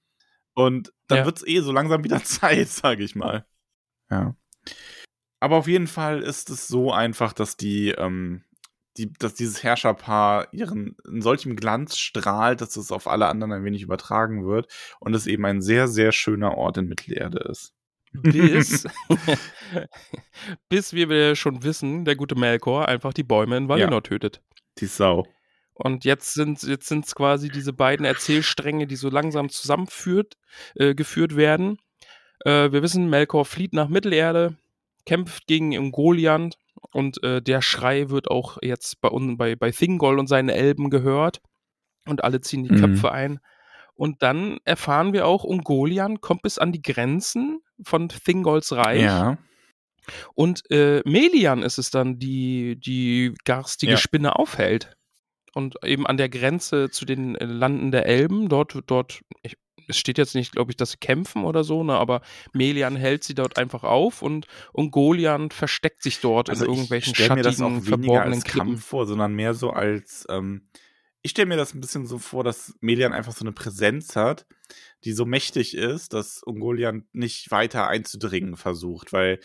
Und 0.53 0.93
dann 1.07 1.19
Ja. 1.19 1.25
wird's 1.25 1.45
eh 1.45 1.59
so 1.61 1.71
langsam 1.71 2.03
wieder 2.03 2.23
Zeit, 2.23 2.67
sage 2.69 3.03
ich 3.03 3.15
mal. 3.15 3.45
Ja. 4.11 4.35
Aber 5.39 5.57
auf 5.57 5.67
jeden 5.67 5.87
Fall 5.87 6.21
ist 6.21 6.49
es 6.49 6.67
so 6.67 6.91
einfach, 6.93 7.33
dass 7.33 7.57
die, 7.57 7.89
ähm, 7.89 8.43
die, 8.97 9.11
dass 9.11 9.33
dieses 9.33 9.63
Herrscherpaar 9.63 10.53
ihren 10.53 10.95
in 11.09 11.21
solchem 11.23 11.55
Glanz 11.55 11.97
strahlt, 11.97 12.61
dass 12.61 12.75
es 12.77 12.91
auf 12.91 13.07
alle 13.07 13.27
anderen 13.27 13.51
ein 13.51 13.63
wenig 13.63 13.81
übertragen 13.81 14.45
wird 14.45 14.71
und 14.99 15.15
es 15.15 15.25
eben 15.25 15.45
ein 15.45 15.61
sehr, 15.63 15.87
sehr 15.87 16.11
schöner 16.11 16.55
Ort 16.57 16.77
in 16.77 16.85
Mittelerde 16.87 17.39
ist. 17.49 17.73
Bis, 18.13 18.85
bis 20.69 20.93
wie 20.93 21.09
wir 21.09 21.35
schon 21.35 21.63
wissen, 21.63 22.05
der 22.05 22.15
gute 22.15 22.35
Melkor 22.35 22.87
einfach 22.87 23.13
die 23.13 23.23
Bäume 23.23 23.57
in 23.57 23.67
Valinor 23.67 24.03
tötet. 24.03 24.41
Die 24.79 24.85
Sau. 24.85 25.25
Und 25.73 26.05
jetzt 26.05 26.33
sind 26.33 26.61
jetzt 26.63 26.87
sind's 26.87 27.15
quasi 27.15 27.49
diese 27.49 27.73
beiden 27.73 28.05
Erzählstränge, 28.05 28.85
die 28.87 28.95
so 28.95 29.09
langsam 29.09 29.49
zusammenführt, 29.49 30.35
äh, 30.75 30.93
geführt 30.93 31.35
werden. 31.35 31.77
Äh, 32.45 32.71
wir 32.71 32.83
wissen, 32.83 33.09
Melkor 33.09 33.45
flieht 33.45 33.73
nach 33.73 33.89
Mittelerde, 33.89 34.55
kämpft 35.05 35.47
gegen 35.47 35.77
Ungoliant 35.77 36.57
und 36.91 37.23
äh, 37.23 37.41
der 37.41 37.61
Schrei 37.61 38.09
wird 38.09 38.29
auch 38.29 38.57
jetzt 38.61 39.01
bei, 39.01 39.09
bei, 39.11 39.55
bei 39.55 39.71
Thingol 39.71 40.19
und 40.19 40.27
seinen 40.27 40.49
Elben 40.49 40.89
gehört 40.89 41.41
und 42.05 42.23
alle 42.23 42.41
ziehen 42.41 42.63
die 42.63 42.71
Mhm. 42.73 42.79
Köpfe 42.79 43.11
ein. 43.11 43.39
Und 43.95 44.21
dann 44.23 44.57
erfahren 44.65 45.13
wir 45.13 45.27
auch, 45.27 45.43
Ungoliant 45.43 46.21
kommt 46.21 46.41
bis 46.41 46.57
an 46.57 46.71
die 46.71 46.81
Grenzen 46.81 47.59
von 47.83 48.09
Thingols 48.09 48.71
Reich 48.73 49.01
Ja. 49.01 49.37
Und 50.35 50.69
äh, 50.71 51.01
Melian 51.05 51.63
ist 51.63 51.77
es 51.77 51.91
dann, 51.91 52.19
die 52.19 52.77
die 52.79 53.33
garstige 53.45 53.93
Ja. 53.93 53.97
Spinne 53.97 54.37
aufhält. 54.37 54.95
Und 55.53 55.75
eben 55.83 56.07
an 56.07 56.17
der 56.17 56.29
Grenze 56.29 56.89
zu 56.89 57.05
den 57.05 57.35
äh, 57.35 57.45
Landen 57.45 57.91
der 57.91 58.05
Elben, 58.07 58.49
dort, 58.49 58.75
dort, 58.87 59.21
ich, 59.43 59.55
es 59.87 59.97
steht 59.97 60.17
jetzt 60.17 60.33
nicht, 60.33 60.51
glaube 60.53 60.71
ich, 60.71 60.77
dass 60.77 60.91
sie 60.91 60.97
kämpfen 60.97 61.43
oder 61.43 61.63
so, 61.63 61.83
ne, 61.83 61.93
aber 61.93 62.21
Melian 62.53 62.95
hält 62.95 63.23
sie 63.23 63.35
dort 63.35 63.57
einfach 63.57 63.83
auf 63.83 64.21
und, 64.21 64.47
und 64.71 64.91
Golian 64.91 65.51
versteckt 65.51 66.01
sich 66.01 66.21
dort 66.21 66.49
in 66.49 66.55
irgendwelchen 66.55 67.13
stell 67.13 67.35
mir 67.35 67.43
das 67.43 67.61
auch 67.61 67.69
schattigen, 67.69 67.83
verborgenen 67.83 68.33
als 68.33 68.43
Klippen. 68.45 68.69
Kampf 68.69 68.85
vor, 68.85 69.05
sondern 69.05 69.33
mehr 69.33 69.53
so 69.53 69.71
als, 69.71 70.25
ähm, 70.29 70.67
ich 71.21 71.31
stelle 71.31 71.47
mir 71.47 71.57
das 71.57 71.73
ein 71.73 71.81
bisschen 71.81 72.05
so 72.05 72.17
vor, 72.17 72.43
dass 72.43 72.75
Melian 72.81 73.13
einfach 73.13 73.33
so 73.33 73.43
eine 73.43 73.51
Präsenz 73.51 74.15
hat, 74.15 74.45
die 75.03 75.13
so 75.13 75.25
mächtig 75.25 75.75
ist, 75.75 76.13
dass 76.13 76.41
Ungoliant 76.43 77.05
nicht 77.13 77.51
weiter 77.51 77.87
einzudringen 77.87 78.55
versucht, 78.57 79.13
weil 79.13 79.39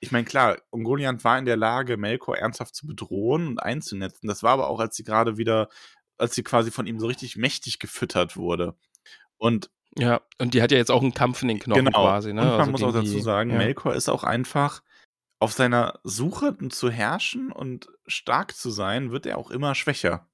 ich 0.00 0.12
meine, 0.12 0.24
klar, 0.24 0.58
Ungoliant 0.70 1.24
war 1.24 1.38
in 1.38 1.44
der 1.44 1.56
Lage, 1.56 1.96
Melkor 1.96 2.36
ernsthaft 2.38 2.74
zu 2.74 2.86
bedrohen 2.86 3.46
und 3.48 3.58
einzunetzen. 3.62 4.28
Das 4.28 4.42
war 4.42 4.52
aber 4.52 4.68
auch, 4.68 4.80
als 4.80 4.96
sie 4.96 5.04
gerade 5.04 5.36
wieder, 5.38 5.68
als 6.18 6.34
sie 6.34 6.42
quasi 6.42 6.70
von 6.70 6.86
ihm 6.86 7.00
so 7.00 7.06
richtig 7.06 7.36
mächtig 7.36 7.78
gefüttert 7.78 8.36
wurde. 8.36 8.74
Und 9.38 9.70
Ja, 9.96 10.20
und 10.38 10.54
die 10.54 10.62
hat 10.62 10.70
ja 10.72 10.78
jetzt 10.78 10.90
auch 10.90 11.02
einen 11.02 11.14
Kampf 11.14 11.42
in 11.42 11.48
den 11.48 11.58
Knochen 11.58 11.86
genau. 11.86 12.02
quasi, 12.04 12.32
ne? 12.32 12.42
Und 12.42 12.48
man 12.48 12.58
Also 12.60 12.70
muss 12.72 12.82
auch 12.82 12.92
dazu 12.92 13.14
die- 13.14 13.20
sagen, 13.20 13.50
ja. 13.50 13.56
Melkor 13.58 13.94
ist 13.94 14.08
auch 14.08 14.22
einfach 14.24 14.82
auf 15.40 15.52
seiner 15.52 16.00
Suche 16.04 16.56
zu 16.68 16.90
herrschen 16.90 17.52
und 17.52 17.88
stark 18.06 18.54
zu 18.56 18.70
sein, 18.70 19.10
wird 19.12 19.24
er 19.26 19.38
auch 19.38 19.50
immer 19.50 19.74
schwächer. 19.76 20.28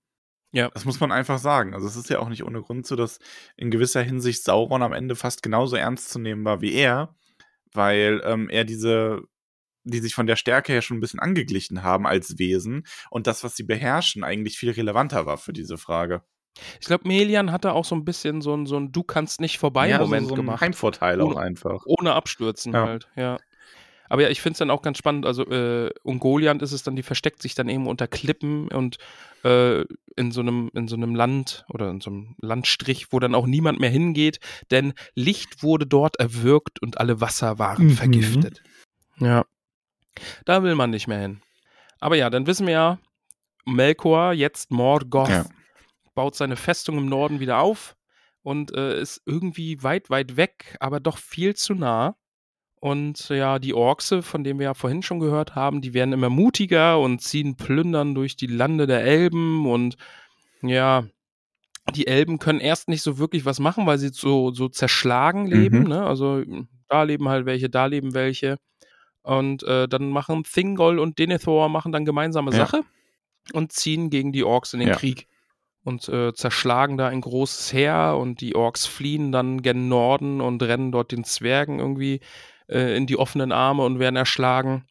Ja. 0.53 0.71
Das 0.71 0.85
muss 0.85 1.01
man 1.01 1.13
einfach 1.13 1.39
sagen. 1.39 1.75
Also 1.75 1.87
es 1.87 1.97
ist 1.97 2.09
ja 2.11 2.21
auch 2.21 2.29
nicht 2.29 2.45
ohne 2.45 2.63
Grund 2.63 2.87
so, 2.87 2.97
dass 2.97 3.19
in 3.57 3.71
gewisser 3.71 4.03
Hinsicht 4.03 4.45
Sauron 4.45 4.83
am 4.83 4.93
Ende 4.93 5.17
fast 5.17 5.43
genauso 5.43 5.77
ernst 5.77 6.11
zu 6.11 6.19
nehmen 6.19 6.45
war 6.45 6.61
wie 6.63 6.73
er, 6.75 7.15
weil 7.73 8.23
ähm, 8.25 8.49
er 8.49 8.65
diese, 8.65 9.23
die 9.85 10.01
sich 10.01 10.15
von 10.15 10.27
der 10.27 10.37
Stärke 10.37 10.73
her 10.73 10.83
schon 10.83 10.97
ein 10.97 11.01
bisschen 11.01 11.21
angeglichen 11.21 11.83
haben 11.83 12.07
als 12.07 12.39
Wesen 12.39 12.87
und 13.11 13.27
das, 13.27 13.45
was 13.45 13.55
sie 13.57 13.63
beherrschen, 13.65 14.25
eigentlich 14.25 14.59
viel 14.59 14.71
relevanter 14.71 15.27
war 15.27 15.39
für 15.39 15.53
diese 15.53 15.79
Frage. 15.79 16.23
Ich 16.81 16.87
glaube, 16.87 17.09
Melian 17.09 17.51
hatte 17.53 17.73
auch 17.73 17.85
so 17.85 17.95
ein 17.97 18.05
bisschen 18.05 18.41
so 18.41 18.55
ein, 18.57 18.67
so 18.67 18.77
ein 18.79 18.93
Du 18.93 19.03
kannst 19.03 19.41
nicht 19.41 19.59
vorbei 19.59 19.89
Ja, 19.89 19.99
so- 19.99 20.05
Moment 20.05 20.29
so 20.29 20.35
ein 20.35 20.37
gemacht. 20.37 20.61
Heimvorteil 20.61 21.21
Ohne- 21.21 21.35
auch 21.35 21.39
einfach. 21.39 21.83
Ohne 21.87 22.13
Abstürzen 22.15 22.73
Ja. 22.73 22.87
halt, 22.87 23.09
ja. 23.17 23.39
Aber 24.09 24.23
ja, 24.23 24.29
ich 24.29 24.41
finde 24.43 24.53
es 24.53 24.59
dann 24.59 24.71
auch 24.71 24.83
ganz 24.83 24.99
spannend. 24.99 25.25
Also, 25.27 25.45
äh, 25.51 25.91
Ungoliant 26.05 26.61
ist 26.63 26.73
es 26.73 26.83
dann, 26.83 26.95
die 26.95 27.03
versteckt 27.03 27.41
sich 27.43 27.55
dann 27.55 27.69
eben 27.71 27.87
unter 27.89 28.07
Klippen 28.07 28.69
und 28.69 28.99
äh, 29.45 29.81
in 30.17 30.31
so 30.31 30.43
einem, 30.43 30.71
in 30.75 30.87
so 30.89 30.95
einem 30.95 31.15
Land 31.17 31.65
oder 31.71 31.91
in 31.91 32.01
so 32.01 32.11
einem 32.11 32.37
Landstrich, 32.41 33.09
wo 33.13 33.19
dann 33.19 33.35
auch 33.35 33.47
niemand 33.47 33.81
mehr 33.81 33.91
hingeht, 33.91 34.39
denn 34.71 34.93
Licht 35.15 35.63
wurde 35.63 35.87
dort 35.87 36.21
erwürgt 36.21 36.81
und 36.83 36.99
alle 36.99 37.21
Wasser 37.21 37.59
waren 37.59 37.87
Mhm. 37.87 37.91
vergiftet. 37.93 38.63
Ja. 39.19 39.45
Da 40.45 40.63
will 40.63 40.75
man 40.75 40.91
nicht 40.91 41.07
mehr 41.09 41.21
hin. 41.21 41.41
Aber 42.01 42.17
ja, 42.17 42.31
dann 42.31 42.47
wissen 42.47 42.67
wir 42.67 42.73
ja, 42.75 42.99
Melkor, 43.65 44.33
jetzt 44.33 44.71
Morgoth, 44.71 45.29
Ja. 45.29 45.47
baut 46.15 46.35
seine 46.35 46.57
Festung 46.57 46.99
im 46.99 47.07
Norden 47.07 47.41
wieder 47.41 47.61
auf 47.61 47.97
und 48.43 48.75
äh, 48.75 49.01
ist 49.01 49.23
irgendwie 49.27 49.83
weit, 49.83 50.11
weit 50.11 50.37
weg, 50.37 50.77
aber 50.81 51.01
doch 51.01 51.19
viel 51.19 51.55
zu 51.55 51.75
nah. 51.75 52.17
Und 52.81 53.31
ja, 53.31 53.59
die 53.59 53.73
Orkse, 53.73 54.21
von 54.23 54.45
denen 54.45 54.59
wir 54.59 54.65
ja 54.65 54.75
vorhin 54.75 55.03
schon 55.03 55.19
gehört 55.19 55.55
haben, 55.55 55.81
die 55.81 55.95
werden 55.95 56.13
immer 56.13 56.29
mutiger 56.29 57.01
und 57.01 57.21
ziehen 57.23 57.57
plündern 57.57 58.15
durch 58.15 58.37
die 58.37 58.47
Lande 58.47 58.87
der 58.87 59.03
Elben 59.03 59.67
und 59.67 59.97
ja, 60.61 61.07
die 61.95 62.07
Elben 62.07 62.39
können 62.39 62.61
erst 62.61 62.89
nicht 62.89 63.03
so 63.03 63.19
wirklich 63.19 63.47
was 63.47 63.59
machen, 63.59 63.87
weil 63.87 63.99
sie 63.99 64.09
so, 64.11 64.53
so 64.53 64.69
zerschlagen 64.69 65.47
leben. 65.47 65.81
Mhm. 65.81 65.89
Ne? 65.89 66.07
Also 66.07 66.43
da 66.89 67.03
leben 67.03 67.29
halt 67.29 67.47
welche, 67.47 67.71
da 67.71 67.87
leben 67.87 68.13
welche. 68.15 68.59
Und 69.25 69.63
äh, 69.65 69.89
dann 69.89 70.11
machen 70.11 70.45
Thingol 70.45 70.99
und 70.99 71.19
Denethor 71.19 71.69
machen 71.69 71.91
dann 71.93 72.05
gemeinsame 72.05 72.53
Ja. 72.53 72.59
Sache 72.59 72.83
und 73.53 73.73
ziehen 73.73 74.11
gegen 74.11 74.33
die 74.33 74.45
Orks 74.45 74.73
in 74.75 74.81
den 74.81 74.91
Ja. 74.91 74.95
Krieg. 74.97 75.27
Und 75.83 76.09
äh, 76.09 76.33
zerschlagen 76.33 76.97
da 76.97 77.09
ein 77.09 77.21
großes 77.21 77.73
Heer 77.73 78.17
und 78.19 78.41
die 78.41 78.55
Orks 78.55 78.87
fliehen 78.87 79.33
dann 79.33 79.61
gen 79.61 79.89
Norden 79.89 80.41
und 80.41 80.63
rennen 80.63 80.93
dort 80.93 81.13
den 81.13 81.25
Zwergen 81.25 81.79
irgendwie 81.79 82.21
äh, 82.69 82.97
in 82.97 83.07
die 83.07 83.19
offenen 83.19 83.53
Arme 83.53 83.83
und 83.85 83.99
werden 83.99 84.17
erschlagen. 84.17 84.87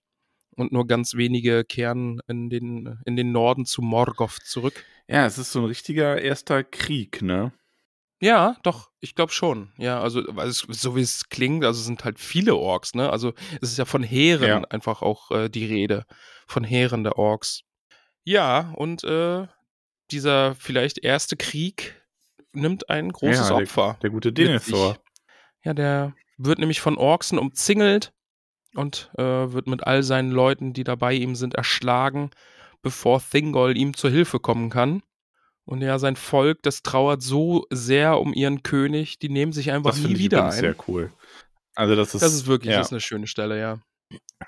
Und 0.56 0.72
nur 0.72 0.86
ganz 0.86 1.16
wenige 1.16 1.64
kehren 1.64 2.20
in 2.28 2.50
den, 2.52 3.00
in 3.06 3.16
den 3.16 3.32
Norden 3.32 3.66
zu 3.66 3.82
Morgoth 3.82 4.40
zurück. 4.44 4.86
Ja, 5.08 5.26
es 5.26 5.40
ist 5.40 5.52
so 5.52 5.60
ein 5.60 5.66
richtiger 5.66 6.22
erster 6.22 6.64
Krieg, 6.64 7.24
ne? 7.24 7.52
Ja, 8.24 8.56
doch, 8.64 8.90
ich 9.02 9.16
glaube 9.16 9.34
schon. 9.34 9.74
Ja, 9.78 10.00
also, 10.00 10.26
es, 10.38 10.60
so 10.60 10.96
wie 10.96 11.02
es 11.02 11.28
klingt, 11.28 11.66
also 11.66 11.82
es 11.82 11.86
sind 11.86 12.06
halt 12.06 12.20
viele 12.20 12.56
Orks, 12.56 12.96
ne? 12.96 13.10
Also 13.10 13.34
es 13.62 13.72
ist 13.72 13.78
ja 13.78 13.84
von 13.84 14.02
Heeren 14.02 14.48
Ja. 14.48 14.62
einfach 14.70 15.02
auch 15.02 15.30
äh, 15.32 15.50
die 15.50 15.66
Rede. 15.66 16.06
Von 16.48 16.64
Heeren 16.64 17.04
der 17.04 17.18
Orks. 17.18 17.64
Ja, 18.24 18.72
und 18.78 19.04
äh, 19.04 19.46
dieser 20.10 20.56
vielleicht 20.56 21.00
erste 21.00 21.36
Krieg 21.36 22.02
nimmt 22.54 22.90
ein 22.90 23.12
großes 23.12 23.50
ja, 23.50 23.56
Opfer. 23.56 24.00
Der, 24.02 24.10
gute 24.10 24.32
Denethor. 24.32 24.98
Ja, 25.66 25.74
der 25.74 26.16
wird 26.38 26.60
nämlich 26.60 26.80
von 26.80 26.98
Orksen 26.98 27.38
umzingelt 27.38 28.14
und 28.74 29.12
äh, 29.18 29.22
wird 29.24 29.68
mit 29.68 29.86
all 29.86 30.02
seinen 30.02 30.32
Leuten, 30.32 30.72
die 30.72 30.86
dabei 30.86 31.14
ihm 31.14 31.36
sind, 31.36 31.56
erschlagen, 31.56 32.32
bevor 32.82 33.22
Thingol 33.22 33.76
ihm 33.76 33.98
zur 33.98 34.12
Hilfe 34.12 34.40
kommen 34.40 34.70
kann. 34.70 35.04
Und 35.66 35.82
ja, 35.82 35.98
sein 35.98 36.16
Volk, 36.16 36.62
das 36.64 36.84
trauert 36.84 37.22
so 37.22 37.66
sehr 37.70 38.20
um 38.20 38.34
ihren 38.34 38.64
König, 38.64 39.20
die 39.20 39.30
nehmen 39.30 39.54
sich 39.54 39.72
einfach 39.72 39.92
Das 39.92 40.02
nie 40.02 40.14
ich 40.14 40.20
wieder 40.20 40.46
ein. 40.46 40.52
sehr 40.52 40.76
cool. 40.88 41.12
Also 41.76 41.96
das 41.96 42.14
ist, 42.14 42.22
das 42.22 42.34
ist 42.34 42.48
wirklich 42.48 42.72
ja, 42.72 42.80
das 42.80 42.88
ist 42.88 42.94
eine 42.94 43.02
schöne 43.02 43.28
Stelle, 43.28 43.60
ja. 43.60 43.80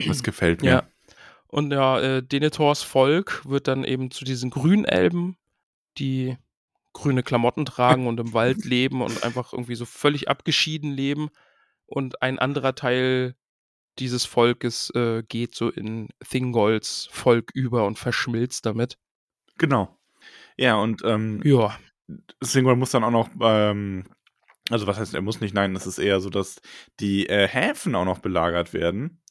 das 0.05 0.24
gefällt 0.24 0.61
mir. 0.61 0.70
Ja. 0.70 0.84
Und 1.47 1.72
ja, 1.72 1.99
äh, 1.99 2.22
Denethors 2.22 2.84
Volk 2.84 3.41
wird 3.45 3.68
dann 3.68 3.84
eben 3.84 4.11
zu 4.11 4.26
diesen 4.26 4.49
Grünelben, 4.49 5.38
die 5.97 6.38
grüne 6.91 7.24
Klamotten 7.24 7.66
tragen 7.66 8.07
und 8.07 8.20
im 8.20 8.34
Wald 8.34 8.66
leben 8.66 9.01
und 9.01 9.24
einfach 9.24 9.53
irgendwie 9.53 9.76
so 9.76 9.86
völlig 9.86 10.28
abgeschieden 10.28 10.91
leben. 10.91 11.30
Und 11.86 12.22
ein 12.22 12.39
anderer 12.39 12.76
Teil 12.76 13.36
dieses 13.99 14.26
Volkes 14.26 14.89
äh, 14.95 15.24
geht 15.24 15.55
so 15.55 15.70
in 15.70 16.09
Thingolls 16.28 17.07
Volk 17.11 17.51
über 17.53 17.86
und 17.86 17.97
verschmilzt 17.97 18.66
damit. 18.66 18.97
Genau. 19.57 19.95
Ja, 20.58 20.76
und 20.76 21.01
ähm, 21.03 21.41
Ja, 21.43 21.78
Singol 22.41 22.76
muss 22.76 22.91
dann 22.91 23.03
auch 23.03 23.12
noch, 23.12 23.30
ähm, 23.41 24.06
also 24.70 24.88
was 24.88 24.97
heißt, 24.97 25.14
er 25.14 25.22
muss 25.22 25.41
nicht, 25.41 25.53
nein, 25.53 25.76
es 25.76 25.88
ist 25.88 25.99
eher 25.99 26.20
so, 26.20 26.30
dass 26.30 26.62
die 26.99 27.28
äh, 27.28 27.47
Häfen 27.47 27.95
auch 27.95 28.06
noch 28.06 28.20
belagert 28.20 28.74
werden. 28.74 29.22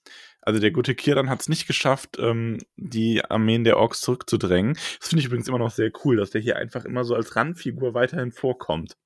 Also 0.43 0.61
der 0.61 0.73
gute 0.73 0.95
Kirdan 0.95 1.31
hat 1.31 1.41
es 1.41 1.49
nicht 1.49 1.67
geschafft, 1.67 2.19
ähm, 2.19 2.59
die 2.77 3.25
Armeen 3.25 3.65
der 3.65 3.79
Orks 3.79 4.01
zurückzudrängen. 4.03 4.75
Das 5.01 5.09
finde 5.09 5.21
ich 5.21 5.27
übrigens 5.27 5.49
immer 5.49 5.59
noch 5.59 5.71
sehr 5.71 5.91
cool, 6.05 6.17
dass 6.17 6.31
der 6.31 6.43
hier 6.43 6.57
einfach 6.57 6.85
immer 6.85 7.05
so 7.05 7.15
als 7.15 7.35
Randfigur 7.35 7.95
weiterhin 7.95 8.31
vorkommt. 8.31 8.97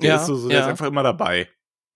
Der 0.00 0.10
Ja, 0.10 0.16
ist 0.16 0.26
so, 0.26 0.34
so 0.34 0.48
der 0.48 0.58
ja. 0.58 0.64
ist 0.64 0.70
einfach 0.70 0.86
immer 0.86 1.02
dabei. 1.02 1.48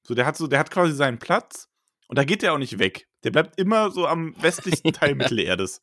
So, 0.07 0.15
der 0.15 0.25
hat 0.25 0.37
so, 0.37 0.47
der 0.47 0.59
hat 0.61 0.71
quasi 0.71 0.95
seinen 0.95 1.19
Platz 1.19 1.69
und 2.09 2.17
da 2.17 2.25
geht 2.25 2.41
der 2.43 2.55
auch 2.55 2.59
nicht 2.59 2.79
weg. 2.79 3.07
Der 3.25 3.33
bleibt 3.33 3.59
immer 3.59 3.91
so 3.91 4.07
am 4.07 4.35
westlichsten 4.41 4.93
Teil 4.93 5.15
Mittelerdes. 5.17 5.83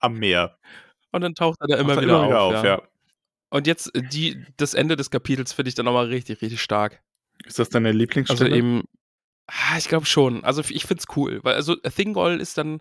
Am 0.00 0.14
Meer. 0.18 0.58
und 1.12 1.20
dann 1.20 1.34
taucht 1.34 1.58
er 1.60 1.68
da 1.68 1.76
immer, 1.76 1.94
Taucht 1.94 2.04
wieder, 2.04 2.28
er 2.28 2.40
auf. 2.40 2.52
ja. 2.54 2.64
ja. 2.64 2.82
Und 3.54 3.68
jetzt 3.68 3.94
äh, 3.94 4.02
die, 4.02 4.44
das 4.56 4.74
Ende 4.74 4.96
des 4.96 5.10
Kapitels 5.12 5.52
finde 5.52 5.68
ich 5.68 5.76
dann 5.76 5.84
nochmal 5.84 6.06
richtig, 6.06 6.42
richtig 6.42 6.60
stark. 6.60 7.00
Ist 7.46 7.60
das 7.60 7.68
deine 7.68 7.90
Also 7.92 7.98
Lieblingsstelle? 7.98 8.56
eben, 8.56 8.82
ah, 9.46 9.78
ich 9.78 9.86
glaube 9.86 10.06
schon. 10.06 10.42
Also 10.42 10.62
ich 10.68 10.86
find's 10.86 11.04
cool, 11.14 11.38
weil 11.44 11.54
also 11.54 11.76
Thingol 11.76 12.40
ist 12.40 12.58
dann, 12.58 12.80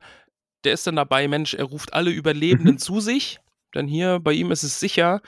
der 0.64 0.74
ist 0.74 0.88
dann 0.88 0.96
dabei, 0.96 1.28
Mensch, 1.28 1.54
er 1.54 1.66
ruft 1.66 1.94
alle 1.94 2.10
Überlebenden 2.10 2.76
Mhm. 2.76 2.80
zu 2.80 3.02
sich, 3.02 3.40
denn 3.76 3.88
hier 3.88 4.20
bei 4.20 4.34
ihm 4.34 4.50
ist 4.50 4.64
es 4.64 4.80
sicher, 4.80 5.22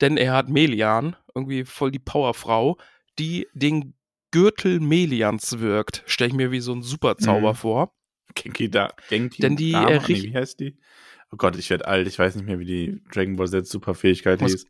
denn 0.00 0.16
er 0.16 0.32
hat 0.32 0.48
Melian, 0.48 1.16
irgendwie 1.34 1.64
voll 1.64 1.90
die 1.90 1.98
Powerfrau, 1.98 2.78
die 3.18 3.48
den 3.52 3.94
Gürtel 4.30 4.78
Melians 4.78 5.58
wirkt. 5.58 6.04
Stell 6.06 6.28
ich 6.28 6.34
mir 6.34 6.52
wie 6.52 6.60
so 6.60 6.72
ein 6.72 6.82
Superzauber 6.82 7.50
Mhm. 7.50 7.56
vor. 7.56 7.94
Genki 8.36 8.70
da, 8.70 8.92
Genki 9.08 9.42
Denn 9.42 9.56
die, 9.56 9.72
Dama? 9.72 10.06
nee, 10.08 10.22
wie 10.22 10.34
heißt 10.36 10.60
die? 10.60 10.76
Oh 11.34 11.36
Gott, 11.36 11.56
ich 11.56 11.68
werde 11.68 11.88
alt. 11.88 12.06
Ich 12.06 12.16
weiß 12.16 12.36
nicht 12.36 12.46
mehr, 12.46 12.60
wie 12.60 12.64
die 12.64 13.02
Dragon 13.12 13.34
Ball 13.34 13.48
Z 13.48 13.66
Superfähigkeit 13.66 14.40
Was- 14.40 14.52
hieß. 14.52 14.66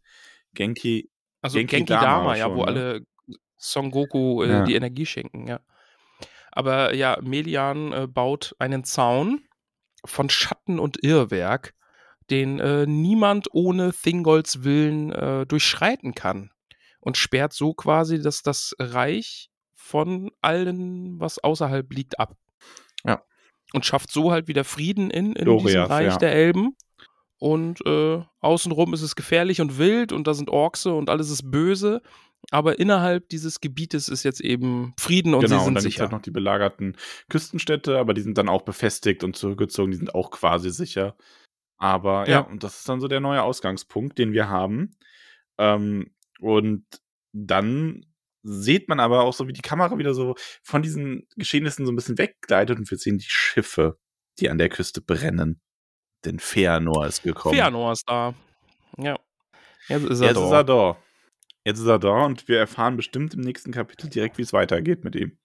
Genki. 0.55 1.11
Also 1.43 1.59
Genki 1.59 1.77
Genki, 1.77 1.93
Dama 1.93 2.03
Dama, 2.05 2.37
ja, 2.37 2.45
schon, 2.47 2.57
wo 2.57 2.61
ne? 2.63 2.67
alle 2.67 3.07
Son 3.59 3.91
Goku 3.91 4.43
äh, 4.43 4.49
Ja. 4.49 4.65
die 4.65 4.75
Energie 4.75 5.05
schenken, 5.05 5.47
ja. 5.47 5.61
Aber 6.53 6.95
ja, 6.95 7.19
Melian 7.21 7.93
äh, 7.93 8.07
baut 8.07 8.57
einen 8.59 8.83
Zaun 8.85 9.43
von 10.07 10.31
Schatten 10.31 10.79
und 10.79 11.03
Irrwerk, 11.05 11.75
den 12.31 12.61
äh, 12.61 12.87
niemand 12.87 13.49
ohne 13.53 13.93
Thingolls 13.93 14.65
Willen 14.65 15.13
äh, 15.13 15.45
durchschreiten 15.45 16.15
kann. 16.15 16.51
Und 17.01 17.19
sperrt 17.19 17.53
so 17.53 17.75
quasi 17.75 18.23
dass 18.23 18.41
das 18.43 18.75
Reich 18.79 19.51
von 19.75 20.31
allen, 20.41 21.21
was 21.21 21.39
außerhalb 21.39 21.93
liegt, 21.93 22.19
ab. 22.19 22.39
Ja. 23.05 23.23
Und 23.75 23.85
schafft 23.85 24.11
so 24.13 24.31
halt 24.31 24.47
wieder 24.49 24.65
Frieden 24.65 25.11
in, 25.11 25.27
in 25.35 25.45
diesem 25.45 25.59
Doriath, 25.59 25.91
Reich 25.91 26.13
ja. 26.13 26.17
der 26.19 26.33
Elben. 26.33 26.77
Und 27.39 27.85
äh, 27.87 28.23
außenrum 28.41 28.95
ist 28.95 29.03
es 29.03 29.17
gefährlich 29.17 29.61
und 29.61 29.77
wild 29.79 30.13
und 30.13 30.27
da 30.27 30.35
sind 30.35 30.49
Orkse 30.49 30.95
und 30.95 31.11
alles 31.11 31.29
ist 31.31 31.51
böse. 31.51 32.01
aber 32.51 32.79
innerhalb 32.79 33.29
dieses 33.31 33.61
Gebietes 33.61 34.09
ist 34.09 34.23
jetzt 34.23 34.41
eben 34.41 34.95
Frieden 34.99 35.35
und 35.35 35.41
genau, 35.41 35.49
sie 35.49 35.55
und 35.57 35.65
sind 35.65 35.75
dann 35.75 35.83
gibt 35.83 35.87
es 35.89 35.93
sicher. 35.95 36.03
halt 36.05 36.13
noch 36.13 36.23
die 36.23 36.31
belagerten 36.31 36.97
Küstenstädte, 37.29 37.99
aber 37.99 38.15
die 38.15 38.21
sind 38.23 38.39
dann 38.39 38.49
auch 38.49 38.63
befestigt 38.63 39.25
und 39.25 39.35
zurückgezogen, 39.37 39.91
die 39.91 39.97
sind 39.97 40.15
auch 40.15 40.31
quasi 40.31 40.71
sicher. 40.71 41.17
Aber 41.79 42.29
ja, 42.29 42.33
Ja. 42.33 42.41
und 42.41 42.63
das 42.63 42.79
ist 42.79 42.89
dann 42.89 43.01
so 43.01 43.09
der 43.09 43.21
neue 43.21 43.43
Ausgangspunkt, 43.43 44.19
den 44.19 44.33
wir 44.33 44.49
haben. 44.49 44.97
Ähm, 45.59 46.13
und 46.39 46.85
dann 47.33 48.07
sieht 48.45 48.89
man 48.89 49.01
aber 49.01 49.23
auch 49.23 49.33
so, 49.35 49.49
wie 49.49 49.53
die 49.53 49.63
Kamera 49.63 49.99
wieder 49.99 50.15
so 50.15 50.37
von 50.63 50.83
diesen 50.83 51.27
Geschehnissen 51.37 51.87
so 51.87 51.93
ein 51.93 51.97
bisschen 51.97 52.19
weggleitet 52.19 52.79
und 52.79 52.91
wir 52.91 52.99
sehen 52.99 53.19
die 53.19 53.27
Schiffe, 53.27 53.99
die 54.39 54.51
an 54.51 54.59
der 54.59 54.69
Küste 54.69 55.01
brennen. 55.01 55.61
Denn 56.25 56.39
Feanor 56.39 57.07
ist 57.07 57.23
gekommen. 57.23 57.55
Feanor 57.57 57.93
ist 57.93 58.09
da. 58.09 58.35
Ja. 58.99 59.19
Jetzt 59.89 60.05
ist 60.05 60.21
er 60.21 60.29
Jetzt 60.29 60.37
da. 60.37 60.45
ist 60.47 60.53
er 60.53 60.65
da. 60.65 60.97
Jetzt 61.67 61.79
ist 61.81 61.87
er 61.87 61.99
da 61.99 62.25
und 62.25 62.47
wir 62.49 62.59
erfahren 62.59 62.97
bestimmt 62.97 63.35
im 63.35 63.41
nächsten 63.41 63.73
Kapitel 63.73 64.09
direkt, 64.11 64.37
wie 64.39 64.43
es 64.43 64.53
weitergeht 64.53 65.03
mit 65.05 65.17
ihm. 65.17 65.39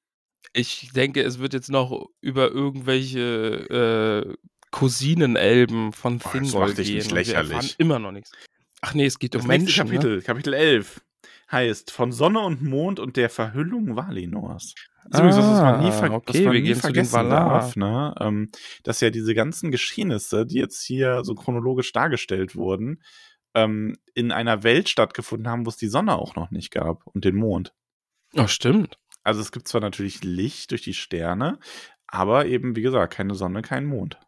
Ich 0.53 0.91
denke, 0.93 1.21
es 1.23 1.39
wird 1.39 1.53
jetzt 1.53 1.69
noch 1.69 2.07
über 2.21 2.49
irgendwelche 2.51 4.25
äh, 4.29 4.35
Cousinenelben 4.71 5.93
von 5.93 6.19
Boah, 6.19 6.31
das 6.33 6.41
Thingol 6.41 6.67
macht 6.67 6.77
dich 6.77 6.87
gehen. 6.87 6.97
nicht 6.97 7.11
lächerlich. 7.11 7.75
immer 7.79 7.99
noch 7.99 8.11
nichts. 8.11 8.31
Ach 8.81 8.93
nee, 8.93 9.05
es 9.05 9.19
geht 9.19 9.35
um 9.35 9.41
Das 9.41 9.47
nächste 9.47 9.83
Menschen. 9.83 9.85
Ne? 9.87 9.91
Kapitel, 9.99 10.21
Kapitel 10.21 10.53
11, 10.53 11.01
heißt 11.51 11.91
Von 11.91 12.11
Sonne 12.11 12.39
und 12.39 12.61
Mond 12.61 12.99
und 12.99 13.17
der 13.17 13.29
Verhüllung 13.29 13.95
Valinors. 13.95 14.75
Das 15.05 15.13
ist 15.13 15.19
übrigens 15.19 15.37
was, 15.37 15.45
was 15.45 15.61
man 15.61 15.79
nie, 15.81 15.87
Ah, 15.87 15.91
ver 15.91 16.11
okay, 16.11 16.27
was 16.27 16.41
man 16.41 16.53
wir 16.53 16.61
nie 16.61 16.75
vergessen 16.75 17.29
darf, 17.29 17.75
ne? 17.75 18.13
ähm, 18.19 18.51
dass 18.83 19.01
ja 19.01 19.09
diese 19.09 19.33
ganzen 19.33 19.71
Geschehnisse, 19.71 20.45
die 20.45 20.57
jetzt 20.57 20.83
hier 20.83 21.23
so 21.23 21.33
chronologisch 21.35 21.91
dargestellt 21.91 22.55
wurden, 22.55 23.01
ähm, 23.55 23.97
in 24.13 24.31
einer 24.31 24.63
Welt 24.63 24.89
stattgefunden 24.89 25.49
haben, 25.49 25.65
wo 25.65 25.69
es 25.69 25.77
die 25.77 25.87
Sonne 25.87 26.17
auch 26.17 26.35
noch 26.35 26.51
nicht 26.51 26.71
gab 26.71 27.07
und 27.07 27.25
den 27.25 27.35
Mond. 27.35 27.73
Oh, 28.35 28.47
stimmt. 28.47 28.99
Also 29.23 29.41
es 29.41 29.51
gibt 29.51 29.67
zwar 29.67 29.81
natürlich 29.81 30.23
Licht 30.23 30.71
durch 30.71 30.83
die 30.83 30.93
Sterne, 30.93 31.59
aber 32.07 32.45
eben, 32.45 32.75
wie 32.75 32.81
gesagt, 32.81 33.13
keine 33.13 33.33
Sonne, 33.35 33.61
kein 33.61 33.85
Mond. 33.85 34.19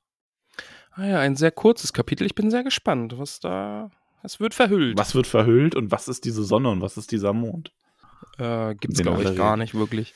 Ah 0.93 1.05
ja, 1.05 1.19
ein 1.19 1.35
sehr 1.35 1.51
kurzes 1.51 1.93
Kapitel. 1.93 2.25
Ich 2.25 2.35
bin 2.35 2.51
sehr 2.51 2.63
gespannt, 2.63 3.17
was 3.17 3.39
da. 3.39 3.91
Es 4.23 4.39
wird 4.39 4.53
verhüllt. 4.53 4.97
Was 4.97 5.15
wird 5.15 5.27
verhüllt 5.27 5.75
und 5.75 5.91
was 5.91 6.07
ist 6.07 6.25
diese 6.25 6.43
Sonne 6.43 6.69
und 6.69 6.81
was 6.81 6.97
ist 6.97 7.11
dieser 7.11 7.33
Mond? 7.33 7.73
Äh, 8.37 8.75
Gibt 8.75 8.93
es, 8.93 8.97
Den 8.97 9.07
glaube 9.07 9.23
ich, 9.23 9.35
gar 9.35 9.57
nicht 9.57 9.73
wirklich. 9.73 10.13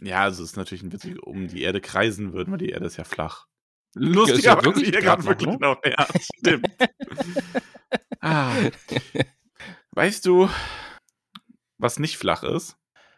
Ja, 0.00 0.22
also 0.22 0.42
es 0.42 0.50
ist 0.50 0.56
natürlich 0.56 0.82
ein 0.82 0.92
Witz, 0.92 1.06
um 1.22 1.48
die 1.48 1.62
Erde 1.62 1.80
kreisen 1.80 2.32
würden, 2.32 2.50
weil 2.50 2.58
die 2.58 2.70
Erde 2.70 2.86
ist 2.86 2.96
ja 2.96 3.04
flach. 3.04 3.46
ist 3.94 4.02
ja 4.04 4.08
Lustigerweise 4.10 4.64
wirklich 4.66 4.88
hier 4.88 5.00
gerade 5.00 5.22
noch, 5.22 5.28
wirklich 5.28 5.48
ne? 5.50 5.58
noch. 5.60 5.76
Ja, 5.84 6.06
stimmt. 6.38 6.66
ah. 8.20 8.52
Weißt 9.92 10.24
du, 10.26 10.48
was 11.78 11.98
nicht 11.98 12.16
flach 12.16 12.42
ist? 12.42 12.76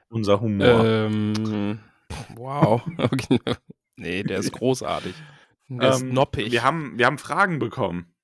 Unser 0.09 0.41
Humor. 0.41 0.85
Ähm, 0.85 1.81
wow. 2.37 2.83
Okay. 2.99 3.41
Nee, 3.97 4.25
der 4.25 4.39
ist 4.41 4.53
großartig. 4.53 5.15
Der 5.69 5.91
ist 5.91 6.03
Ähm, 6.03 6.13
noppig. 6.13 6.51
Wir 6.51 6.65
haben, 6.65 6.99
wir 6.99 7.07
haben 7.07 7.19
Fragen 7.19 7.59
bekommen. 7.61 8.15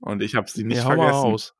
Und 0.00 0.22
ich 0.22 0.34
habe 0.34 0.48
sie 0.50 0.64
nicht 0.64 0.78
Ja, 0.78 0.84
hau 0.84 0.90
mal 0.90 0.96
vergessen. 0.96 1.20
raus. 1.20 1.54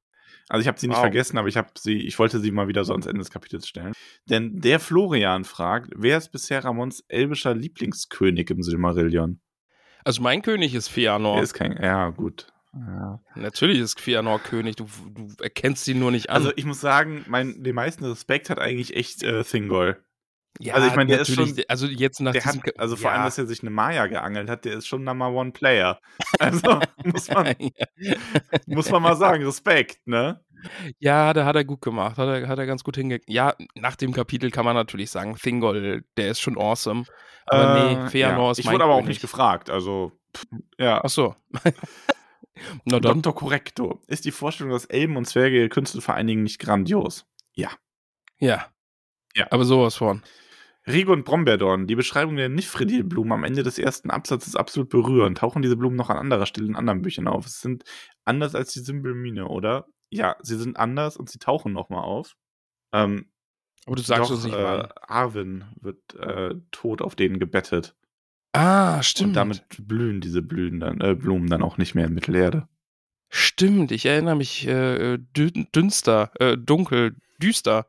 Also 0.48 0.62
ich 0.62 0.68
habe 0.68 0.78
sie 0.80 0.86
nicht 0.88 0.96
Wow. 0.96 1.02
vergessen, 1.02 1.36
aber 1.38 1.48
ich 1.48 1.56
habe 1.56 1.68
sie, 1.76 1.98
ich 2.06 2.18
wollte 2.18 2.40
sie 2.40 2.50
mal 2.50 2.68
wieder 2.68 2.84
so 2.84 2.92
ans 2.92 3.06
Ende 3.06 3.18
des 3.18 3.30
Kapitels 3.30 3.68
stellen. 3.68 3.92
Denn 4.30 4.60
der 4.60 4.80
Florian 4.80 5.44
fragt, 5.44 5.90
wer 5.96 6.16
ist 6.18 6.30
bisher 6.32 6.64
Ramons 6.64 7.04
elbischer 7.08 7.54
Lieblingskönig 7.54 8.50
im 8.50 8.62
Silmarillion? 8.62 9.40
Also 10.04 10.22
mein 10.22 10.42
König 10.42 10.74
ist 10.74 10.88
Feanor. 10.88 11.36
Er 11.36 11.42
ist 11.42 11.54
kein, 11.54 11.72
ja 11.82 12.10
gut. 12.10 12.46
Ja. 12.74 13.20
Natürlich 13.34 13.78
ist 13.78 14.00
Feanor 14.00 14.38
König. 14.38 14.76
Du, 14.76 14.86
du 15.14 15.28
erkennst 15.42 15.86
ihn 15.88 15.98
nur 15.98 16.10
nicht 16.10 16.30
an. 16.30 16.36
Also 16.36 16.52
ich 16.56 16.64
muss 16.64 16.80
sagen, 16.80 17.24
mein, 17.28 17.62
den 17.62 17.74
meisten 17.74 18.04
Respekt 18.04 18.50
hat 18.50 18.58
eigentlich 18.58 18.94
echt 18.96 19.22
äh, 19.22 19.42
Thingol. 19.44 19.96
Ja, 20.58 20.74
also 20.74 20.86
ich 20.88 20.94
meine, 20.96 21.10
der 21.10 21.20
ist 21.20 21.34
schon- 21.34 21.54
Also 21.68 21.86
jetzt 21.86 22.20
nach 22.20 22.32
Der 22.32 22.42
diesem 22.42 22.62
hat, 22.62 22.78
also 22.78 22.96
vor 22.96 23.10
ja. 23.10 23.16
allem, 23.16 23.24
dass 23.24 23.38
er 23.38 23.46
sich 23.46 23.62
eine 23.62 23.70
Maya 23.70 24.06
geangelt 24.06 24.48
hat, 24.50 24.64
der 24.64 24.74
ist 24.74 24.86
schon 24.86 25.04
Number 25.04 25.30
One 25.30 25.52
Player. 25.52 26.00
Also 26.40 26.80
muss 27.04 27.28
man, 27.30 27.54
muss 28.66 28.90
man 28.90 29.02
mal 29.02 29.16
sagen, 29.16 29.44
Respekt, 29.44 30.06
ne? 30.06 30.40
Ja, 30.98 31.32
da 31.32 31.44
hat 31.44 31.54
er 31.56 31.64
gut 31.64 31.80
gemacht. 31.82 32.18
Hat 32.18 32.28
er, 32.28 32.48
hat 32.48 32.58
er 32.58 32.66
ganz 32.66 32.82
gut 32.84 32.96
hingekriegt. 32.96 33.30
Ja, 33.30 33.54
nach 33.76 33.94
dem 33.96 34.12
Kapitel 34.12 34.50
kann 34.50 34.64
man 34.64 34.74
natürlich 34.74 35.10
sagen, 35.10 35.36
Thingol, 35.36 36.04
der 36.16 36.30
ist 36.30 36.40
schon 36.40 36.58
awesome. 36.58 37.04
Aber 37.46 37.78
Äh, 37.78 37.94
nee, 37.94 38.08
Feanor 38.10 38.44
ja. 38.46 38.50
ist 38.52 38.58
Ich 38.58 38.66
wurde 38.70 38.84
aber 38.84 38.94
auch 38.94 39.04
nicht 39.04 39.20
gefragt, 39.20 39.70
also 39.70 40.12
pff, 40.36 40.44
ja. 40.78 41.00
Ach 41.04 41.08
so. 41.08 41.34
Na 42.84 42.98
dann. 43.00 43.22
Dr. 43.22 43.34
Correcto. 43.34 44.00
Ist 44.08 44.24
die 44.24 44.32
Vorstellung, 44.32 44.72
dass 44.72 44.84
Elben 44.86 45.16
und 45.16 45.26
Zwerge 45.26 45.56
ihre 45.58 45.68
Künste 45.68 46.00
vereinigen, 46.00 46.42
nicht 46.42 46.58
grandios? 46.58 47.24
Ja. 47.54 47.70
Ja. 48.40 48.66
Aber 49.50 49.64
sowas 49.64 49.94
von. 49.94 50.22
Rigo 50.88 51.12
und 51.12 51.24
Brombeerdorn, 51.24 51.86
die 51.86 51.94
Beschreibung 51.96 52.36
der 52.36 52.48
Nifredil-Blumen 52.48 53.32
am 53.32 53.44
Ende 53.44 53.62
des 53.62 53.78
ersten 53.78 54.10
Absatzes 54.10 54.48
ist 54.48 54.56
absolut 54.56 54.88
berührend. 54.88 55.38
Tauchen 55.38 55.62
diese 55.62 55.76
Blumen 55.76 55.96
noch 55.96 56.10
an 56.10 56.16
anderer 56.16 56.46
Stelle 56.46 56.66
in 56.66 56.76
anderen 56.76 57.02
Büchern 57.02 57.28
auf? 57.28 57.46
Es 57.46 57.60
sind 57.60 57.84
anders 58.24 58.54
als 58.54 58.72
die 58.72 58.80
Symbolmine, 58.80 59.48
oder? 59.48 59.86
Ja, 60.10 60.36
sie 60.40 60.56
sind 60.56 60.76
anders 60.78 61.16
und 61.16 61.28
sie 61.28 61.38
tauchen 61.38 61.72
nochmal 61.72 62.02
auf. 62.02 62.34
Ähm, 62.92 63.26
Aber 63.86 63.96
du 63.96 64.02
sagst 64.02 64.30
doch, 64.30 64.34
uns 64.36 64.44
nicht 64.44 64.54
äh, 64.54 64.62
wann. 64.62 64.88
Arwen 65.06 65.64
wird 65.80 66.14
äh, 66.14 66.54
tot 66.70 67.02
auf 67.02 67.14
denen 67.14 67.38
gebettet. 67.38 67.94
Ah, 68.52 69.02
stimmt. 69.02 69.28
Und 69.28 69.34
damit 69.34 69.64
blühen 69.78 70.20
diese 70.22 70.40
Blühen 70.40 70.80
dann, 70.80 71.00
äh, 71.02 71.14
Blumen 71.14 71.48
dann 71.48 71.62
auch 71.62 71.76
nicht 71.76 71.94
mehr 71.94 72.06
in 72.06 72.14
Mittelerde. 72.14 72.66
Stimmt, 73.30 73.92
ich 73.92 74.06
erinnere 74.06 74.36
mich 74.36 74.66
äh, 74.66 75.18
dün 75.18 75.68
dünster, 75.74 76.32
äh, 76.40 76.56
dunkel, 76.56 77.16
düster 77.42 77.86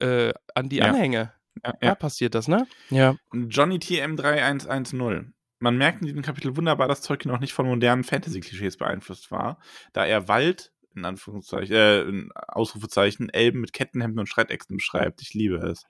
äh, 0.00 0.32
an 0.56 0.68
die 0.68 0.78
Ja. 0.78 0.86
Anhänge. 0.86 1.32
Ja, 1.62 1.74
Ja, 1.80 1.94
passiert 1.94 2.34
das, 2.34 2.48
ne? 2.48 2.66
Ja. 2.90 3.16
Johnny 3.32 3.76
TM3110. 3.76 5.32
Man 5.60 5.76
merkt 5.78 6.00
in 6.00 6.06
diesem 6.06 6.22
Kapitel 6.22 6.56
wunderbar, 6.56 6.88
dass 6.88 7.00
Tolkien 7.00 7.30
auch 7.34 7.40
nicht 7.40 7.52
von 7.52 7.66
modernen 7.66 8.04
Fantasy-Klischees 8.04 8.76
beeinflusst 8.76 9.30
war, 9.30 9.58
da 9.92 10.04
er 10.04 10.28
Wald, 10.28 10.72
in 10.94 11.04
Anführungszeichen, 11.04 11.74
äh, 11.74 12.02
in 12.02 12.30
Ausrufezeichen, 12.34 13.28
Elben 13.30 13.60
mit 13.60 13.72
Kettenhemden 13.72 14.20
und 14.20 14.28
Streitäxten 14.28 14.76
beschreibt. 14.76 15.22
Ich 15.22 15.32
liebe 15.34 15.56
es. 15.56 15.84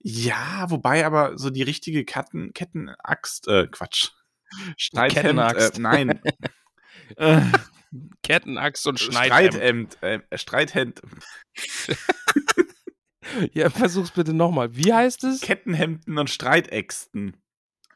Ja, 0.00 0.66
wobei 0.68 1.06
aber 1.06 1.38
so 1.38 1.50
die 1.50 1.62
richtige 1.62 2.04
Ketten, 2.04 2.52
Kettenaxt, 2.52 3.48
äh, 3.48 3.66
Quatsch. 3.68 4.10
Streithemd, 4.76 5.22
Kettenaxt. 5.22 5.78
Äh, 5.78 5.80
nein. 5.80 6.20
äh, 7.16 7.40
Kettenaxt 8.22 8.86
und 8.86 9.00
Schneidhemd. 9.00 9.94
Streithemd, 9.94 10.02
äh, 10.02 10.38
Streithemd, 10.38 11.02
Ja, 13.52 13.70
versuch's 13.70 14.10
bitte 14.10 14.34
nochmal. 14.34 14.76
Wie 14.76 14.92
heißt 14.92 15.24
es? 15.24 15.40
Kettenhemden 15.40 16.18
und 16.18 16.30
Streitäxten. 16.30 17.36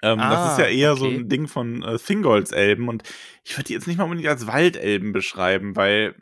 Ähm, 0.02 0.18
das 0.18 0.38
Ah, 0.38 0.52
ist 0.52 0.58
ja 0.58 0.66
eher 0.66 0.96
so 0.96 1.06
okay. 1.06 1.16
ein 1.16 1.28
Ding 1.28 1.48
von 1.48 1.82
äh, 1.82 1.98
Thingolds 1.98 2.52
Elben 2.52 2.88
und 2.88 3.02
ich 3.44 3.56
würde 3.56 3.64
die 3.64 3.72
jetzt 3.72 3.86
nicht 3.88 3.96
mal 3.98 4.04
unbedingt 4.04 4.28
als 4.28 4.46
Waldelben 4.46 5.12
beschreiben, 5.12 5.74
weil 5.76 6.14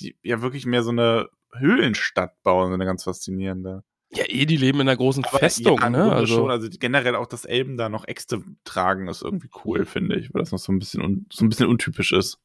die 0.00 0.16
ja 0.22 0.42
wirklich 0.42 0.66
mehr 0.66 0.82
so 0.82 0.90
eine 0.90 1.28
Höhlenstadt 1.54 2.42
bauen, 2.42 2.68
so 2.68 2.74
eine 2.74 2.84
ganz 2.84 3.04
faszinierende. 3.04 3.84
Ja, 4.14 4.24
eh, 4.28 4.44
die 4.44 4.56
leben 4.56 4.80
in 4.80 4.88
einer 4.88 4.96
großen 4.96 5.24
Aber 5.24 5.38
Festung, 5.38 5.80
ja, 5.80 5.88
ne? 5.88 6.12
Also, 6.12 6.34
schon, 6.34 6.50
also 6.50 6.68
generell 6.78 7.14
auch, 7.14 7.26
dass 7.26 7.44
Elben 7.44 7.76
da 7.76 7.88
noch 7.88 8.06
Äxte 8.06 8.42
tragen, 8.64 9.08
ist 9.08 9.22
irgendwie 9.22 9.48
cool, 9.64 9.86
finde 9.86 10.16
ich, 10.18 10.34
weil 10.34 10.40
das 10.42 10.52
noch 10.52 10.58
so 10.58 10.72
ein 10.72 10.78
bisschen, 10.78 11.26
so 11.32 11.44
ein 11.44 11.48
bisschen 11.48 11.66
untypisch 11.68 12.12
ist. 12.12 12.38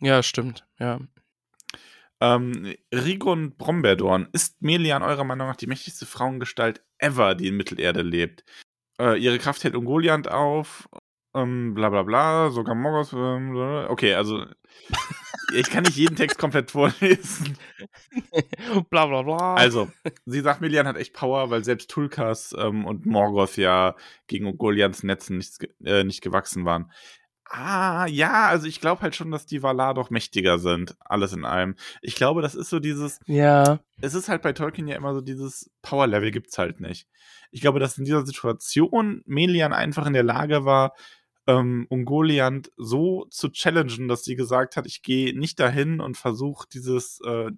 ja, 0.00 0.22
stimmt. 0.22 0.64
Ja. 0.78 1.00
Ähm, 2.22 2.76
Rigon 2.94 3.56
Brombeerdorn, 3.56 4.28
ist 4.30 4.62
Melian 4.62 5.02
eurer 5.02 5.24
Meinung 5.24 5.48
nach 5.48 5.56
die 5.56 5.66
mächtigste 5.66 6.06
Frauengestalt 6.06 6.80
ever, 6.98 7.34
die 7.34 7.48
in 7.48 7.56
Mittelerde 7.56 8.02
lebt? 8.02 8.44
Äh, 9.00 9.18
ihre 9.18 9.40
Kraft 9.40 9.64
hält 9.64 9.74
Ungoliant 9.74 10.30
auf, 10.30 10.88
ähm, 11.34 11.74
bla 11.74 11.88
bla 11.88 12.04
bla, 12.04 12.50
sogar 12.50 12.76
Morgoth, 12.76 13.12
ähm, 13.12 13.56
okay, 13.88 14.14
also 14.14 14.46
ich 15.52 15.68
kann 15.68 15.82
nicht 15.82 15.96
jeden 15.96 16.14
Text 16.14 16.38
komplett 16.38 16.70
vorlesen. 16.70 17.58
bla 18.90 19.06
bla 19.06 19.22
bla. 19.22 19.54
Also, 19.54 19.90
sie 20.24 20.42
sagt, 20.42 20.60
Melian 20.60 20.86
hat 20.86 20.96
echt 20.96 21.14
Power, 21.14 21.50
weil 21.50 21.64
selbst 21.64 21.90
Tulkas 21.90 22.54
ähm, 22.56 22.84
und 22.84 23.04
Morgoth 23.04 23.56
ja 23.56 23.96
gegen 24.28 24.46
Ungoliants 24.46 25.02
Netzen 25.02 25.38
nicht, 25.38 25.58
äh, 25.84 26.04
nicht 26.04 26.22
gewachsen 26.22 26.64
waren. 26.64 26.92
Ah, 27.44 28.06
ja, 28.06 28.46
also 28.46 28.66
ich 28.66 28.80
glaube 28.80 29.02
halt 29.02 29.14
schon, 29.14 29.30
dass 29.30 29.44
die 29.44 29.62
Valar 29.62 29.94
doch 29.94 30.10
mächtiger 30.10 30.58
sind, 30.58 30.96
alles 31.00 31.32
in 31.32 31.44
allem. 31.44 31.74
Ich 32.00 32.14
glaube, 32.14 32.40
das 32.40 32.54
ist 32.54 32.70
so 32.70 32.80
dieses, 32.80 33.20
ja. 33.26 33.80
es 34.00 34.14
ist 34.14 34.28
halt 34.28 34.42
bei 34.42 34.52
Tolkien 34.52 34.88
ja 34.88 34.96
immer 34.96 35.12
so 35.12 35.20
dieses 35.20 35.70
Power-Level 35.82 36.30
gibt's 36.30 36.56
halt 36.56 36.80
nicht. 36.80 37.06
Ich 37.50 37.60
glaube, 37.60 37.78
dass 37.78 37.98
in 37.98 38.04
dieser 38.04 38.24
Situation 38.24 39.22
Melian 39.26 39.72
einfach 39.74 40.06
in 40.06 40.14
der 40.14 40.22
Lage 40.22 40.64
war, 40.64 40.94
ähm, 41.46 41.86
Ungoliant 41.90 42.70
so 42.76 43.26
zu 43.30 43.50
challengen, 43.50 44.08
dass 44.08 44.24
sie 44.24 44.36
gesagt 44.36 44.76
hat, 44.76 44.86
ich 44.86 45.02
gehe 45.02 45.38
nicht 45.38 45.58
dahin 45.60 46.00
und 46.00 46.16
versuche 46.16 46.66
dieses 46.72 47.20
äh, 47.26 47.50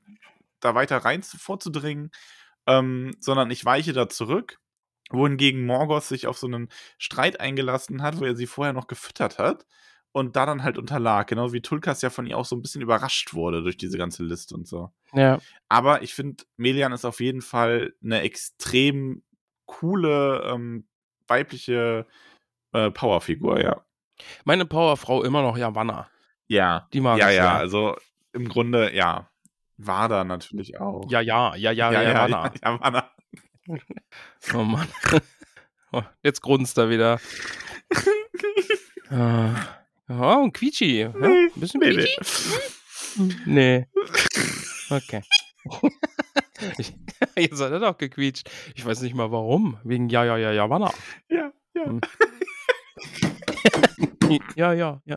da 0.60 0.74
weiter 0.74 0.98
rein 0.98 1.22
zu, 1.22 1.38
vorzudringen, 1.38 2.10
ähm, 2.66 3.14
sondern 3.20 3.50
ich 3.50 3.64
weiche 3.64 3.92
da 3.92 4.08
zurück. 4.08 4.58
Wohingegen 5.10 5.66
Morgoth 5.66 6.04
sich 6.04 6.26
auf 6.26 6.38
so 6.38 6.46
einen 6.46 6.68
Streit 6.98 7.40
eingelassen 7.40 8.02
hat, 8.02 8.20
wo 8.20 8.24
er 8.24 8.36
sie 8.36 8.46
vorher 8.46 8.72
noch 8.72 8.86
gefüttert 8.86 9.38
hat 9.38 9.66
und 10.12 10.36
da 10.36 10.46
dann 10.46 10.62
halt 10.62 10.78
unterlag. 10.78 11.26
Genau 11.26 11.52
wie 11.52 11.60
Tulkas 11.60 12.00
ja 12.00 12.08
von 12.08 12.26
ihr 12.26 12.38
auch 12.38 12.44
so 12.44 12.56
ein 12.56 12.62
bisschen 12.62 12.82
überrascht 12.82 13.34
wurde 13.34 13.62
durch 13.62 13.76
diese 13.76 13.98
ganze 13.98 14.22
Liste 14.22 14.54
und 14.54 14.66
so. 14.66 14.92
Ja. 15.12 15.40
Aber 15.68 16.02
ich 16.02 16.14
finde, 16.14 16.44
Melian 16.56 16.92
ist 16.92 17.04
auf 17.04 17.20
jeden 17.20 17.42
Fall 17.42 17.94
eine 18.02 18.20
extrem 18.20 19.22
coole 19.66 20.42
ähm, 20.46 20.86
weibliche 21.26 22.06
äh, 22.72 22.90
Powerfigur, 22.90 23.60
ja. 23.60 23.84
Meine 24.44 24.66
Powerfrau 24.66 25.24
immer 25.24 25.42
noch 25.42 25.56
Yavanna. 25.58 26.08
Ja. 26.46 26.88
Die 26.92 27.00
mag 27.00 27.18
ja, 27.18 27.30
ich 27.30 27.36
ja, 27.36 27.42
sehr. 27.42 27.54
also 27.54 27.96
im 28.32 28.48
Grunde, 28.48 28.94
ja. 28.94 29.28
Wada 29.76 30.22
natürlich 30.22 30.78
auch. 30.78 31.10
Ja, 31.10 31.20
ja, 31.20 31.56
ja, 31.56 31.72
ja, 31.72 31.90
ja, 31.90 32.02
ja, 32.02 32.28
ja, 32.28 32.52
Yavanna. 32.62 33.10
Oh 34.54 34.62
Mann. 34.62 34.86
Oh, 35.92 36.02
Jetzt 36.22 36.42
grunzt 36.42 36.76
er 36.78 36.90
wieder. 36.90 37.20
Ah. 39.10 39.54
Oh, 40.08 40.42
ein 40.44 40.52
Quietschi. 40.52 41.00
Ja? 41.00 41.10
Ein 41.14 41.50
bisschen 41.54 41.80
Nee, 41.80 41.92
nee. 41.92 42.04
Quietschi? 42.04 43.40
Nee. 43.46 43.86
Okay. 44.90 45.22
Ich- 46.76 46.92
Jetzt 47.36 47.60
hat 47.60 47.72
er 47.72 47.80
doch 47.80 47.96
gequietscht. 47.96 48.50
Ich 48.74 48.84
weiß 48.84 49.00
nicht 49.00 49.14
mal 49.14 49.32
warum. 49.32 49.78
Wegen 49.82 50.10
Ja, 50.10 50.24
ja, 50.24 50.36
ja, 50.36 50.52
ja, 50.52 50.68
Wanna. 50.68 50.92
Ja, 51.30 51.50
ja. 51.74 51.84
Hm. 51.86 52.00
Ja, 54.56 54.72
ja, 54.74 55.00
ja. 55.06 55.16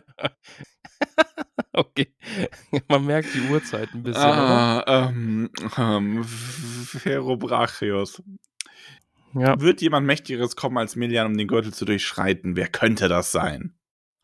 Okay. 1.72 2.12
Man 2.88 3.04
merkt 3.06 3.34
die 3.34 3.40
Uhrzeit 3.50 3.88
ein 3.94 4.02
bisschen, 4.02 4.22
Ah, 4.22 4.84
ähm, 5.08 5.50
ähm, 5.76 6.24
Ferobrachius. 6.24 8.20
oder? 8.20 8.28
Ja. 9.34 9.60
Wird 9.60 9.80
jemand 9.82 10.06
Mächtigeres 10.06 10.56
kommen 10.56 10.78
als 10.78 10.96
Melian, 10.96 11.26
um 11.26 11.36
den 11.36 11.48
Gürtel 11.48 11.72
zu 11.72 11.84
durchschreiten? 11.84 12.56
Wer 12.56 12.68
könnte 12.68 13.08
das 13.08 13.30
sein? 13.32 13.74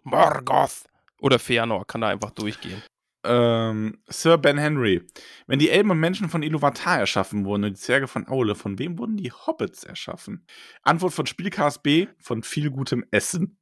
Morgoth. 0.03 0.85
Oder 1.20 1.37
Fëanor 1.37 1.85
kann 1.87 2.01
da 2.01 2.09
einfach 2.09 2.30
durchgehen. 2.30 2.82
Ähm, 3.26 3.99
Sir 4.07 4.37
Ben 4.39 4.59
Henry. 4.59 5.03
Wenn 5.47 5.59
die 5.59 5.70
Elben 5.70 5.91
und 5.91 5.99
Menschen 5.99 6.28
von 6.28 6.43
Iluvatar 6.43 6.99
erschaffen 6.99 7.45
wurden 7.45 7.64
und 7.64 7.76
die 7.76 7.80
Zwerge 7.80 8.07
von 8.07 8.28
Aule, 8.28 8.55
von 8.55 8.78
wem 8.78 8.99
wurden 8.99 9.16
die 9.16 9.32
Hobbits 9.32 9.85
erschaffen? 9.85 10.47
Antwort 10.82 11.14
von 11.14 11.26
Spielcast 11.26 11.82
B, 11.82 12.07
von 12.18 12.43
viel 12.43 12.70
gutem 12.70 13.05
Essen. 13.11 13.57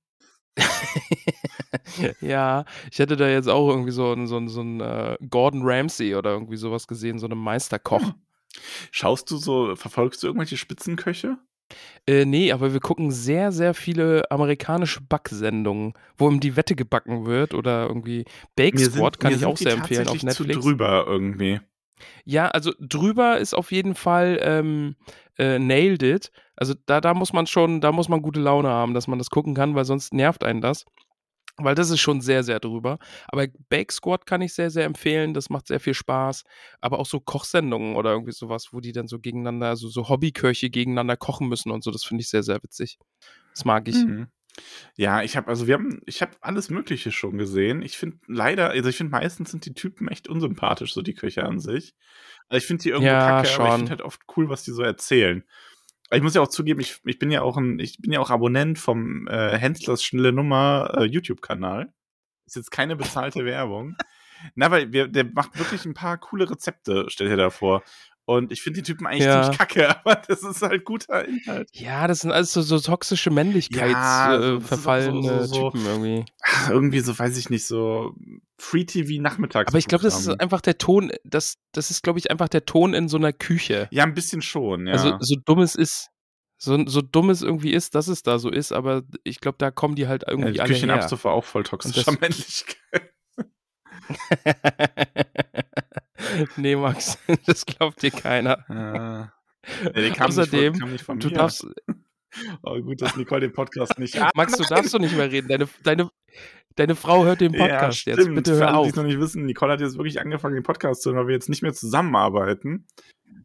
ja, 2.20 2.64
ich 2.90 2.98
hätte 2.98 3.16
da 3.16 3.28
jetzt 3.28 3.48
auch 3.48 3.68
irgendwie 3.70 3.92
so 3.92 4.12
einen 4.12 4.26
so 4.26 4.36
einen- 4.36 4.48
so 4.48 4.60
einen, 4.60 4.80
äh, 4.80 5.16
Gordon 5.30 5.62
Ramsay 5.64 6.14
oder 6.14 6.30
irgendwie 6.32 6.56
sowas 6.56 6.86
gesehen, 6.86 7.18
so 7.18 7.26
einen 7.26 7.38
Meisterkoch. 7.38 8.12
Schaust 8.90 9.30
du 9.30 9.36
so, 9.38 9.74
verfolgst 9.76 10.22
du 10.22 10.26
irgendwelche 10.26 10.56
Spitzenköche? 10.56 11.38
Äh, 12.06 12.26
nee, 12.26 12.52
aber 12.52 12.74
wir 12.74 12.80
gucken 12.80 13.10
sehr, 13.10 13.50
sehr 13.50 13.72
viele 13.72 14.30
amerikanische 14.30 15.00
Backsendungen, 15.00 15.94
wo 16.18 16.28
ihm 16.28 16.40
die 16.40 16.54
Wette 16.56 16.74
gebacken 16.76 17.24
wird 17.24 17.54
oder 17.54 17.86
irgendwie 17.86 18.24
Bake 18.56 18.78
Squad 18.78 19.18
kann 19.18 19.34
ich 19.34 19.46
auch 19.46 19.56
sehr 19.56 19.72
empfehlen 19.72 20.08
auf 20.08 20.22
Netflix. 20.22 20.54
Zu 20.60 20.60
drüber 20.60 21.04
irgendwie. 21.06 21.60
Ja, 22.24 22.48
also 22.48 22.72
drüber 22.80 23.38
ist 23.38 23.54
auf 23.54 23.72
jeden 23.72 23.94
Fall 23.94 24.38
ähm, 24.42 24.96
äh, 25.38 25.58
Nailed 25.58 26.02
It. 26.02 26.32
Also 26.56 26.74
da, 26.86 27.00
da 27.00 27.14
muss 27.14 27.32
man 27.32 27.46
schon, 27.46 27.80
da 27.80 27.92
muss 27.92 28.08
man 28.08 28.22
gute 28.22 28.40
Laune 28.40 28.68
haben, 28.68 28.94
dass 28.94 29.08
man 29.08 29.18
das 29.18 29.30
gucken 29.30 29.54
kann, 29.54 29.74
weil 29.74 29.84
sonst 29.84 30.12
nervt 30.12 30.44
einen 30.44 30.60
das. 30.60 30.84
Weil 31.58 31.74
das 31.74 31.90
ist 31.90 32.00
schon 32.00 32.22
sehr, 32.22 32.44
sehr 32.44 32.60
drüber. 32.60 32.98
Aber 33.28 33.46
Bake 33.68 33.92
Squad 33.92 34.24
kann 34.24 34.40
ich 34.40 34.54
sehr, 34.54 34.70
sehr 34.70 34.86
empfehlen. 34.86 35.34
Das 35.34 35.50
macht 35.50 35.66
sehr 35.66 35.80
viel 35.80 35.92
Spaß. 35.94 36.44
Aber 36.80 36.98
auch 36.98 37.06
so 37.06 37.20
Kochsendungen 37.20 37.94
oder 37.96 38.12
irgendwie 38.12 38.32
sowas, 38.32 38.68
wo 38.72 38.80
die 38.80 38.92
dann 38.92 39.06
so 39.06 39.18
gegeneinander, 39.18 39.68
also 39.68 39.88
so 39.88 40.08
Hobbyköche 40.08 40.70
gegeneinander 40.70 41.16
kochen 41.16 41.48
müssen 41.48 41.70
und 41.70 41.84
so, 41.84 41.90
das 41.90 42.04
finde 42.04 42.22
ich 42.22 42.30
sehr, 42.30 42.42
sehr 42.42 42.62
witzig. 42.62 42.98
Das 43.54 43.64
mag 43.66 43.86
ich. 43.86 43.96
Mhm. 43.96 44.28
Ja, 44.96 45.22
ich 45.22 45.36
habe 45.36 45.48
also 45.48 45.66
wir 45.66 45.74
haben 45.74 46.00
ich 46.06 46.20
habe 46.22 46.32
alles 46.40 46.68
mögliche 46.70 47.10
schon 47.12 47.38
gesehen. 47.38 47.82
Ich 47.82 47.96
finde 47.96 48.18
leider, 48.26 48.70
also 48.70 48.88
ich 48.88 48.96
finde 48.96 49.12
meistens 49.12 49.50
sind 49.50 49.64
die 49.64 49.74
Typen 49.74 50.08
echt 50.08 50.28
unsympathisch 50.28 50.92
so 50.92 51.02
die 51.02 51.14
Köche 51.14 51.44
an 51.44 51.58
sich. 51.58 51.94
Also 52.48 52.58
ich 52.58 52.66
finde 52.66 52.82
die 52.82 52.90
irgendwo 52.90 53.06
Ja, 53.10 53.42
kacke, 53.42 53.54
aber 53.54 53.66
ich 53.66 53.70
schon. 53.70 53.76
finde 53.78 53.90
halt 53.90 54.02
oft 54.02 54.20
cool, 54.36 54.48
was 54.48 54.62
die 54.64 54.72
so 54.72 54.82
erzählen. 54.82 55.44
Aber 56.10 56.16
Ich 56.18 56.22
muss 56.22 56.34
ja 56.34 56.42
auch 56.42 56.48
zugeben, 56.48 56.80
ich, 56.80 57.00
ich 57.04 57.18
bin 57.18 57.30
ja 57.30 57.40
auch 57.42 57.56
ein 57.56 57.78
ich 57.78 57.98
bin 57.98 58.12
ja 58.12 58.20
auch 58.20 58.30
Abonnent 58.30 58.78
vom 58.78 59.26
äh, 59.28 59.56
Henstlers 59.56 60.04
schnelle 60.04 60.32
Nummer 60.32 60.92
äh, 60.98 61.04
YouTube 61.04 61.40
Kanal. 61.40 61.92
Ist 62.46 62.56
jetzt 62.56 62.70
keine 62.70 62.96
bezahlte 62.96 63.44
Werbung. 63.46 63.96
Na, 64.56 64.70
weil 64.72 64.92
wir, 64.92 65.06
der 65.08 65.24
macht 65.24 65.56
wirklich 65.58 65.84
ein 65.86 65.94
paar 65.94 66.18
coole 66.18 66.50
Rezepte, 66.50 67.06
stellt 67.08 67.30
er 67.30 67.36
da 67.36 67.50
vor. 67.50 67.82
Und 68.24 68.52
ich 68.52 68.62
finde 68.62 68.80
die 68.82 68.86
Typen 68.92 69.06
eigentlich 69.06 69.24
Ja. 69.24 69.42
ziemlich 69.42 69.58
kacke, 69.58 69.88
aber 70.04 70.14
das 70.28 70.42
ist 70.44 70.62
halt 70.62 70.84
guter 70.84 71.24
Inhalt. 71.26 71.68
Ja, 71.72 72.06
das 72.06 72.20
sind 72.20 72.30
alles 72.30 72.52
so, 72.52 72.62
so 72.62 72.78
toxische 72.78 73.30
Ja, 73.30 73.34
Männlichkeits 73.34 74.68
so- 74.68 74.76
äh, 74.76 75.00
so- 75.02 75.22
so- 75.22 75.44
so- 75.44 75.70
Typen 75.70 75.86
irgendwie. 75.86 76.24
Ach, 76.42 76.70
irgendwie 76.70 77.00
so, 77.00 77.18
weiß 77.18 77.36
ich 77.36 77.50
nicht, 77.50 77.66
so 77.66 78.14
Free 78.58 78.84
TV 78.84 79.20
nachmittags. 79.20 79.68
Aber 79.72 79.78
ich 79.78 79.88
glaube, 79.88 80.04
das 80.04 80.20
ist 80.20 80.28
einfach 80.40 80.60
der 80.60 80.78
Ton, 80.78 81.10
das, 81.24 81.56
das 81.72 81.90
ist, 81.90 82.02
glaube 82.04 82.20
ich, 82.20 82.30
einfach 82.30 82.48
der 82.48 82.64
Ton 82.64 82.94
in 82.94 83.08
so 83.08 83.16
einer 83.16 83.32
Küche. 83.32 83.88
Ja, 83.90 84.04
ein 84.04 84.14
bisschen 84.14 84.40
schon, 84.40 84.86
ja. 84.86 84.92
Also 84.92 85.16
so 85.18 85.34
dumm 85.44 85.58
es 85.60 85.74
ist, 85.74 86.10
so, 86.58 86.78
so 86.86 87.02
dumm 87.02 87.28
es 87.30 87.42
irgendwie 87.42 87.72
ist, 87.72 87.96
dass 87.96 88.06
es 88.06 88.22
da 88.22 88.38
so 88.38 88.48
ist, 88.50 88.70
aber 88.70 89.02
ich 89.24 89.40
glaube, 89.40 89.56
da 89.58 89.72
kommen 89.72 89.96
die 89.96 90.06
halt 90.06 90.22
ja, 90.22 90.28
irgendwie 90.30 90.52
die 90.52 90.60
alle 90.60 90.72
Küche 90.72 90.84
in 90.84 90.90
her. 90.92 91.00
Abstufe 91.02 91.24
war 91.24 91.32
auch 91.32 91.44
voll 91.44 91.64
toxischer 91.64 92.12
Männlichkeit. 92.20 93.10
nee, 96.56 96.76
Max, 96.76 97.18
das 97.46 97.66
glaubt 97.66 98.02
dir 98.02 98.10
keiner. 98.10 98.64
Ja. 98.68 99.32
Nee, 99.94 100.10
die 100.10 100.20
Außerdem, 100.20 100.74
von, 100.98 101.20
Du 101.20 101.30
darfst, 101.30 101.66
oh, 102.62 102.80
gut, 102.80 103.00
dass 103.00 103.16
Nicole 103.16 103.42
den 103.42 103.52
Podcast 103.52 103.98
nicht 103.98 104.18
Max, 104.34 104.56
du 104.56 104.64
darfst 104.64 104.92
doch 104.92 104.98
nicht 104.98 105.16
mehr 105.16 105.30
reden. 105.30 105.48
Deine, 105.48 105.68
deine, 105.84 106.10
deine 106.74 106.96
Frau 106.96 107.24
hört 107.24 107.40
den 107.40 107.52
Podcast 107.52 108.06
ja, 108.06 108.14
jetzt. 108.14 108.34
Bitte 108.34 108.54
Für 108.54 108.60
hör 108.60 108.68
alle, 108.68 108.76
die 108.76 108.80
auf. 108.80 108.88
es 108.88 108.96
noch 108.96 109.04
nicht 109.04 109.20
wissen, 109.20 109.46
Nicole 109.46 109.72
hat 109.72 109.80
jetzt 109.80 109.96
wirklich 109.96 110.20
angefangen, 110.20 110.54
den 110.54 110.64
Podcast 110.64 111.02
zu 111.02 111.10
hören, 111.10 111.20
weil 111.20 111.28
wir 111.28 111.34
jetzt 111.34 111.48
nicht 111.48 111.62
mehr 111.62 111.74
zusammenarbeiten 111.74 112.86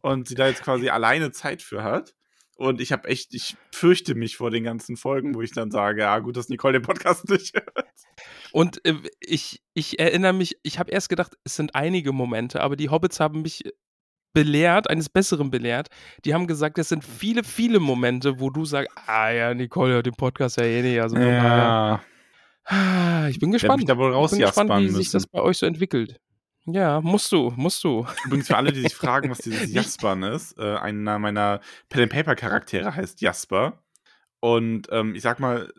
und 0.02 0.28
sie 0.28 0.34
da 0.34 0.48
jetzt 0.48 0.62
quasi 0.62 0.88
alleine 0.88 1.30
Zeit 1.30 1.62
für 1.62 1.82
hat. 1.82 2.14
Und 2.58 2.80
ich 2.80 2.90
habe 2.90 3.08
echt, 3.08 3.34
ich 3.34 3.56
fürchte 3.72 4.16
mich 4.16 4.36
vor 4.36 4.50
den 4.50 4.64
ganzen 4.64 4.96
Folgen, 4.96 5.36
wo 5.36 5.42
ich 5.42 5.52
dann 5.52 5.70
sage, 5.70 6.00
ja, 6.00 6.18
gut, 6.18 6.36
dass 6.36 6.48
Nicole 6.48 6.72
den 6.72 6.82
Podcast 6.82 7.28
nicht 7.30 7.54
hört. 7.54 7.86
Und 8.50 8.84
äh, 8.84 8.96
ich, 9.20 9.62
ich 9.74 10.00
erinnere 10.00 10.32
mich, 10.32 10.58
ich 10.64 10.80
habe 10.80 10.90
erst 10.90 11.08
gedacht, 11.08 11.34
es 11.44 11.54
sind 11.54 11.76
einige 11.76 12.12
Momente, 12.12 12.60
aber 12.60 12.74
die 12.74 12.88
Hobbits 12.88 13.20
haben 13.20 13.42
mich 13.42 13.62
belehrt, 14.32 14.90
eines 14.90 15.08
Besseren 15.08 15.52
belehrt. 15.52 15.86
Die 16.24 16.34
haben 16.34 16.48
gesagt, 16.48 16.78
es 16.78 16.88
sind 16.88 17.04
viele, 17.04 17.44
viele 17.44 17.78
Momente, 17.78 18.40
wo 18.40 18.50
du 18.50 18.64
sagst, 18.64 18.90
ah 19.06 19.30
ja, 19.30 19.54
Nicole 19.54 19.94
hört 19.94 20.06
den 20.06 20.14
Podcast 20.14 20.56
ja 20.56 20.64
eh 20.64 20.82
nicht. 20.82 21.00
Also 21.00 21.14
daher, 21.14 22.02
ah, 22.64 23.28
ich 23.28 23.38
bin 23.38 23.52
gespannt. 23.52 23.88
da 23.88 23.96
wohl 23.96 24.10
ich 24.10 24.30
bin 24.30 24.40
gespannt, 24.40 24.70
wie 24.70 24.74
rausjaspern 24.74 24.88
sich 24.88 25.10
das 25.12 25.22
müssen. 25.22 25.30
bei 25.30 25.42
euch 25.42 25.58
so 25.58 25.66
entwickelt. 25.66 26.20
Ja, 26.70 27.00
musst 27.00 27.32
du, 27.32 27.52
musst 27.56 27.82
du. 27.82 28.06
Übrigens 28.26 28.48
für 28.48 28.56
alle, 28.56 28.72
die 28.72 28.82
sich 28.82 28.94
fragen, 28.94 29.30
was 29.30 29.38
dieses 29.38 29.70
Jaspern 29.72 30.22
ist, 30.22 30.58
äh, 30.58 30.76
einer 30.76 31.18
meiner 31.18 31.60
Pen 31.88 32.02
and 32.02 32.12
Paper 32.12 32.34
Charaktere 32.36 32.94
heißt 32.94 33.20
Jasper. 33.20 33.82
Und 34.40 34.88
ähm, 34.90 35.14
ich 35.14 35.22
sag 35.22 35.40
mal, 35.40 35.72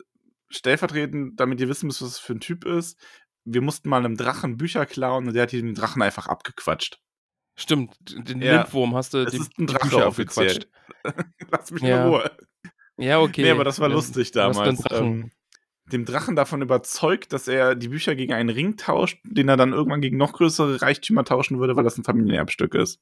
stellvertretend, 0.49 1.39
damit 1.39 1.59
ihr 1.61 1.69
wissen 1.69 1.87
müsst, 1.87 2.01
was 2.01 2.09
das 2.09 2.19
für 2.19 2.33
ein 2.33 2.39
Typ 2.39 2.65
ist, 2.65 2.99
wir 3.45 3.61
mussten 3.61 3.87
mal 3.89 3.97
einem 4.03 4.17
Drachen 4.17 4.57
Bücher 4.57 4.85
klauen 4.85 5.27
und 5.27 5.33
der 5.33 5.43
hat 5.43 5.51
den 5.51 5.75
Drachen 5.75 6.01
einfach 6.01 6.27
abgequatscht. 6.27 6.99
Stimmt, 7.55 7.95
den 8.01 8.41
Ja, 8.41 8.61
Lindwurm 8.61 8.95
hast 8.95 9.13
du 9.13 9.25
die, 9.25 9.37
ist 9.37 9.57
ein 9.59 9.67
die 9.67 9.73
Drache 9.73 9.87
Bücher 9.89 10.07
offiziell. 10.07 10.65
abgequatscht. 11.03 11.27
Lass 11.51 11.71
mich 11.71 11.83
Ja. 11.83 12.01
in 12.03 12.07
Ruhe. 12.09 12.31
Ja, 12.97 13.19
okay. 13.19 13.43
Nee, 13.43 13.51
aber 13.51 13.63
das 13.63 13.79
war 13.79 13.89
lustig 13.89 14.31
damals. 14.31 14.79
Drachen. 14.81 15.07
Ähm, 15.07 15.31
dem 15.91 16.05
Drachen 16.05 16.35
davon 16.35 16.61
überzeugt, 16.61 17.33
dass 17.33 17.47
er 17.47 17.75
die 17.75 17.89
Bücher 17.89 18.15
gegen 18.15 18.33
einen 18.33 18.49
Ring 18.49 18.77
tauscht, 18.77 19.19
den 19.23 19.49
er 19.49 19.57
dann 19.57 19.73
irgendwann 19.73 20.01
gegen 20.01 20.17
noch 20.17 20.33
größere 20.33 20.81
Reichtümer 20.81 21.23
tauschen 21.23 21.59
würde, 21.59 21.75
weil 21.75 21.83
das 21.83 21.97
ein 21.97 22.03
Familienerbstück 22.03 22.75
ist. 22.75 22.99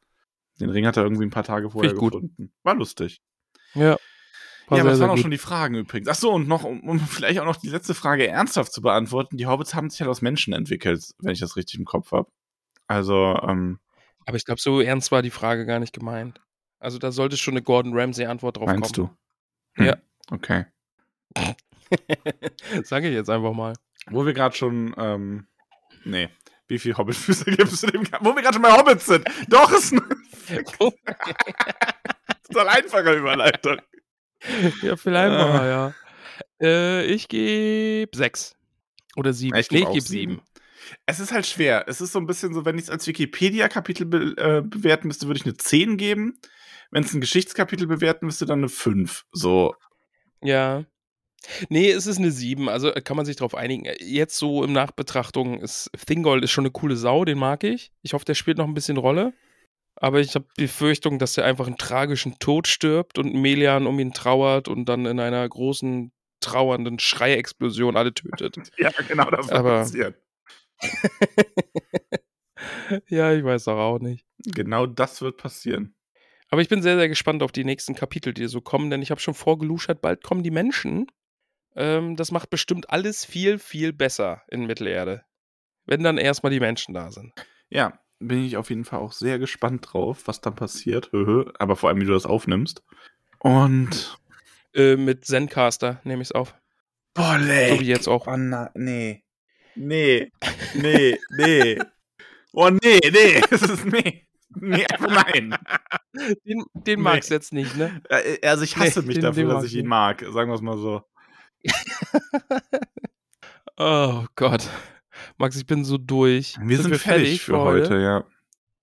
Den 0.60 0.70
Ring 0.70 0.88
hat 0.88 0.98
er 0.98 1.04
irgendwie 1.04 1.26
ein 1.26 1.32
paar 1.32 1.44
Tage 1.44 1.70
vorher 1.70 1.94
gut. 1.94 2.14
gefunden. 2.14 2.52
War 2.64 2.76
lustig. 2.76 3.22
Ja. 3.74 3.98
War 4.68 4.78
ja, 4.78 4.84
aber 4.84 4.92
das 4.92 5.00
waren 5.00 5.10
auch 5.12 5.16
gut. 5.16 5.22
schon 5.22 5.32
die 5.32 5.38
Fragen 5.38 5.76
übrigens. 5.76 6.10
Ach 6.10 6.16
so, 6.16 6.34
und 6.34 6.48
noch, 6.48 6.64
um, 6.64 6.82
um 6.82 7.00
vielleicht 7.00 7.40
auch 7.40 7.46
noch 7.46 7.56
die 7.56 7.70
letzte 7.70 7.94
Frage 7.94 8.28
ernsthaft 8.28 8.74
zu 8.74 8.82
beantworten. 8.82 9.38
Die 9.38 9.46
Hobbits 9.46 9.76
haben 9.76 9.90
sich 9.90 10.02
halt 10.02 10.10
aus 10.10 10.22
Menschen 10.22 10.54
entwickelt, 10.54 11.12
wenn 11.20 11.32
ich 11.32 11.40
das 11.40 11.56
richtig 11.56 11.80
im 11.80 11.86
Kopf 11.86 12.12
habe. 12.12 12.30
Also, 12.88 13.38
ähm, 13.44 13.80
Aber 14.26 14.36
ich 14.36 14.46
glaube, 14.46 14.60
so 14.60 14.82
ernst 14.82 15.12
war 15.12 15.22
die 15.22 15.30
Frage 15.30 15.66
gar 15.66 15.80
nicht 15.80 15.94
gemeint. 15.94 16.42
Also 16.80 17.00
da 17.00 17.12
sollte 17.12 17.38
schon 17.38 17.54
eine 17.54 17.62
Gordon 17.62 17.98
Ramsay-Antwort 17.98 18.58
drauf 18.58 18.68
meinst 18.68 18.96
kommen. 18.96 19.10
du? 19.78 19.84
Ja. 19.84 19.98
Okay. 20.30 20.66
Sage 22.84 23.10
ich 23.10 23.14
jetzt 23.16 23.30
einfach 23.30 23.54
mal. 23.54 23.74
Wo 24.10 24.26
wir 24.26 24.34
gerade 24.34 24.56
schon, 24.56 24.94
ähm, 24.98 25.48
nee. 26.06 26.30
Wie 26.68 26.80
viele 26.80 26.98
Hobbitfüße 26.98 27.46
gibt 27.52 27.72
es 27.72 27.84
in 27.84 27.92
dem 27.92 28.02
Wo 28.22 28.36
wir 28.36 28.42
gerade 28.42 28.54
schon 28.56 28.62
bei 28.62 28.72
Hobbits 28.72 29.06
sind. 29.06 29.26
Doch, 29.48 29.72
ist 29.72 29.94
eine 30.50 30.64
total 32.48 32.68
einfache 32.70 33.14
Überleitung. 33.14 33.78
ja, 34.82 34.96
vielleicht 34.96 35.34
Ah. 35.34 35.48
mal, 35.48 35.68
ja. 35.68 35.94
Äh, 36.62 37.06
ich 37.06 37.28
gebe 37.28 38.16
sechs. 38.16 38.56
Oder 39.16 39.34
sieben. 39.34 39.58
Ich 39.58 39.72
nee, 39.72 39.80
ich 39.80 39.86
gebe 39.88 40.02
sieben. 40.02 40.32
sieben. 40.34 40.42
Es 41.06 41.20
ist 41.20 41.32
halt 41.32 41.46
schwer. 41.46 41.86
Es 41.88 42.02
ist 42.02 42.14
so 42.14 42.20
ein 42.20 42.28
bisschen 42.28 42.54
so, 42.54 42.64
wenn 42.66 42.78
ich 42.78 42.84
es 42.84 42.90
als 42.90 43.08
Wikipedia-Kapitel 43.08 44.06
be 44.06 44.36
äh, 44.38 44.62
bewerten 44.62 45.08
müsste, 45.08 45.28
würde 45.28 45.40
ich 45.40 45.46
eine 45.46 45.58
10 45.58 45.98
geben. 45.98 46.40
Wenn 46.92 47.04
es 47.04 47.14
ein 47.14 47.20
Geschichtskapitel 47.22 47.88
bewerten 47.88 48.26
müsste, 48.26 48.46
dann 48.46 48.60
eine 48.60 48.70
5. 48.70 49.26
So. 49.32 49.76
Ja. 50.42 50.86
Nee, 51.70 51.92
es 51.92 52.08
ist 52.08 52.18
eine 52.18 52.32
7, 52.32 52.68
also 52.70 52.94
äh, 52.94 53.02
kann 53.02 53.16
man 53.18 53.26
sich 53.26 53.36
darauf 53.36 53.56
einigen. 53.56 53.86
Äh, 53.86 53.98
jetzt 54.04 54.38
so 54.38 54.64
im 54.64 54.74
Nachbetrachtung 54.74 55.60
ist 55.62 55.90
Thingol 56.06 56.44
ist 56.44 56.52
schon 56.52 56.66
eine 56.66 56.72
coole 56.72 56.96
Sau, 56.98 57.26
den 57.26 57.38
mag 57.38 57.64
ich. 57.64 57.92
Ich 58.02 58.14
hoffe, 58.14 58.26
der 58.26 58.34
spielt 58.36 58.58
noch 58.58 58.68
ein 58.68 58.74
bisschen 58.74 58.98
Rolle. 58.98 59.34
Aber 59.96 60.20
ich 60.20 60.36
habe 60.36 60.46
die 60.58 60.64
Befürchtung, 60.64 61.18
dass 61.20 61.38
er 61.38 61.46
einfach 61.46 61.68
einen 61.68 61.78
tragischen 61.78 62.38
Tod 62.40 62.68
stirbt 62.68 63.18
und 63.18 63.34
Melian 63.34 63.88
um 63.88 64.00
ihn 64.00 64.14
trauert 64.14 64.68
und 64.68 64.86
dann 64.86 65.06
in 65.08 65.20
einer 65.20 65.48
großen, 65.48 66.12
trauernden 66.40 67.00
Schreiexplosion 67.00 67.98
alle 67.98 68.14
tötet. 68.14 68.58
Ja, 68.78 68.92
genau, 69.08 69.30
das 69.32 69.48
wird 69.48 69.58
Aber- 69.58 69.80
passieren. 69.80 70.14
ja, 73.08 73.34
ich 73.34 73.44
weiß 73.44 73.66
doch 73.66 73.78
auch 73.78 74.00
nicht. 74.00 74.26
Genau 74.46 74.86
das 74.86 75.22
wird 75.22 75.38
passieren. 75.38 75.96
Aber 76.50 76.62
ich 76.62 76.70
bin 76.70 76.82
sehr, 76.82 76.98
sehr 76.98 77.10
gespannt 77.10 77.44
auf 77.44 77.52
die 77.52 77.66
nächsten 77.66 77.96
Kapitel, 77.96 78.34
die 78.34 78.48
so 78.48 78.62
kommen, 78.62 78.90
denn 78.90 79.02
ich 79.02 79.12
habe 79.12 79.20
schon 79.20 79.34
vorgeluschert, 79.34 80.02
bald 80.02 80.24
kommen 80.24 80.44
die 80.44 80.52
Menschen. 80.52 81.08
Ähm, 81.78 82.16
das 82.16 82.32
macht 82.32 82.50
bestimmt 82.50 82.90
alles 82.90 83.24
viel, 83.24 83.60
viel 83.60 83.94
besser 83.94 84.42
in 84.50 84.66
Mittelerde. 84.66 85.24
Wenn 85.86 86.04
dann 86.04 86.18
erstmal 86.18 86.52
die 86.52 86.60
Menschen 86.60 86.94
da 86.94 87.12
sind. 87.12 87.32
Ja, 87.70 88.00
bin 88.20 88.44
ich 88.44 88.58
auf 88.58 88.70
jeden 88.70 88.84
Fall 88.84 89.00
auch 89.00 89.12
sehr 89.14 89.38
gespannt 89.40 89.88
drauf, 89.94 90.24
was 90.26 90.42
dann 90.42 90.56
passiert. 90.56 91.12
Aber 91.60 91.76
vor 91.76 91.90
allem, 91.90 92.02
wie 92.02 92.06
du 92.06 92.14
das 92.14 92.26
aufnimmst. 92.26 92.84
Und. 93.40 94.18
Äh, 94.74 94.96
mit 94.98 95.24
Zencaster 95.26 96.02
nehme 96.04 96.22
ich 96.22 96.30
es 96.30 96.32
auf. 96.34 96.56
Boah, 97.14 97.38
Leck. 97.38 97.70
So 97.76 97.80
wie 97.80 97.86
jetzt 97.88 98.08
auch. 98.08 98.28
Oh, 98.28 98.36
na, 98.38 98.70
nee. 98.76 99.24
Nee. 99.76 100.32
Nee, 100.74 101.18
nee. 101.38 101.80
Oh, 102.54 102.70
nee, 102.70 103.00
nee. 103.04 103.42
Das 103.50 103.62
ist 103.62 103.86
nee. 103.86 104.28
Nee, 104.50 104.86
einfach 104.88 105.26
nein. 105.34 105.56
Den, 106.46 106.64
den 106.74 106.98
Nee. 107.00 107.04
magst 107.04 107.30
du 107.30 107.36
jetzt 107.36 107.54
nicht, 107.54 107.76
ne? 107.78 108.02
Äh, 108.10 108.40
Also, 108.48 108.64
ich 108.64 108.76
hasse 108.78 109.02
Nee, 109.02 109.06
mich 109.08 109.16
den- 109.18 109.24
dafür, 109.24 109.44
den 109.44 109.50
dass 109.50 109.64
ich 109.66 109.76
ihn 109.76 109.88
mag. 109.88 110.22
Sagen 110.32 110.50
wir 110.50 110.56
es 110.56 110.62
mal 110.62 110.78
so. 110.78 111.04
Oh 113.78 114.26
Gott. 114.36 114.68
Max, 115.38 115.56
ich 115.56 115.66
bin 115.66 115.84
so 115.86 115.98
durch. 115.98 116.56
Wir 116.62 116.82
sind, 116.82 116.96
fertig, 116.98 117.42
für 117.42 117.60
heute, 117.60 118.00
ja. 118.00 118.24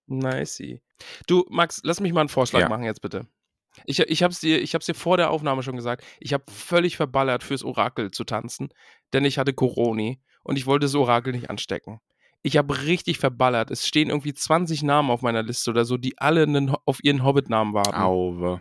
Nicey. 0.07 0.83
Du, 1.27 1.45
Max, 1.49 1.81
lass 1.83 2.01
mich 2.01 2.13
mal 2.13 2.21
einen 2.21 2.29
Vorschlag 2.29 2.61
Ja. 2.61 2.69
machen 2.69 2.85
jetzt 2.85 3.01
bitte. 3.01 3.27
Ich, 3.87 3.99
ich 3.99 4.23
habe 4.23 4.33
es 4.33 4.39
dir, 4.41 4.63
ich 4.63 4.75
hab's 4.75 4.87
dir 4.87 4.95
vor 4.95 5.17
der 5.17 5.31
Aufnahme 5.31 5.63
schon 5.65 5.75
gesagt. 5.77 6.05
Ich 6.21 6.33
habe 6.33 6.45
völlig 6.49 6.97
verballert, 6.97 7.43
fürs 7.43 7.65
Orakel 7.65 8.13
zu 8.13 8.23
tanzen, 8.25 8.69
denn 9.13 9.25
ich 9.25 9.39
hatte 9.39 9.53
Coroni 9.53 10.21
und 10.45 10.57
ich 10.57 10.67
wollte 10.67 10.85
das 10.87 10.95
Orakel 10.95 11.33
nicht 11.33 11.51
anstecken. 11.51 12.01
Ich 12.43 12.57
habe 12.57 12.83
richtig 12.83 13.19
verballert. 13.19 13.71
Es 13.71 13.87
stehen 13.89 14.11
irgendwie 14.11 14.35
20 14.35 14.83
Namen 14.83 15.11
auf 15.11 15.23
meiner 15.23 15.43
Liste 15.43 15.71
oder 15.71 15.85
so, 15.85 15.97
die 15.97 16.19
alle 16.19 16.43
einen, 16.43 16.71
auf 16.85 17.03
ihren 17.03 17.25
Hobbit-Namen 17.25 17.73
warten. 17.73 17.95
Auwe. 17.97 18.61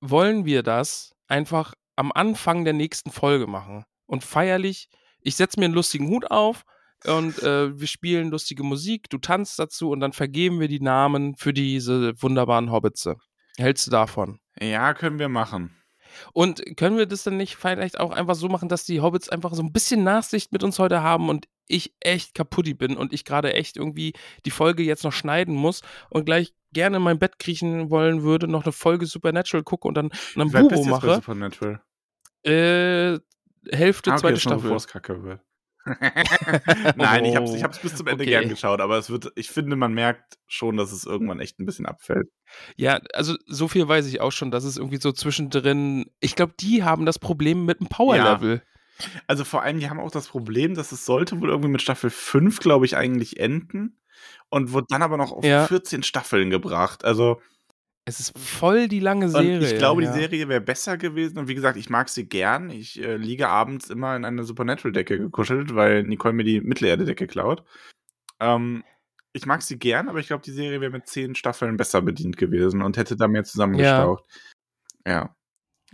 Wollen 0.00 0.44
wir 0.46 0.62
das 0.62 1.14
einfach 1.26 1.74
am 1.96 2.12
Anfang 2.12 2.64
der 2.64 2.74
nächsten 2.74 3.10
Folge 3.10 3.46
machen 3.46 3.84
und 4.06 4.24
feierlich, 4.24 4.88
ich 5.20 5.36
setze 5.36 5.58
mir 5.58 5.66
einen 5.66 5.74
lustigen 5.74 6.08
Hut 6.08 6.30
auf 6.30 6.62
und 7.04 7.42
äh, 7.42 7.78
wir 7.78 7.86
spielen 7.86 8.30
lustige 8.30 8.62
Musik, 8.62 9.10
du 9.10 9.18
tanzt 9.18 9.58
dazu 9.58 9.90
und 9.90 10.00
dann 10.00 10.12
vergeben 10.12 10.60
wir 10.60 10.68
die 10.68 10.80
Namen 10.80 11.36
für 11.36 11.52
diese 11.52 12.20
wunderbaren 12.22 12.70
Hobbitze. 12.70 13.16
Hältst 13.56 13.86
du 13.86 13.90
davon? 13.90 14.38
Ja, 14.60 14.94
können 14.94 15.18
wir 15.18 15.28
machen. 15.28 15.76
Und 16.32 16.62
können 16.76 16.96
wir 16.96 17.06
das 17.06 17.24
dann 17.24 17.36
nicht 17.36 17.56
vielleicht 17.56 18.00
auch 18.00 18.12
einfach 18.12 18.34
so 18.34 18.48
machen, 18.48 18.68
dass 18.68 18.84
die 18.84 19.00
Hobbits 19.00 19.28
einfach 19.28 19.54
so 19.54 19.62
ein 19.62 19.72
bisschen 19.72 20.04
Nachsicht 20.04 20.52
mit 20.52 20.62
uns 20.62 20.78
heute 20.78 21.02
haben 21.02 21.28
und 21.28 21.46
ich 21.68 21.94
echt 22.00 22.34
kaputti 22.34 22.74
bin 22.74 22.96
und 22.96 23.12
ich 23.12 23.24
gerade 23.24 23.52
echt 23.54 23.76
irgendwie 23.76 24.12
die 24.44 24.50
Folge 24.50 24.82
jetzt 24.82 25.04
noch 25.04 25.12
schneiden 25.12 25.54
muss 25.54 25.82
und 26.10 26.24
gleich 26.24 26.54
gerne 26.72 26.98
in 26.98 27.02
mein 27.02 27.18
Bett 27.18 27.38
kriechen 27.38 27.90
wollen 27.90 28.22
würde, 28.22 28.48
noch 28.48 28.64
eine 28.64 28.72
Folge 28.72 29.06
Supernatural 29.06 29.62
gucke 29.64 29.88
und 29.88 29.94
dann, 29.94 30.06
und 30.06 30.14
dann 30.36 30.50
bist 30.50 30.54
Bubo 30.62 30.68
du 30.68 30.74
jetzt 30.76 30.84
bei 30.84 30.90
mache. 31.08 31.14
Supernatural? 31.16 31.80
Äh, 32.44 33.18
Hälfte, 33.74 34.10
Ah, 34.10 34.14
okay, 34.14 34.20
zweite 34.20 34.34
noch, 34.34 34.40
Staffel. 34.40 34.72
es 34.76 34.86
kacke 34.86 35.22
wird. 35.22 35.40
Nein, 36.96 37.24
ich 37.24 37.36
hab's, 37.36 37.54
ich 37.54 37.62
hab's 37.62 37.78
bis 37.78 37.94
zum 37.94 38.06
Ende 38.08 38.22
Okay. 38.24 38.30
gern 38.30 38.48
geschaut, 38.48 38.80
aber 38.80 38.98
es 38.98 39.08
wird, 39.08 39.30
ich 39.36 39.50
finde, 39.50 39.76
man 39.76 39.94
merkt 39.94 40.36
schon, 40.46 40.76
dass 40.76 40.90
es 40.92 41.04
irgendwann 41.06 41.38
echt 41.40 41.60
ein 41.60 41.66
bisschen 41.66 41.86
abfällt. 41.86 42.28
Ja, 42.76 43.00
also 43.14 43.36
so 43.46 43.68
viel 43.68 43.86
weiß 43.86 44.06
ich 44.06 44.20
auch 44.20 44.32
schon, 44.32 44.50
dass 44.50 44.64
es 44.64 44.76
irgendwie 44.76 44.96
so 44.98 45.12
zwischendrin. 45.12 46.10
Ich 46.20 46.34
glaube, 46.34 46.54
die 46.58 46.82
haben 46.82 47.06
das 47.06 47.18
Problem 47.20 47.64
mit 47.64 47.78
dem 47.80 47.86
Power-Level. 47.88 48.62
Also 49.26 49.44
vor 49.44 49.62
allem, 49.62 49.78
die 49.78 49.90
haben 49.90 50.00
auch 50.00 50.10
das 50.10 50.28
Problem, 50.28 50.74
dass 50.74 50.92
es 50.92 51.04
sollte 51.04 51.40
wohl 51.40 51.50
irgendwie 51.50 51.70
mit 51.70 51.82
Staffel 51.82 52.10
5, 52.10 52.60
glaube 52.60 52.86
ich, 52.86 52.96
eigentlich 52.96 53.38
enden 53.38 53.98
und 54.48 54.72
wird 54.72 54.86
dann 54.90 55.02
aber 55.02 55.16
noch 55.16 55.32
auf 55.32 55.44
Ja. 55.44 55.66
14 55.66 56.02
Staffeln 56.02 56.50
gebracht. 56.50 57.04
Also, 57.04 57.40
Es 58.08 58.20
ist 58.20 58.38
voll 58.38 58.88
die 58.88 59.00
lange 59.00 59.26
und 59.26 59.32
Serie. 59.32 59.58
ich 59.72 59.78
glaube, 59.78 60.02
ja. 60.02 60.12
die 60.12 60.18
Serie 60.20 60.48
wäre 60.48 60.60
besser 60.60 60.96
gewesen. 60.96 61.38
Und 61.38 61.48
wie 61.48 61.54
gesagt, 61.54 61.76
ich 61.76 61.90
mag 61.90 62.08
sie 62.08 62.28
gern. 62.28 62.70
Ich 62.70 63.02
äh, 63.02 63.16
liege 63.16 63.48
abends 63.48 63.90
immer 63.90 64.14
in 64.16 64.24
eine 64.24 64.44
Supernatural-Decke 64.44 65.18
gekuschelt, 65.18 65.74
weil 65.74 66.04
Nicole 66.04 66.32
mir 66.32 66.44
die 66.44 66.60
Mittelerde-Decke 66.60 67.26
klaut. 67.26 67.64
Ähm, 68.40 68.84
ich 69.32 69.44
mag 69.44 69.60
sie 69.62 69.78
gern, 69.78 70.08
aber 70.08 70.20
ich 70.20 70.28
glaube, 70.28 70.42
die 70.42 70.52
Serie 70.52 70.80
wäre 70.80 70.90
mit 70.92 71.06
10 71.06 71.34
Staffeln 71.34 71.76
besser 71.76 72.00
bedient 72.00 72.38
gewesen 72.38 72.80
und 72.80 72.96
hätte 72.96 73.16
da 73.16 73.28
mehr 73.28 73.44
zusammengestaucht. 73.44 74.24
Ja. 75.06 75.35